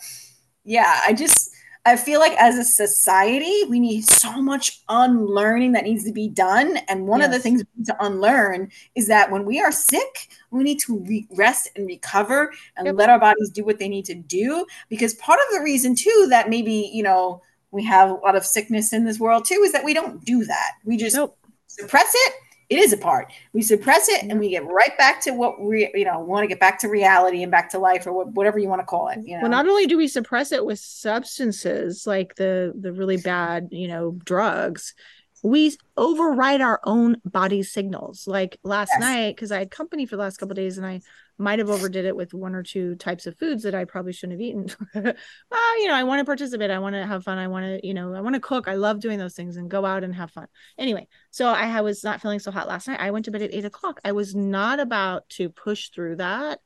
yeah, 0.63 1.02
I 1.08 1.13
just 1.13 1.55
I 1.88 1.95
feel 1.95 2.19
like 2.19 2.34
as 2.39 2.58
a 2.58 2.63
society, 2.63 3.63
we 3.69 3.80
need 3.80 4.10
so 4.10 4.41
much 4.41 4.82
unlearning 4.89 5.74
that 5.74 5.84
needs 5.84 6.04
to 6.06 6.12
be 6.12 6.28
done. 6.28 6.78
And 6.88 7.08
one 7.08 7.19
yes. 7.19 7.28
of 7.28 7.34
the 7.34 7.39
things 7.39 7.62
we 7.62 7.80
need 7.80 7.86
to 7.86 8.04
unlearn 8.04 8.71
is 8.95 9.08
that 9.08 9.30
when 9.30 9.45
we 9.45 9.62
are 9.62 9.71
sick, 9.71 10.30
we 10.50 10.63
need 10.63 10.80
to 10.80 11.00
re- 11.00 11.28
rest 11.32 11.69
and 11.76 11.86
recover 11.86 12.52
and 12.76 12.88
yep. 12.88 12.95
let 12.95 13.10
our 13.10 13.19
bodies 13.19 13.52
do 13.52 13.63
what 13.63 13.78
they 13.78 13.88
need 13.88 14.06
to 14.06 14.15
do. 14.15 14.65
Because 14.89 15.13
part 15.15 15.39
of 15.39 15.56
the 15.56 15.63
reason, 15.63 15.95
too, 15.95 16.28
that 16.32 16.50
maybe, 16.50 16.89
you 16.91 17.04
know, 17.04 17.43
we 17.69 17.84
have 17.84 18.10
a 18.10 18.13
lot 18.13 18.36
of 18.36 18.45
sickness 18.45 18.91
in 18.91 19.06
this 19.06 19.19
world, 19.19 19.45
too, 19.45 19.62
is 19.63 19.71
that 19.71 19.86
we 19.86 19.93
don't 19.93 20.26
do 20.26 20.43
that. 20.43 20.71
We 20.86 20.98
just 20.98 21.15
nope. 21.15 21.38
suppress 21.67 22.12
it 22.13 22.34
it 22.69 22.80
is 22.80 22.93
a 22.93 22.97
part. 22.97 23.32
We 23.54 23.62
suppress 23.62 24.10
it 24.10 24.23
and 24.23 24.39
we 24.39 24.49
get 24.49 24.65
right 24.65 24.97
back 24.97 25.21
to 25.23 25.32
what 25.32 25.62
we, 25.62 25.91
you 25.93 26.06
know, 26.06 26.19
want 26.19 26.43
to 26.43 26.47
get 26.47 26.60
back 26.60 26.80
to 26.80 26.88
reality 26.88 27.43
and 27.43 27.51
back 27.51 27.69
to 27.71 27.80
life 27.80 28.08
or 28.08 28.25
whatever 28.25 28.58
you 28.58 28.67
want 28.67 28.82
to 28.82 28.86
call 28.86 29.10
it. 29.10 29.19
You 29.23 29.36
know? 29.36 29.41
Well, 29.43 29.51
not 29.51 29.67
only 29.67 29.86
do 29.86 29.97
we 29.97 30.08
suppress 30.08 30.51
it 30.51 30.65
with 30.65 30.80
substances 30.80 32.08
like 32.08 32.36
the 32.36 32.73
the 32.78 32.91
really 32.91 33.17
bad, 33.17 33.69
you 33.71 33.88
know, 33.88 34.17
drugs, 34.23 34.95
we 35.43 35.78
override 35.95 36.62
our 36.62 36.80
own 36.84 37.17
body 37.23 37.62
signals. 37.62 38.28
Like 38.28 38.58
last 38.63 38.91
yes. 38.93 38.99
night, 38.99 39.36
because 39.36 39.51
I 39.51 39.60
had 39.60 39.69
company 39.69 40.06
for 40.06 40.15
the 40.15 40.23
last 40.23 40.38
couple 40.38 40.56
days 40.56 40.78
and 40.78 40.88
I 40.88 41.01
might 41.38 41.60
have 41.60 41.69
overdid 41.69 42.06
it 42.06 42.15
with 42.15 42.34
one 42.34 42.56
or 42.56 42.63
two 42.63 42.95
types 42.95 43.28
of 43.28 43.38
foods 43.38 43.63
that 43.63 43.76
I 43.76 43.86
probably 43.86 44.13
shouldn't 44.13 44.39
have 44.39 44.41
eaten. 44.41 44.67
well, 44.93 45.13
uh, 45.52 45.74
you 45.78 45.88
know, 45.88 45.93
I 45.93 46.04
want 46.04 46.19
to 46.19 46.26
participate. 46.26 46.71
I 46.71 46.80
want 46.80 46.95
to 46.95 47.06
have 47.06 47.24
fun. 47.24 47.38
I 47.38 47.48
want 47.48 47.65
to, 47.65 47.86
you 47.86 47.93
know, 47.93 48.13
I 48.13 48.21
want 48.21 48.36
to 48.36 48.39
cook. 48.39 48.67
I 48.67 48.76
love 48.76 49.00
doing 49.02 49.19
those 49.19 49.34
things 49.34 49.58
and 49.58 49.69
go 49.69 49.86
out 49.86 50.04
and 50.04 50.15
have 50.15 50.32
fun. 50.32 50.48
Anyway, 50.78 51.08
so 51.32 51.48
I 51.48 51.82
was 51.82 52.04
not 52.04 52.21
feeling 52.21 52.39
so 52.39 52.52
hot 52.52 52.67
last 52.67 52.88
night. 52.88 53.00
I 53.00 53.12
went 53.12 53.26
to 53.26 53.32
bed 53.32 53.41
at 53.41 53.54
eight 53.54 53.65
o'clock. 53.65 54.00
I 54.06 54.13
was 54.13 54.34
not 54.34 54.80
about 54.80 55.28
to 55.30 55.50
push 55.50 55.89
through 55.89 56.17
that 56.17 56.60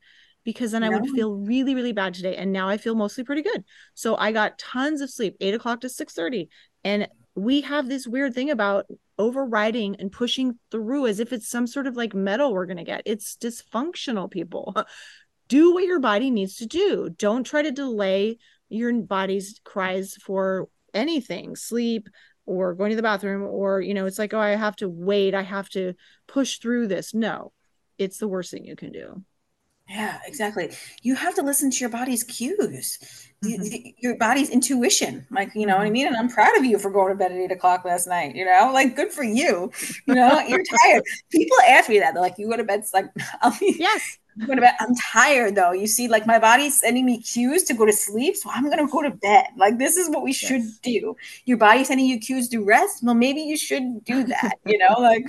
because 0.44 0.72
then 0.72 0.82
no. 0.82 0.88
I 0.88 0.90
would 0.90 1.10
feel 1.10 1.34
really, 1.34 1.76
really 1.76 1.94
bad 1.94 2.14
today. 2.14 2.36
And 2.36 2.52
now 2.52 2.70
I 2.70 2.78
feel 2.78 2.96
mostly 2.96 3.24
pretty 3.24 3.42
good. 3.42 3.64
So 3.94 4.16
I 4.16 4.32
got 4.32 4.60
tons 4.60 5.02
of 5.02 5.10
sleep, 5.10 5.36
eight 5.40 5.54
o'clock 5.54 5.82
to 5.82 5.90
six 5.90 6.14
thirty, 6.14 6.50
and 6.84 7.08
we 7.42 7.62
have 7.62 7.88
this 7.88 8.08
weird 8.08 8.34
thing 8.34 8.50
about 8.50 8.86
overriding 9.18 9.96
and 10.00 10.12
pushing 10.12 10.58
through 10.72 11.08
as 11.08 11.20
if 11.20 11.34
it's 11.34 11.48
some 11.50 11.68
sort 11.68 11.88
of 11.88 11.98
like 11.98 12.14
medal 12.14 12.54
we're 12.54 12.66
going 12.66 12.78
to 12.78 12.84
get. 12.84 13.02
It's 13.06 13.36
dysfunctional, 13.36 14.30
people. 14.30 14.74
Uh. 14.76 14.84
do 15.48 15.74
what 15.74 15.84
your 15.84 16.00
body 16.00 16.30
needs 16.30 16.58
to 16.58 16.66
do. 16.66 17.10
Don't 17.18 17.44
try 17.44 17.62
to 17.64 17.72
delay 17.72 18.38
your 18.70 18.94
body's 19.02 19.60
cries 19.64 20.16
for 20.22 20.70
anything, 20.94 21.56
sleep 21.56 22.08
or 22.46 22.74
going 22.74 22.90
to 22.90 22.96
the 22.96 23.02
bathroom, 23.02 23.44
or, 23.44 23.82
you 23.82 23.94
know, 23.94 24.06
it's 24.06 24.20
like, 24.20 24.34
oh, 24.34 24.40
I 24.40 24.50
have 24.50 24.76
to 24.78 24.90
wait. 24.90 25.36
I 25.36 25.44
have 25.44 25.70
to 25.70 25.94
push 26.28 26.58
through 26.58 26.88
this. 26.88 27.14
No, 27.14 27.52
it's 27.98 28.18
the 28.18 28.28
worst 28.28 28.52
thing 28.52 28.66
you 28.66 28.76
can 28.76 28.92
do. 28.92 29.24
Yeah, 29.90 30.20
exactly. 30.26 30.72
You 31.02 31.16
have 31.16 31.34
to 31.36 31.42
listen 31.42 31.72
to 31.72 31.78
your 31.80 31.90
body's 31.90 32.24
cues, 32.24 33.00
mm-hmm. 33.44 33.90
your 33.98 34.16
body's 34.18 34.52
intuition. 34.52 35.26
Like, 35.32 35.56
you 35.56 35.66
know 35.66 35.78
what 35.78 35.82
I 35.82 35.86
mm-hmm. 35.86 35.94
mean? 35.94 36.08
And 36.08 36.16
I'm 36.16 36.30
proud 36.30 36.56
of 36.56 36.64
you 36.64 36.78
for 36.78 36.92
going 36.92 37.10
to 37.10 37.16
bed 37.16 37.32
at 37.32 37.38
eight 37.40 37.52
o'clock 37.52 37.86
last 37.86 38.08
night. 38.08 38.36
You 38.36 38.46
know, 38.46 38.70
like 38.72 38.96
good 38.96 39.12
for 39.12 39.24
you. 39.24 39.72
You 40.06 40.14
know, 40.14 40.40
you're 40.42 40.64
tired. 40.86 41.04
People 41.32 41.58
ask 41.68 41.90
me 41.90 41.98
that. 42.00 42.14
They're 42.14 42.22
like, 42.22 42.38
you 42.38 42.48
go 42.48 42.56
to 42.56 42.64
bed. 42.64 42.82
It's 42.82 42.94
like, 42.94 43.08
I'll 43.42 43.58
be, 43.60 43.76
yes. 43.80 44.20
Go 44.46 44.56
to 44.56 44.62
bed. 44.62 44.76
I'm 44.80 44.96
tired 44.96 45.56
though. 45.56 45.72
You 45.72 45.88
see, 45.88 46.08
like 46.08 46.26
my 46.26 46.40
body's 46.40 46.80
sending 46.80 47.06
me 47.06 47.22
cues 47.22 47.64
to 47.64 47.74
go 47.74 47.86
to 47.86 47.92
sleep, 47.92 48.38
so 48.38 48.50
I'm 48.50 48.70
gonna 48.70 48.88
go 48.88 49.02
to 49.02 49.10
bed. 49.10 49.48
Like 49.58 49.78
this 49.80 49.98
is 49.98 50.10
what 50.10 50.24
we 50.24 50.32
should 50.32 50.62
do. 50.82 51.18
Your 51.44 51.58
body's 51.58 51.88
sending 51.88 52.06
you 52.06 52.20
cues 52.20 52.48
to 52.50 52.64
rest. 52.64 53.04
Well, 53.04 53.16
maybe 53.16 53.42
you 53.42 53.58
should 53.58 54.06
do 54.06 54.24
that. 54.24 54.54
you 54.66 54.78
know, 54.78 54.96
like 54.98 55.26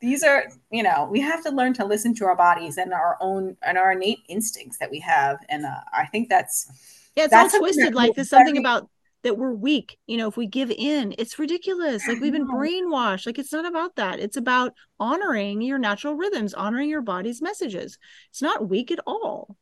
these 0.00 0.22
are 0.22 0.44
you 0.70 0.82
know 0.82 1.08
we 1.10 1.20
have 1.20 1.42
to 1.44 1.50
learn 1.50 1.74
to 1.74 1.84
listen 1.84 2.14
to 2.14 2.24
our 2.24 2.36
bodies 2.36 2.78
and 2.78 2.92
our 2.92 3.16
own 3.20 3.56
and 3.62 3.76
our 3.78 3.92
innate 3.92 4.20
instincts 4.28 4.78
that 4.78 4.90
we 4.90 5.00
have. 5.00 5.38
And 5.48 5.64
uh, 5.66 5.80
i 5.92 6.06
think 6.06 6.28
that's 6.28 6.70
yeah 7.16 7.24
it's 7.24 7.30
that's 7.32 7.54
all 7.54 7.60
twisted. 7.60 7.94
like 7.94 8.14
there's 8.14 8.30
something 8.30 8.56
about 8.58 8.88
that 9.22 9.36
we're 9.36 9.52
weak. 9.52 9.98
You 10.06 10.16
know 10.16 10.28
if 10.28 10.36
we 10.38 10.46
give 10.46 10.70
in 10.70 11.14
it's 11.18 11.38
ridiculous. 11.38 12.08
Like 12.08 12.20
we've 12.20 12.32
been 12.32 12.48
brainwashed. 12.48 13.26
Like 13.26 13.38
it's 13.38 13.52
not 13.52 13.66
about 13.66 13.96
that. 13.96 14.18
It's 14.18 14.38
about 14.38 14.72
honoring 14.98 15.60
your 15.60 15.78
natural 15.78 16.14
rhythms 16.14 16.54
honoring 16.54 16.88
your 16.88 17.02
body's 17.02 17.42
messages. 17.42 17.98
It's 18.30 18.40
not 18.42 18.68
weak 18.68 18.90
at 18.90 19.00
all. 19.06 19.56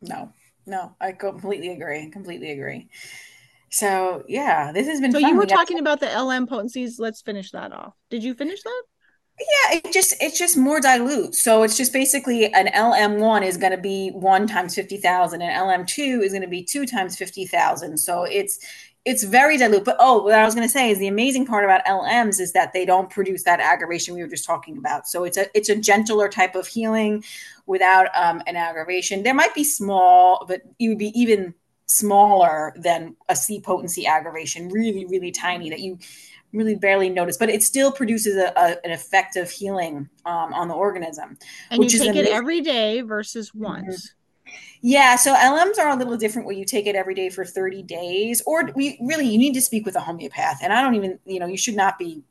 No 0.00 0.32
no 0.66 0.94
i 1.00 1.10
completely 1.10 1.70
agree 1.70 2.08
completely 2.10 2.52
agree. 2.52 2.88
So 3.70 4.24
yeah 4.28 4.70
this 4.72 4.86
has 4.86 5.00
been 5.00 5.10
so 5.10 5.20
fun. 5.20 5.30
you 5.30 5.34
were 5.34 5.40
we 5.40 5.46
talking 5.46 5.78
got- 5.78 5.82
about 5.82 6.00
the 6.00 6.06
lm 6.06 6.48
potencies. 6.48 7.00
Let's 7.00 7.22
finish 7.22 7.50
that 7.50 7.72
off. 7.72 7.94
Did 8.10 8.22
you 8.22 8.34
finish 8.34 8.62
that 8.62 8.82
yeah, 9.40 9.80
it 9.84 9.92
just 9.92 10.14
it's 10.20 10.38
just 10.38 10.56
more 10.56 10.80
dilute. 10.80 11.34
So 11.34 11.62
it's 11.62 11.76
just 11.76 11.92
basically 11.92 12.52
an 12.52 12.66
LM1 12.68 13.42
is 13.44 13.56
going 13.56 13.72
to 13.72 13.78
be 13.78 14.10
1 14.10 14.46
times 14.46 14.74
50,000 14.74 15.40
and 15.40 15.86
LM2 15.86 16.22
is 16.22 16.32
going 16.32 16.42
to 16.42 16.48
be 16.48 16.62
2 16.62 16.86
times 16.86 17.16
50,000. 17.16 17.96
So 17.96 18.24
it's 18.24 18.58
it's 19.06 19.24
very 19.24 19.56
dilute. 19.56 19.84
But 19.84 19.96
oh, 19.98 20.22
what 20.22 20.34
I 20.34 20.44
was 20.44 20.54
going 20.54 20.66
to 20.66 20.72
say 20.72 20.90
is 20.90 20.98
the 20.98 21.08
amazing 21.08 21.46
part 21.46 21.64
about 21.64 21.84
LMs 21.86 22.38
is 22.38 22.52
that 22.52 22.74
they 22.74 22.84
don't 22.84 23.08
produce 23.08 23.44
that 23.44 23.60
aggravation 23.60 24.14
we 24.14 24.22
were 24.22 24.28
just 24.28 24.44
talking 24.44 24.76
about. 24.76 25.08
So 25.08 25.24
it's 25.24 25.38
a 25.38 25.46
it's 25.56 25.70
a 25.70 25.76
gentler 25.76 26.28
type 26.28 26.54
of 26.54 26.66
healing 26.66 27.24
without 27.66 28.08
um, 28.14 28.42
an 28.46 28.56
aggravation. 28.56 29.22
There 29.22 29.34
might 29.34 29.54
be 29.54 29.64
small, 29.64 30.44
but 30.46 30.62
it 30.78 30.88
would 30.88 30.98
be 30.98 31.18
even 31.18 31.54
smaller 31.86 32.72
than 32.76 33.16
a 33.28 33.34
C 33.34 33.60
potency 33.60 34.06
aggravation, 34.06 34.68
really 34.68 35.06
really 35.06 35.30
tiny 35.30 35.70
that 35.70 35.80
you 35.80 35.98
really 36.52 36.74
barely 36.74 37.08
notice, 37.08 37.36
but 37.36 37.48
it 37.48 37.62
still 37.62 37.92
produces 37.92 38.36
a, 38.36 38.52
a 38.56 38.84
an 38.84 38.90
effective 38.90 39.50
healing 39.50 40.08
um, 40.26 40.52
on 40.52 40.68
the 40.68 40.74
organism. 40.74 41.38
And 41.70 41.82
you 41.82 41.88
take 41.88 42.16
it 42.16 42.26
every 42.26 42.60
day 42.60 43.00
versus 43.02 43.50
mm-hmm. 43.50 43.64
once. 43.64 44.08
Mm-hmm. 44.08 44.16
Yeah, 44.82 45.16
so 45.16 45.34
LMs 45.34 45.78
are 45.78 45.90
a 45.90 45.96
little 45.96 46.16
different 46.16 46.46
where 46.46 46.56
you 46.56 46.64
take 46.64 46.86
it 46.86 46.96
every 46.96 47.14
day 47.14 47.28
for 47.28 47.44
30 47.44 47.82
days, 47.82 48.42
or 48.46 48.70
we 48.74 48.98
really 49.02 49.28
you 49.28 49.38
need 49.38 49.54
to 49.54 49.60
speak 49.60 49.86
with 49.86 49.94
a 49.94 50.00
homeopath. 50.00 50.58
And 50.62 50.72
I 50.72 50.82
don't 50.82 50.94
even, 50.94 51.18
you 51.24 51.38
know, 51.38 51.46
you 51.46 51.58
should 51.58 51.76
not 51.76 51.98
be 51.98 52.22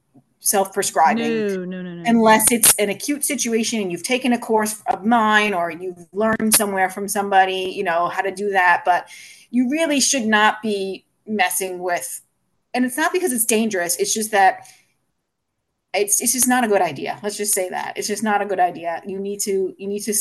self-prescribing 0.42 1.48
no, 1.48 1.66
no, 1.66 1.82
no, 1.82 1.96
no. 1.96 2.04
unless 2.06 2.50
it's 2.50 2.74
an 2.76 2.90
acute 2.90 3.26
situation 3.26 3.82
and 3.82 3.92
you've 3.92 4.04
taken 4.04 4.32
a 4.32 4.40
course 4.40 4.82
of 4.88 5.06
mine 5.06 5.54
or 5.54 5.70
you've 5.70 6.08
learned 6.14 6.54
somewhere 6.56 6.90
from 6.90 7.08
somebody, 7.08 7.74
you 7.76 7.84
know, 7.84 8.08
how 8.08 8.22
to 8.22 8.32
do 8.32 8.50
that. 8.50 8.84
But 8.86 9.10
you 9.52 9.70
really 9.70 10.00
should 10.00 10.26
not 10.26 10.62
be 10.62 11.06
messing 11.28 11.80
with 11.80 12.22
and 12.80 12.86
it's 12.86 12.96
not 12.96 13.12
because 13.12 13.34
it's 13.34 13.44
dangerous. 13.44 13.98
It's 13.98 14.14
just 14.14 14.32
that 14.32 14.66
it's 15.94 16.22
it's 16.22 16.32
just 16.32 16.48
not 16.48 16.64
a 16.64 16.68
good 16.70 16.82
idea. 16.82 17.20
Let's 17.22 17.36
just 17.36 17.54
say 17.54 17.68
that 17.72 17.98
it's 17.98 18.08
just 18.08 18.24
not 18.24 18.42
a 18.42 18.46
good 18.46 18.62
idea. 18.62 19.04
You 19.06 19.20
need 19.20 19.42
to 19.42 19.76
you 19.78 19.86
need 19.86 20.00
to 20.04 20.14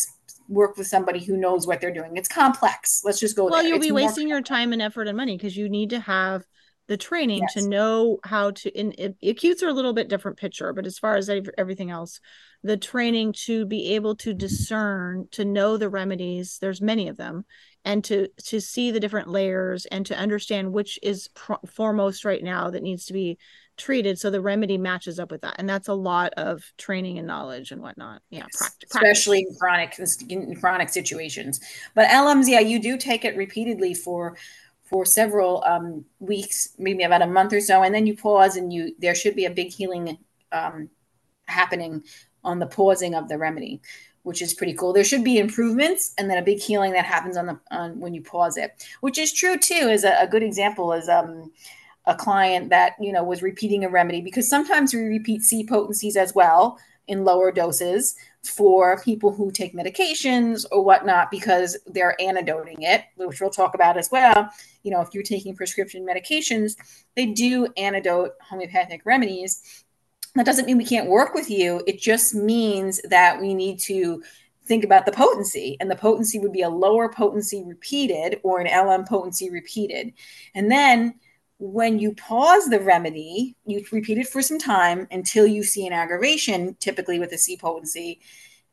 work 0.48 0.76
with 0.76 0.88
somebody 0.88 1.24
who 1.24 1.36
knows 1.36 1.68
what 1.68 1.80
they're 1.80 1.94
doing. 1.94 2.16
It's 2.16 2.26
complex. 2.26 3.02
Let's 3.04 3.20
just 3.20 3.36
go 3.36 3.44
well, 3.44 3.62
there. 3.62 3.68
you'll 3.68 3.76
It's 3.76 3.86
be 3.86 3.92
wasting 3.92 4.26
your 4.26 4.42
time 4.42 4.72
and 4.72 4.82
effort 4.82 5.06
and 5.06 5.16
money 5.16 5.36
because 5.36 5.56
you 5.56 5.68
need 5.68 5.90
to 5.90 6.00
have 6.00 6.48
the 6.88 6.96
training 6.96 7.42
Yes. 7.42 7.54
to 7.54 7.68
know 7.68 8.18
how 8.24 8.50
to 8.50 8.70
in 8.70 9.14
acutes 9.22 9.62
are 9.62 9.68
a 9.68 9.72
little 9.72 9.92
bit 9.92 10.08
different 10.08 10.38
picture 10.38 10.72
but 10.72 10.86
as 10.86 10.98
far 10.98 11.16
as 11.16 11.30
everything 11.56 11.90
else 11.90 12.20
the 12.64 12.76
training 12.76 13.32
to 13.32 13.64
be 13.66 13.94
able 13.94 14.16
to 14.16 14.34
discern 14.34 15.28
to 15.30 15.44
know 15.44 15.76
the 15.76 15.88
remedies 15.88 16.58
there's 16.60 16.80
many 16.80 17.08
of 17.08 17.16
them 17.16 17.44
and 17.84 18.02
to 18.04 18.28
to 18.44 18.60
see 18.60 18.90
the 18.90 19.00
different 19.00 19.28
layers 19.28 19.86
and 19.86 20.06
to 20.06 20.16
understand 20.18 20.72
which 20.72 20.98
is 21.02 21.28
pr- 21.34 21.54
foremost 21.66 22.24
right 22.24 22.42
now 22.42 22.70
that 22.70 22.82
needs 22.82 23.04
to 23.06 23.12
be 23.12 23.38
treated 23.76 24.18
so 24.18 24.28
the 24.28 24.40
remedy 24.40 24.76
matches 24.76 25.20
up 25.20 25.30
with 25.30 25.42
that 25.42 25.54
and 25.58 25.68
that's 25.68 25.86
a 25.86 25.94
lot 25.94 26.32
of 26.36 26.64
training 26.78 27.18
and 27.18 27.28
knowledge 27.28 27.70
and 27.70 27.80
whatnot 27.80 28.20
yeah 28.30 28.46
practice 28.56 28.90
especially 28.92 29.40
in 29.40 29.54
chronic 29.56 29.96
in 30.28 30.56
chronic 30.56 30.88
situations. 30.88 31.60
But 31.94 32.08
LMs, 32.08 32.48
yeah, 32.48 32.60
you 32.60 32.80
do 32.80 32.96
take 32.96 33.24
it 33.24 33.36
repeatedly 33.36 33.94
for 33.94 34.36
for 34.88 35.04
several 35.04 35.62
um, 35.64 36.04
weeks, 36.18 36.70
maybe 36.78 37.02
about 37.02 37.22
a 37.22 37.26
month 37.26 37.52
or 37.52 37.60
so, 37.60 37.82
and 37.82 37.94
then 37.94 38.06
you 38.06 38.16
pause, 38.16 38.56
and 38.56 38.72
you 38.72 38.94
there 38.98 39.14
should 39.14 39.36
be 39.36 39.44
a 39.44 39.50
big 39.50 39.70
healing 39.70 40.18
um, 40.52 40.88
happening 41.46 42.02
on 42.44 42.58
the 42.58 42.66
pausing 42.66 43.14
of 43.14 43.28
the 43.28 43.36
remedy, 43.36 43.80
which 44.22 44.40
is 44.40 44.54
pretty 44.54 44.72
cool. 44.72 44.92
There 44.92 45.04
should 45.04 45.24
be 45.24 45.38
improvements, 45.38 46.14
and 46.16 46.30
then 46.30 46.38
a 46.38 46.42
big 46.42 46.58
healing 46.58 46.92
that 46.92 47.04
happens 47.04 47.36
on 47.36 47.46
the 47.46 47.60
on 47.70 48.00
when 48.00 48.14
you 48.14 48.22
pause 48.22 48.56
it, 48.56 48.88
which 49.00 49.18
is 49.18 49.32
true 49.32 49.58
too. 49.58 49.74
Is 49.74 50.04
a, 50.04 50.14
a 50.20 50.26
good 50.26 50.42
example 50.42 50.92
is 50.92 51.08
um, 51.08 51.52
a 52.06 52.14
client 52.14 52.70
that 52.70 52.94
you 52.98 53.12
know 53.12 53.22
was 53.22 53.42
repeating 53.42 53.84
a 53.84 53.90
remedy 53.90 54.22
because 54.22 54.48
sometimes 54.48 54.94
we 54.94 55.00
repeat 55.02 55.42
C 55.42 55.66
potencies 55.66 56.16
as 56.16 56.34
well 56.34 56.78
in 57.06 57.24
lower 57.24 57.52
doses 57.52 58.16
for 58.44 59.00
people 59.02 59.32
who 59.32 59.50
take 59.50 59.74
medications 59.74 60.64
or 60.70 60.84
whatnot 60.84 61.30
because 61.30 61.76
they're 61.86 62.16
antidoting 62.20 62.82
it, 62.82 63.04
which 63.16 63.40
we'll 63.40 63.50
talk 63.50 63.74
about 63.74 63.96
as 63.96 64.10
well. 64.10 64.50
You 64.82 64.92
know, 64.92 65.00
if 65.00 65.08
you're 65.12 65.22
taking 65.22 65.56
prescription 65.56 66.06
medications, 66.06 66.76
they 67.16 67.26
do 67.26 67.68
antidote 67.76 68.32
homeopathic 68.40 69.02
remedies. 69.04 69.84
That 70.34 70.46
doesn't 70.46 70.66
mean 70.66 70.78
we 70.78 70.84
can't 70.84 71.08
work 71.08 71.34
with 71.34 71.50
you. 71.50 71.82
It 71.86 72.00
just 72.00 72.34
means 72.34 73.00
that 73.10 73.40
we 73.40 73.54
need 73.54 73.80
to 73.80 74.22
think 74.66 74.84
about 74.84 75.06
the 75.06 75.12
potency, 75.12 75.76
and 75.80 75.90
the 75.90 75.96
potency 75.96 76.38
would 76.38 76.52
be 76.52 76.62
a 76.62 76.68
lower 76.68 77.08
potency 77.08 77.64
repeated 77.64 78.38
or 78.44 78.60
an 78.60 78.66
LM 78.66 79.04
potency 79.04 79.50
repeated. 79.50 80.12
And 80.54 80.70
then 80.70 81.14
when 81.58 81.98
you 81.98 82.14
pause 82.14 82.66
the 82.66 82.80
remedy, 82.80 83.56
you 83.66 83.84
repeat 83.90 84.18
it 84.18 84.28
for 84.28 84.42
some 84.42 84.58
time 84.58 85.08
until 85.10 85.46
you 85.46 85.64
see 85.64 85.86
an 85.86 85.92
aggravation, 85.92 86.76
typically 86.78 87.18
with 87.18 87.32
a 87.32 87.38
C 87.38 87.56
potency. 87.56 88.20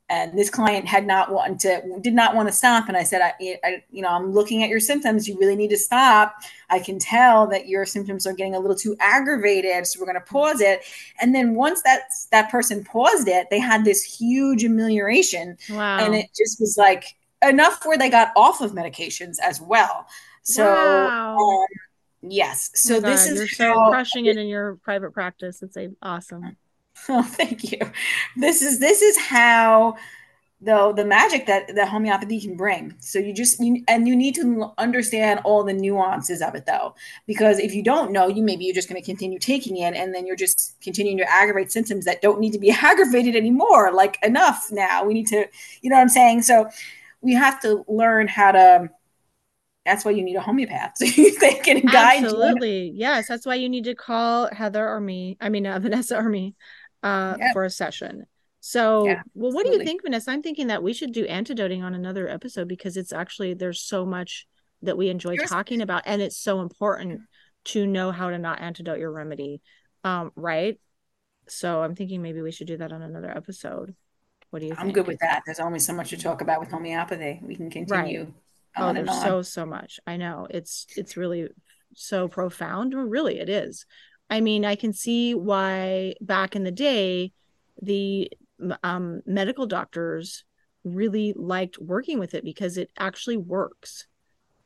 And 0.08 0.38
this 0.38 0.52
client 0.52 0.86
had 0.86 1.08
not 1.08 1.34
wanted 1.34 1.58
to, 1.62 2.00
did 2.00 2.14
not 2.14 2.36
want 2.36 2.48
to 2.48 2.54
stop. 2.54 2.88
And 2.88 2.96
I 2.96 3.02
said, 3.02 3.22
I, 3.24 3.58
I, 3.64 3.84
you 3.90 4.04
know, 4.04 4.10
I'm 4.10 4.32
looking 4.34 4.62
at 4.62 4.70
your 4.70 4.80
symptoms. 4.80 5.28
You 5.28 5.36
really 5.40 5.56
need 5.56 5.72
to 5.72 5.80
stop. 5.80 6.36
I 6.70 6.78
can 6.78 7.00
tell 7.00 7.48
that 7.48 7.68
your 7.68 7.88
symptoms 7.88 8.28
are 8.28 8.34
getting 8.34 8.54
a 8.54 8.60
little 8.60 8.76
too 8.76 8.96
aggravated. 9.00 9.88
So 9.88 10.00
we're 10.00 10.06
going 10.06 10.24
to 10.24 10.32
pause 10.32 10.62
it. 10.62 10.84
And 11.20 11.34
then 11.34 11.56
once 11.56 11.82
that 11.82 12.02
that 12.32 12.52
person 12.52 12.84
paused 12.84 13.28
it, 13.28 13.48
they 13.50 13.60
had 13.60 13.84
this 13.84 14.04
huge 14.04 14.64
amelioration, 14.64 15.58
wow 15.72 15.98
and 15.98 16.14
it 16.14 16.28
just 16.38 16.60
was 16.60 16.76
like 16.78 17.16
enough 17.42 17.84
where 17.84 17.98
they 17.98 18.12
got 18.12 18.32
off 18.36 18.62
of 18.62 18.74
medications 18.74 19.38
as 19.42 19.60
well. 19.60 20.06
So. 20.44 20.66
Wow. 20.66 21.38
Um, 21.40 21.66
Yes. 22.30 22.72
So 22.76 22.98
Oh 22.98 23.02
my 23.02 23.10
this 23.12 23.26
God, 23.26 23.32
is 23.32 23.40
you're 23.40 23.48
so 23.48 23.74
how, 23.74 23.90
crushing 23.90 24.26
it 24.26 24.38
in 24.38 24.48
your 24.48 24.76
private 24.78 25.14
practice. 25.14 25.62
It's 25.62 25.78
a 25.78 25.90
awesome. 26.02 26.58
Oh, 27.10 27.24
thank 27.24 27.72
you. 27.72 27.80
This 28.38 28.62
is 28.62 28.80
this 28.80 29.02
is 29.02 29.18
how 29.18 29.96
though 30.62 30.94
the 30.94 31.06
magic 31.06 31.46
that 31.48 31.76
that 31.76 31.90
homeopathy 31.90 32.40
can 32.42 32.56
bring. 32.58 32.96
So 33.00 33.20
you 33.20 33.34
just 33.34 33.60
you, 33.60 33.84
and 33.88 34.08
you 34.08 34.16
need 34.16 34.36
to 34.36 34.74
understand 34.78 35.42
all 35.44 35.64
the 35.64 35.74
nuances 35.74 36.42
of 36.42 36.56
it 36.56 36.66
though, 36.66 36.96
because 37.28 37.60
if 37.60 37.76
you 37.76 37.84
don't 37.84 38.12
know, 38.12 38.28
you 38.28 38.44
maybe 38.44 38.66
you're 38.66 38.76
just 38.76 38.90
going 38.90 39.02
to 39.02 39.06
continue 39.06 39.40
taking 39.40 39.78
it, 39.78 39.94
and 39.96 40.16
then 40.16 40.26
you're 40.26 40.36
just 40.38 40.76
continuing 40.82 41.18
to 41.20 41.30
aggravate 41.32 41.72
symptoms 41.72 42.06
that 42.06 42.22
don't 42.22 42.40
need 42.40 42.54
to 42.54 42.60
be 42.60 42.72
aggravated 42.84 43.36
anymore. 43.36 43.92
Like 43.94 44.18
enough 44.24 44.68
now. 44.72 45.04
We 45.04 45.14
need 45.14 45.28
to, 45.28 45.48
you 45.82 45.90
know 45.90 45.98
what 45.98 46.04
I'm 46.04 46.10
saying? 46.10 46.44
So 46.44 46.70
we 47.22 47.34
have 47.34 47.62
to 47.62 47.84
learn 47.88 48.28
how 48.28 48.52
to. 48.54 48.90
That's 49.86 50.04
why 50.04 50.12
you 50.12 50.24
need 50.24 50.36
a 50.36 50.42
homeopath 50.42 50.92
so 50.98 51.06
they 51.06 51.54
can 51.56 51.82
guide 51.82 52.22
you. 52.22 52.26
Absolutely. 52.26 52.92
Yes. 52.96 53.28
That's 53.28 53.46
why 53.46 53.56
you 53.56 53.70
need 53.70 53.84
to 53.86 53.96
call 53.96 54.50
Heather 54.52 54.88
or 54.88 55.00
me. 55.00 55.38
I 55.40 55.50
mean, 55.50 55.66
uh, 55.68 55.80
Vanessa 55.86 56.18
or 56.18 56.28
me 56.30 56.56
uh, 57.04 57.36
Yeah. 57.40 57.54
for 57.54 57.64
a 57.66 57.70
session. 57.70 58.26
So, 58.62 59.06
Yeah, 59.06 59.22
well, 59.36 59.52
what 59.52 59.68
do 59.68 59.74
you 59.74 59.84
think, 59.84 60.02
Vanessa? 60.02 60.32
I'm 60.32 60.42
thinking 60.42 60.68
that 60.68 60.82
we 60.82 60.92
should 60.94 61.12
do 61.12 61.28
antidoting 61.28 61.84
on 61.84 61.94
another 61.94 62.28
episode 62.28 62.68
because 62.68 62.98
it's 62.98 63.14
actually, 63.14 63.54
there's 63.54 63.80
so 63.80 64.08
much 64.08 64.48
that 64.82 64.98
we 64.98 65.10
enjoy 65.10 65.34
Yours- 65.34 65.50
talking 65.52 65.82
about. 65.82 66.02
And 66.08 66.20
it's 66.20 66.38
so 66.38 66.62
important 66.62 67.22
to 67.66 67.86
know 67.86 68.12
how 68.12 68.32
to 68.32 68.40
not 68.40 68.62
antidote 68.62 68.98
your 68.98 69.12
remedy. 69.12 69.62
Um, 70.04 70.32
right. 70.36 70.80
So 71.48 71.84
I'm 71.84 71.94
thinking 71.94 72.24
maybe 72.24 72.42
we 72.42 72.52
should 72.52 72.66
do 72.66 72.78
that 72.78 72.92
on 72.92 73.04
another 73.04 73.30
episode. 73.30 73.96
What 74.50 74.60
do 74.62 74.66
you? 74.68 74.76
I'm 74.78 74.92
good 74.92 75.06
with 75.06 75.20
that. 75.20 75.44
There's 75.46 75.60
only 75.60 75.80
so 75.80 75.94
much 75.94 76.10
to 76.10 76.18
talk 76.18 76.42
about 76.42 76.60
with 76.60 76.72
homeopathy. 76.72 77.40
We 77.44 77.56
can 77.56 77.70
continue 77.70 78.34
Oh, 78.78 78.94
there's 78.94 79.10
on. 79.10 79.22
so 79.22 79.42
so 79.42 79.66
much. 79.66 80.00
I 80.06 80.18
know 80.18 80.48
it's 80.50 80.86
it's 80.96 81.18
really 81.18 81.50
so 81.94 82.28
profound. 82.28 82.94
Well, 82.94 83.06
Really, 83.06 83.40
it 83.40 83.50
is. 83.50 83.86
I 84.30 84.42
mean, 84.42 84.66
I 84.66 84.76
can 84.76 84.94
see 84.94 85.34
why 85.34 86.16
back 86.22 86.56
in 86.56 86.64
the 86.64 86.72
day, 86.72 87.32
the 87.82 88.32
um, 88.84 89.22
medical 89.26 89.68
doctors 89.68 90.44
really 90.84 91.34
liked 91.36 91.80
working 91.80 92.20
with 92.20 92.34
it 92.34 92.44
because 92.44 92.78
it 92.78 92.90
actually 92.98 93.38
works, 93.38 94.08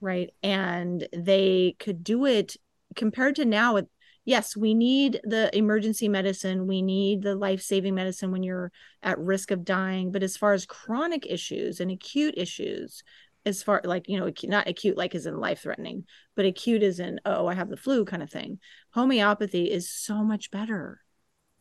right? 0.02 0.30
And 0.44 1.08
they 1.14 1.76
could 1.80 2.04
do 2.04 2.26
it 2.26 2.56
compared 2.96 3.36
to 3.36 3.46
now. 3.46 3.78
It, 3.78 3.88
yes, 4.26 4.56
we 4.56 4.74
need 4.74 5.20
the 5.24 5.56
emergency 5.58 6.08
medicine, 6.08 6.68
we 6.68 6.82
need 6.82 7.22
the 7.22 7.36
life 7.36 7.62
saving 7.62 7.96
medicine 7.96 8.32
when 8.32 8.44
you're 8.44 8.72
at 9.02 9.20
risk 9.20 9.52
of 9.52 9.66
dying. 9.66 10.12
But 10.12 10.24
as 10.24 10.38
far 10.38 10.54
as 10.54 10.66
chronic 10.66 11.26
issues 11.26 11.80
and 11.80 11.92
acute 11.92 12.36
issues, 12.38 13.04
as 13.46 13.64
far 13.64 13.82
like 13.84 14.10
you 14.10 14.20
know 14.20 14.32
not 14.44 14.68
acute 14.68 14.98
like 14.98 15.16
as 15.16 15.26
in 15.26 15.40
life 15.40 15.62
threatening 15.62 16.04
but 16.36 16.46
acute 16.46 16.84
as 16.84 17.00
in 17.00 17.20
oh 17.26 17.48
i 17.48 17.54
have 17.54 17.70
the 17.70 17.78
flu 17.78 18.06
kind 18.06 18.24
of 18.24 18.30
thing. 18.30 18.60
Homeopathy 18.92 19.72
is 19.72 19.90
so 19.90 20.24
much 20.24 20.52
better 20.52 21.02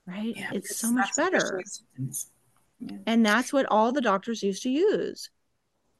right? 0.09 0.35
Yeah, 0.37 0.51
it's 0.53 0.76
so 0.76 0.91
much 0.91 1.14
better. 1.16 1.62
symptoms. 1.64 2.31
and 3.07 3.24
that's 3.24 3.53
what 3.53 3.66
all 3.66 3.93
the 3.93 4.01
doctors 4.01 4.43
used 4.43 4.62
to 4.62 4.70
use. 4.70 5.31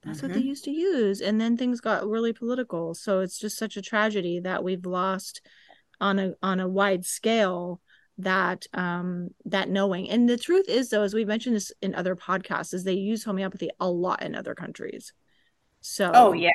That's 0.05 0.23
what 0.23 0.33
they 0.33 0.41
used 0.41 0.65
to 0.65 0.71
use 0.71 1.21
and 1.21 1.41
then 1.41 1.57
things 1.57 1.81
got 1.81 2.09
really 2.09 2.33
political. 2.33 2.95
So 2.95 3.21
it's 3.21 3.39
just 3.39 3.59
such 3.59 3.77
a 3.77 3.83
tragedy 3.83 4.41
that 4.41 4.65
we've 4.65 4.87
lost 4.87 5.43
on 6.01 6.19
a 6.19 6.35
on 6.41 6.61
a 6.61 6.69
wide 6.69 7.05
scale 7.05 7.81
that 8.19 8.67
um 8.73 9.31
that 9.45 9.69
knowing. 9.69 10.09
And 10.09 10.29
the 10.29 10.39
truth 10.39 10.69
is 10.69 10.89
though 10.89 11.03
as 11.03 11.15
we've 11.15 11.27
mentioned 11.27 11.57
this 11.57 11.73
in 11.83 11.95
other 11.95 12.17
podcasts 12.17 12.73
is 12.73 12.85
they 12.85 12.95
use 12.95 13.25
homeopathy 13.25 13.71
a 13.81 13.91
lot 13.91 14.23
in 14.23 14.35
other 14.35 14.55
countries 14.55 15.13
so 15.89 16.13
Oh 16.13 16.33
yeah. 16.33 16.51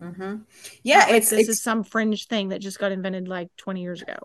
hmm 0.00 0.36
Yeah, 0.82 1.06
not 1.06 1.10
like 1.10 1.18
it's 1.18 1.30
this 1.30 1.48
it's 1.48 1.48
is 1.48 1.62
some 1.62 1.84
fringe 1.84 2.26
thing 2.28 2.48
that 2.50 2.60
just 2.60 2.78
got 2.78 2.92
invented 2.92 3.28
like 3.28 3.48
20 3.56 3.82
years 3.82 4.02
ago. 4.02 4.16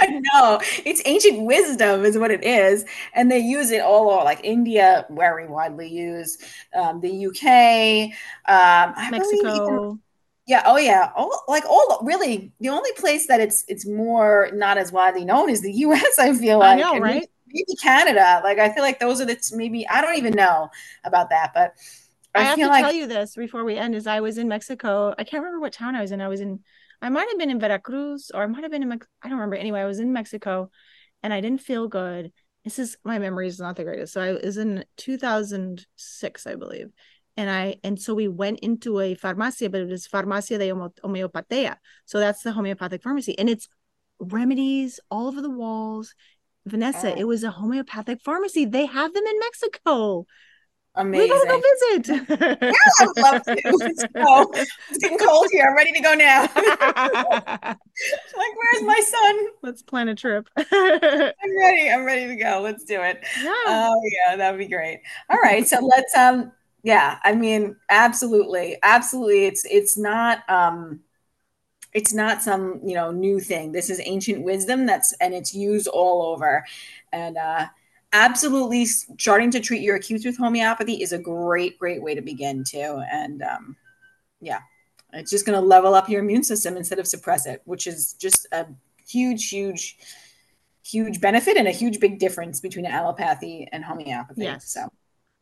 I 0.00 0.06
know 0.32 0.60
it's 0.86 1.02
ancient 1.04 1.42
wisdom 1.44 2.04
is 2.06 2.16
what 2.16 2.30
it 2.30 2.42
is, 2.42 2.86
and 3.14 3.30
they 3.30 3.38
use 3.38 3.70
it 3.70 3.82
all 3.82 4.10
over. 4.10 4.24
Like 4.24 4.40
India, 4.44 5.06
very 5.10 5.46
widely 5.46 5.88
used. 5.88 6.42
Um, 6.74 7.00
the 7.00 7.10
UK, 7.10 8.06
um, 8.48 8.94
I 8.96 9.06
even- 9.08 9.10
Mexico. 9.10 9.98
yeah, 10.46 10.62
oh 10.66 10.78
yeah, 10.78 11.12
all 11.16 11.44
like 11.48 11.64
all 11.66 12.00
really. 12.02 12.52
The 12.60 12.70
only 12.70 12.92
place 12.94 13.26
that 13.28 13.40
it's 13.40 13.64
it's 13.68 13.86
more 13.86 14.50
not 14.54 14.78
as 14.78 14.92
widely 14.92 15.24
known 15.24 15.50
is 15.50 15.62
the 15.62 15.72
U.S. 15.86 16.18
I 16.18 16.34
feel 16.34 16.60
I 16.60 16.74
like, 16.74 16.80
know, 16.80 16.92
and 16.92 17.02
right? 17.02 17.14
maybe, 17.14 17.28
maybe 17.48 17.76
Canada. 17.82 18.40
Like 18.44 18.58
I 18.58 18.72
feel 18.74 18.82
like 18.84 19.00
those 19.00 19.20
are 19.20 19.26
the 19.26 19.38
maybe 19.54 19.88
I 19.88 20.00
don't 20.02 20.16
even 20.18 20.34
know 20.34 20.70
about 21.04 21.30
that, 21.30 21.52
but 21.54 21.74
I, 22.34 22.40
I, 22.40 22.42
have 22.44 22.58
to 22.58 22.66
like 22.68 22.84
tell 22.84 22.92
you 22.92 23.06
this 23.06 23.34
before 23.34 23.64
we 23.64 23.76
end 23.76 23.94
is 23.94 24.06
I 24.06 24.20
was 24.20 24.38
in 24.38 24.48
Mexico. 24.48 25.14
I 25.18 25.24
can't 25.24 25.42
remember 25.42 25.60
what 25.60 25.72
town 25.72 25.96
I 25.96 26.00
was 26.00 26.12
in. 26.12 26.20
I 26.20 26.28
was 26.28 26.40
in 26.40 26.60
I 27.02 27.08
might 27.08 27.28
have 27.28 27.38
been 27.38 27.50
in 27.50 27.60
Veracruz 27.60 28.30
or 28.32 28.42
I 28.42 28.46
might 28.46 28.62
have 28.62 28.70
been 28.70 28.82
in 28.82 28.88
Mex- 28.88 29.06
I 29.22 29.28
don't 29.28 29.38
remember. 29.38 29.56
Anyway, 29.56 29.80
I 29.80 29.86
was 29.86 30.00
in 30.00 30.12
Mexico 30.12 30.70
and 31.22 31.32
I 31.32 31.40
didn't 31.40 31.62
feel 31.62 31.88
good. 31.88 32.32
This 32.64 32.78
is 32.78 32.96
my 33.04 33.18
memory 33.18 33.46
is 33.46 33.58
not 33.58 33.76
the 33.76 33.84
greatest. 33.84 34.12
So 34.12 34.20
I 34.20 34.32
was 34.32 34.58
in 34.58 34.84
2006, 34.98 36.46
I 36.46 36.54
believe. 36.56 36.88
And 37.36 37.50
I 37.50 37.76
and 37.82 38.00
so 38.00 38.14
we 38.14 38.28
went 38.28 38.60
into 38.60 39.00
a 39.00 39.14
farmacia, 39.14 39.70
but 39.70 39.80
it 39.80 39.88
was 39.88 40.06
Farmacia 40.06 40.58
de 40.58 40.70
Homeopatia. 41.02 41.76
So 42.04 42.18
that's 42.18 42.42
the 42.42 42.52
homeopathic 42.52 43.02
pharmacy. 43.02 43.38
And 43.38 43.48
it's 43.48 43.68
remedies 44.18 45.00
all 45.10 45.28
over 45.28 45.40
the 45.40 45.50
walls. 45.50 46.14
Vanessa, 46.66 47.14
Oh. 47.14 47.18
it 47.18 47.24
was 47.24 47.42
a 47.42 47.50
homeopathic 47.50 48.20
pharmacy. 48.22 48.66
They 48.66 48.84
have 48.84 49.14
them 49.14 49.24
in 49.24 49.38
Mexico. 49.38 50.26
Amazing. 50.94 51.28
We 51.28 51.28
gotta 51.28 51.46
go 51.48 51.60
visit. 51.60 52.60
Yeah, 52.62 52.72
I'd 53.00 53.16
love 53.16 53.42
to. 53.44 53.56
It's 54.88 54.98
getting 54.98 55.18
cold 55.18 55.48
here. 55.52 55.66
I'm 55.68 55.76
ready 55.76 55.92
to 55.92 56.00
go 56.00 56.14
now. 56.14 56.42
like, 58.36 58.52
where's 58.56 58.82
my 58.82 59.00
son? 59.04 59.46
Let's 59.62 59.82
plan 59.82 60.08
a 60.08 60.14
trip. 60.14 60.48
I'm 60.56 61.58
ready. 61.58 61.90
I'm 61.90 62.04
ready 62.04 62.26
to 62.28 62.36
go. 62.36 62.60
Let's 62.62 62.84
do 62.84 63.00
it. 63.02 63.24
yeah. 63.36 63.50
Oh 63.66 64.00
yeah, 64.04 64.36
that 64.36 64.50
would 64.50 64.58
be 64.58 64.68
great. 64.68 65.00
All 65.28 65.38
right, 65.38 65.66
so 65.66 65.78
let's 65.84 66.14
um 66.16 66.52
Yeah, 66.82 67.18
I 67.24 67.34
mean, 67.34 67.76
absolutely, 67.88 68.76
absolutely. 68.82 69.46
It's 69.46 69.64
it's 69.66 69.98
not 69.98 70.48
um, 70.48 71.00
it's 71.92 72.12
not 72.14 72.42
some 72.42 72.80
you 72.84 72.94
know 72.94 73.10
new 73.10 73.40
thing. 73.40 73.72
This 73.72 73.90
is 73.90 74.00
ancient 74.04 74.44
wisdom 74.44 74.86
that's 74.86 75.12
and 75.20 75.34
it's 75.34 75.54
used 75.54 75.88
all 75.88 76.22
over, 76.22 76.64
and 77.12 77.36
uh, 77.36 77.68
absolutely 78.12 78.86
starting 78.86 79.50
to 79.52 79.60
treat 79.60 79.82
your 79.82 79.96
acute 79.96 80.24
with 80.24 80.36
homeopathy 80.36 81.02
is 81.02 81.12
a 81.12 81.18
great 81.18 81.78
great 81.78 82.02
way 82.02 82.14
to 82.14 82.22
begin 82.22 82.64
too. 82.64 83.02
And 83.10 83.42
um, 83.42 83.76
yeah, 84.40 84.60
it's 85.12 85.30
just 85.30 85.46
going 85.46 85.60
to 85.60 85.64
level 85.64 85.94
up 85.94 86.08
your 86.08 86.20
immune 86.20 86.44
system 86.44 86.76
instead 86.76 86.98
of 86.98 87.06
suppress 87.06 87.46
it, 87.46 87.62
which 87.64 87.86
is 87.86 88.14
just 88.14 88.46
a 88.52 88.66
huge 89.06 89.48
huge 89.48 89.98
huge 90.84 91.20
benefit 91.20 91.56
and 91.56 91.68
a 91.68 91.72
huge 91.72 92.00
big 92.00 92.18
difference 92.18 92.60
between 92.60 92.86
allopathy 92.86 93.68
and 93.70 93.84
homeopathy. 93.84 94.42
Yes. 94.42 94.72
So 94.72 94.88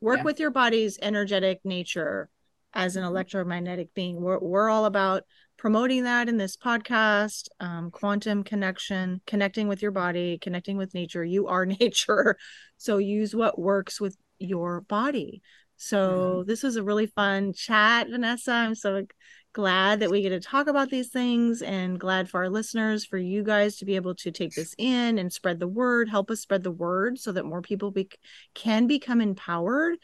work 0.00 0.18
Yeah. 0.18 0.24
with 0.24 0.40
your 0.40 0.50
body's 0.50 0.98
energetic 1.00 1.60
nature 1.64 2.28
as 2.74 2.96
an 2.96 3.04
electromagnetic 3.04 3.94
being 3.94 4.20
we're, 4.20 4.38
we're 4.38 4.68
all 4.68 4.84
about 4.84 5.24
promoting 5.58 6.04
that 6.04 6.28
in 6.28 6.36
this 6.36 6.56
podcast 6.56 7.48
um, 7.60 7.90
quantum 7.90 8.44
connection 8.44 9.20
connecting 9.26 9.68
with 9.68 9.82
your 9.82 9.90
body 9.90 10.38
connecting 10.38 10.76
with 10.76 10.94
nature. 10.94 11.24
You 11.24 11.48
are 11.48 11.66
nature. 11.80 12.38
So 12.78 12.98
use 12.98 13.34
what 13.34 13.58
works 13.58 14.00
with 14.00 14.16
your 14.38 14.82
body. 14.82 15.42
So 15.76 16.42
this 16.46 16.62
was 16.62 16.76
a 16.76 16.82
really 16.82 17.06
fun 17.06 17.52
chat 17.52 18.08
vanessa. 18.08 18.52
I'm 18.52 18.74
so 18.74 19.04
glad 19.52 20.00
that 20.00 20.10
we 20.10 20.22
get 20.22 20.30
to 20.30 20.40
talk 20.40 20.66
about 20.66 20.90
these 20.90 21.08
things 21.08 21.62
and 21.62 21.98
glad 21.98 22.28
for 22.28 22.38
our 22.38 22.50
listeners 22.50 23.04
for 23.04 23.16
you 23.18 23.42
guys 23.42 23.76
to 23.76 23.84
be 23.84 23.96
able 23.96 24.14
to 24.14 24.30
take 24.30 24.54
this 24.54 24.74
in 24.78 25.18
and 25.18 25.32
spread 25.32 25.58
the 25.58 25.66
word 25.66 26.08
help 26.08 26.30
us 26.30 26.40
spread 26.40 26.62
the 26.62 26.70
word 26.70 27.18
so 27.18 27.32
that 27.32 27.46
more 27.46 27.62
people 27.62 27.90
be- 27.90 28.10
can 28.54 28.86
become 28.86 29.20
empowered 29.20 29.96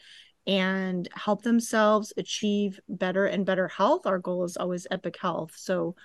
and 0.47 1.07
help 1.13 1.41
themselves 1.43 2.13
achieve 2.17 2.79
better 2.87 3.25
and 3.25 3.45
better 3.45 3.67
health. 3.67 4.05
Our 4.05 4.19
goal 4.19 4.43
is 4.43 4.57
always 4.57 4.87
epic 4.91 5.17
health. 5.19 5.53
So 5.55 5.95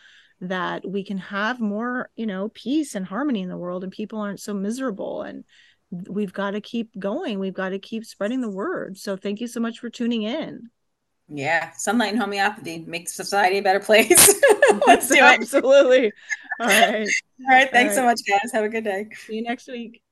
that 0.40 0.88
we 0.88 1.04
can 1.04 1.18
have 1.18 1.60
more, 1.60 2.10
you 2.16 2.26
know, 2.26 2.48
peace 2.54 2.94
and 2.94 3.04
harmony 3.06 3.42
in 3.42 3.48
the 3.48 3.58
world 3.58 3.84
and 3.84 3.92
people 3.92 4.20
aren't 4.20 4.40
so 4.40 4.54
miserable. 4.54 5.22
And 5.22 5.44
we've 5.90 6.32
got 6.32 6.52
to 6.52 6.60
keep 6.60 6.98
going. 6.98 7.38
We've 7.38 7.54
got 7.54 7.70
to 7.70 7.78
keep 7.78 8.04
spreading 8.04 8.40
the 8.40 8.50
word. 8.50 8.96
So 8.96 9.16
thank 9.16 9.40
you 9.40 9.46
so 9.46 9.60
much 9.60 9.80
for 9.80 9.90
tuning 9.90 10.22
in. 10.22 10.70
yeah, 11.28 11.72
sunlight 11.72 12.12
and 12.12 12.20
homeopathy 12.20 12.84
make 12.86 13.08
society 13.08 13.58
a 13.58 13.62
better 13.62 13.80
place. 13.80 14.34
Let's 14.86 15.08
do 15.08 15.16
it. 15.16 15.22
Absolutely. 15.22 16.12
All 16.58 16.66
right. 16.66 17.08
All 17.48 17.54
right. 17.54 17.70
Thanks 17.70 17.96
All 17.96 18.02
so 18.02 18.04
much, 18.04 18.20
guys. 18.28 18.52
Have 18.52 18.64
a 18.64 18.68
good 18.68 18.84
day. 18.84 19.08
See 19.26 19.36
you 19.36 19.42
next 19.42 19.68
week. 19.68 20.02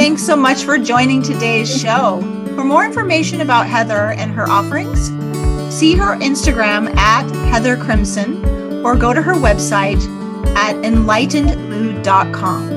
Thanks 0.00 0.24
so 0.24 0.34
much 0.34 0.64
for 0.64 0.78
joining 0.78 1.20
today's 1.20 1.68
show. 1.70 2.22
For 2.54 2.64
more 2.64 2.86
information 2.86 3.42
about 3.42 3.66
Heather 3.66 4.12
and 4.12 4.32
her 4.32 4.48
offerings, 4.48 5.08
see 5.70 5.94
her 5.94 6.16
Instagram 6.16 6.96
at 6.96 7.30
Heather 7.50 7.76
Crimson 7.76 8.42
or 8.82 8.96
go 8.96 9.12
to 9.12 9.20
her 9.20 9.34
website 9.34 10.00
at 10.56 10.74
enlightenedmood.com. 10.76 12.72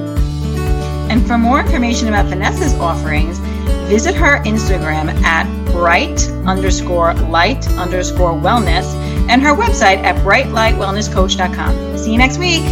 And 1.10 1.26
for 1.26 1.38
more 1.38 1.62
information 1.62 2.10
about 2.10 2.26
Vanessa's 2.26 2.74
offerings, 2.74 3.38
visit 3.88 4.16
her 4.16 4.44
Instagram 4.44 5.08
at 5.24 5.48
bright 5.68 6.28
underscore 6.46 7.14
light 7.14 7.66
underscore 7.78 8.34
wellness 8.34 8.84
and 9.30 9.42
her 9.42 9.56
website 9.56 10.04
at 10.04 10.18
brightlightwellnesscoach.com. 10.26 11.98
See 11.98 12.12
you 12.12 12.18
next 12.18 12.38
week. 12.38 12.64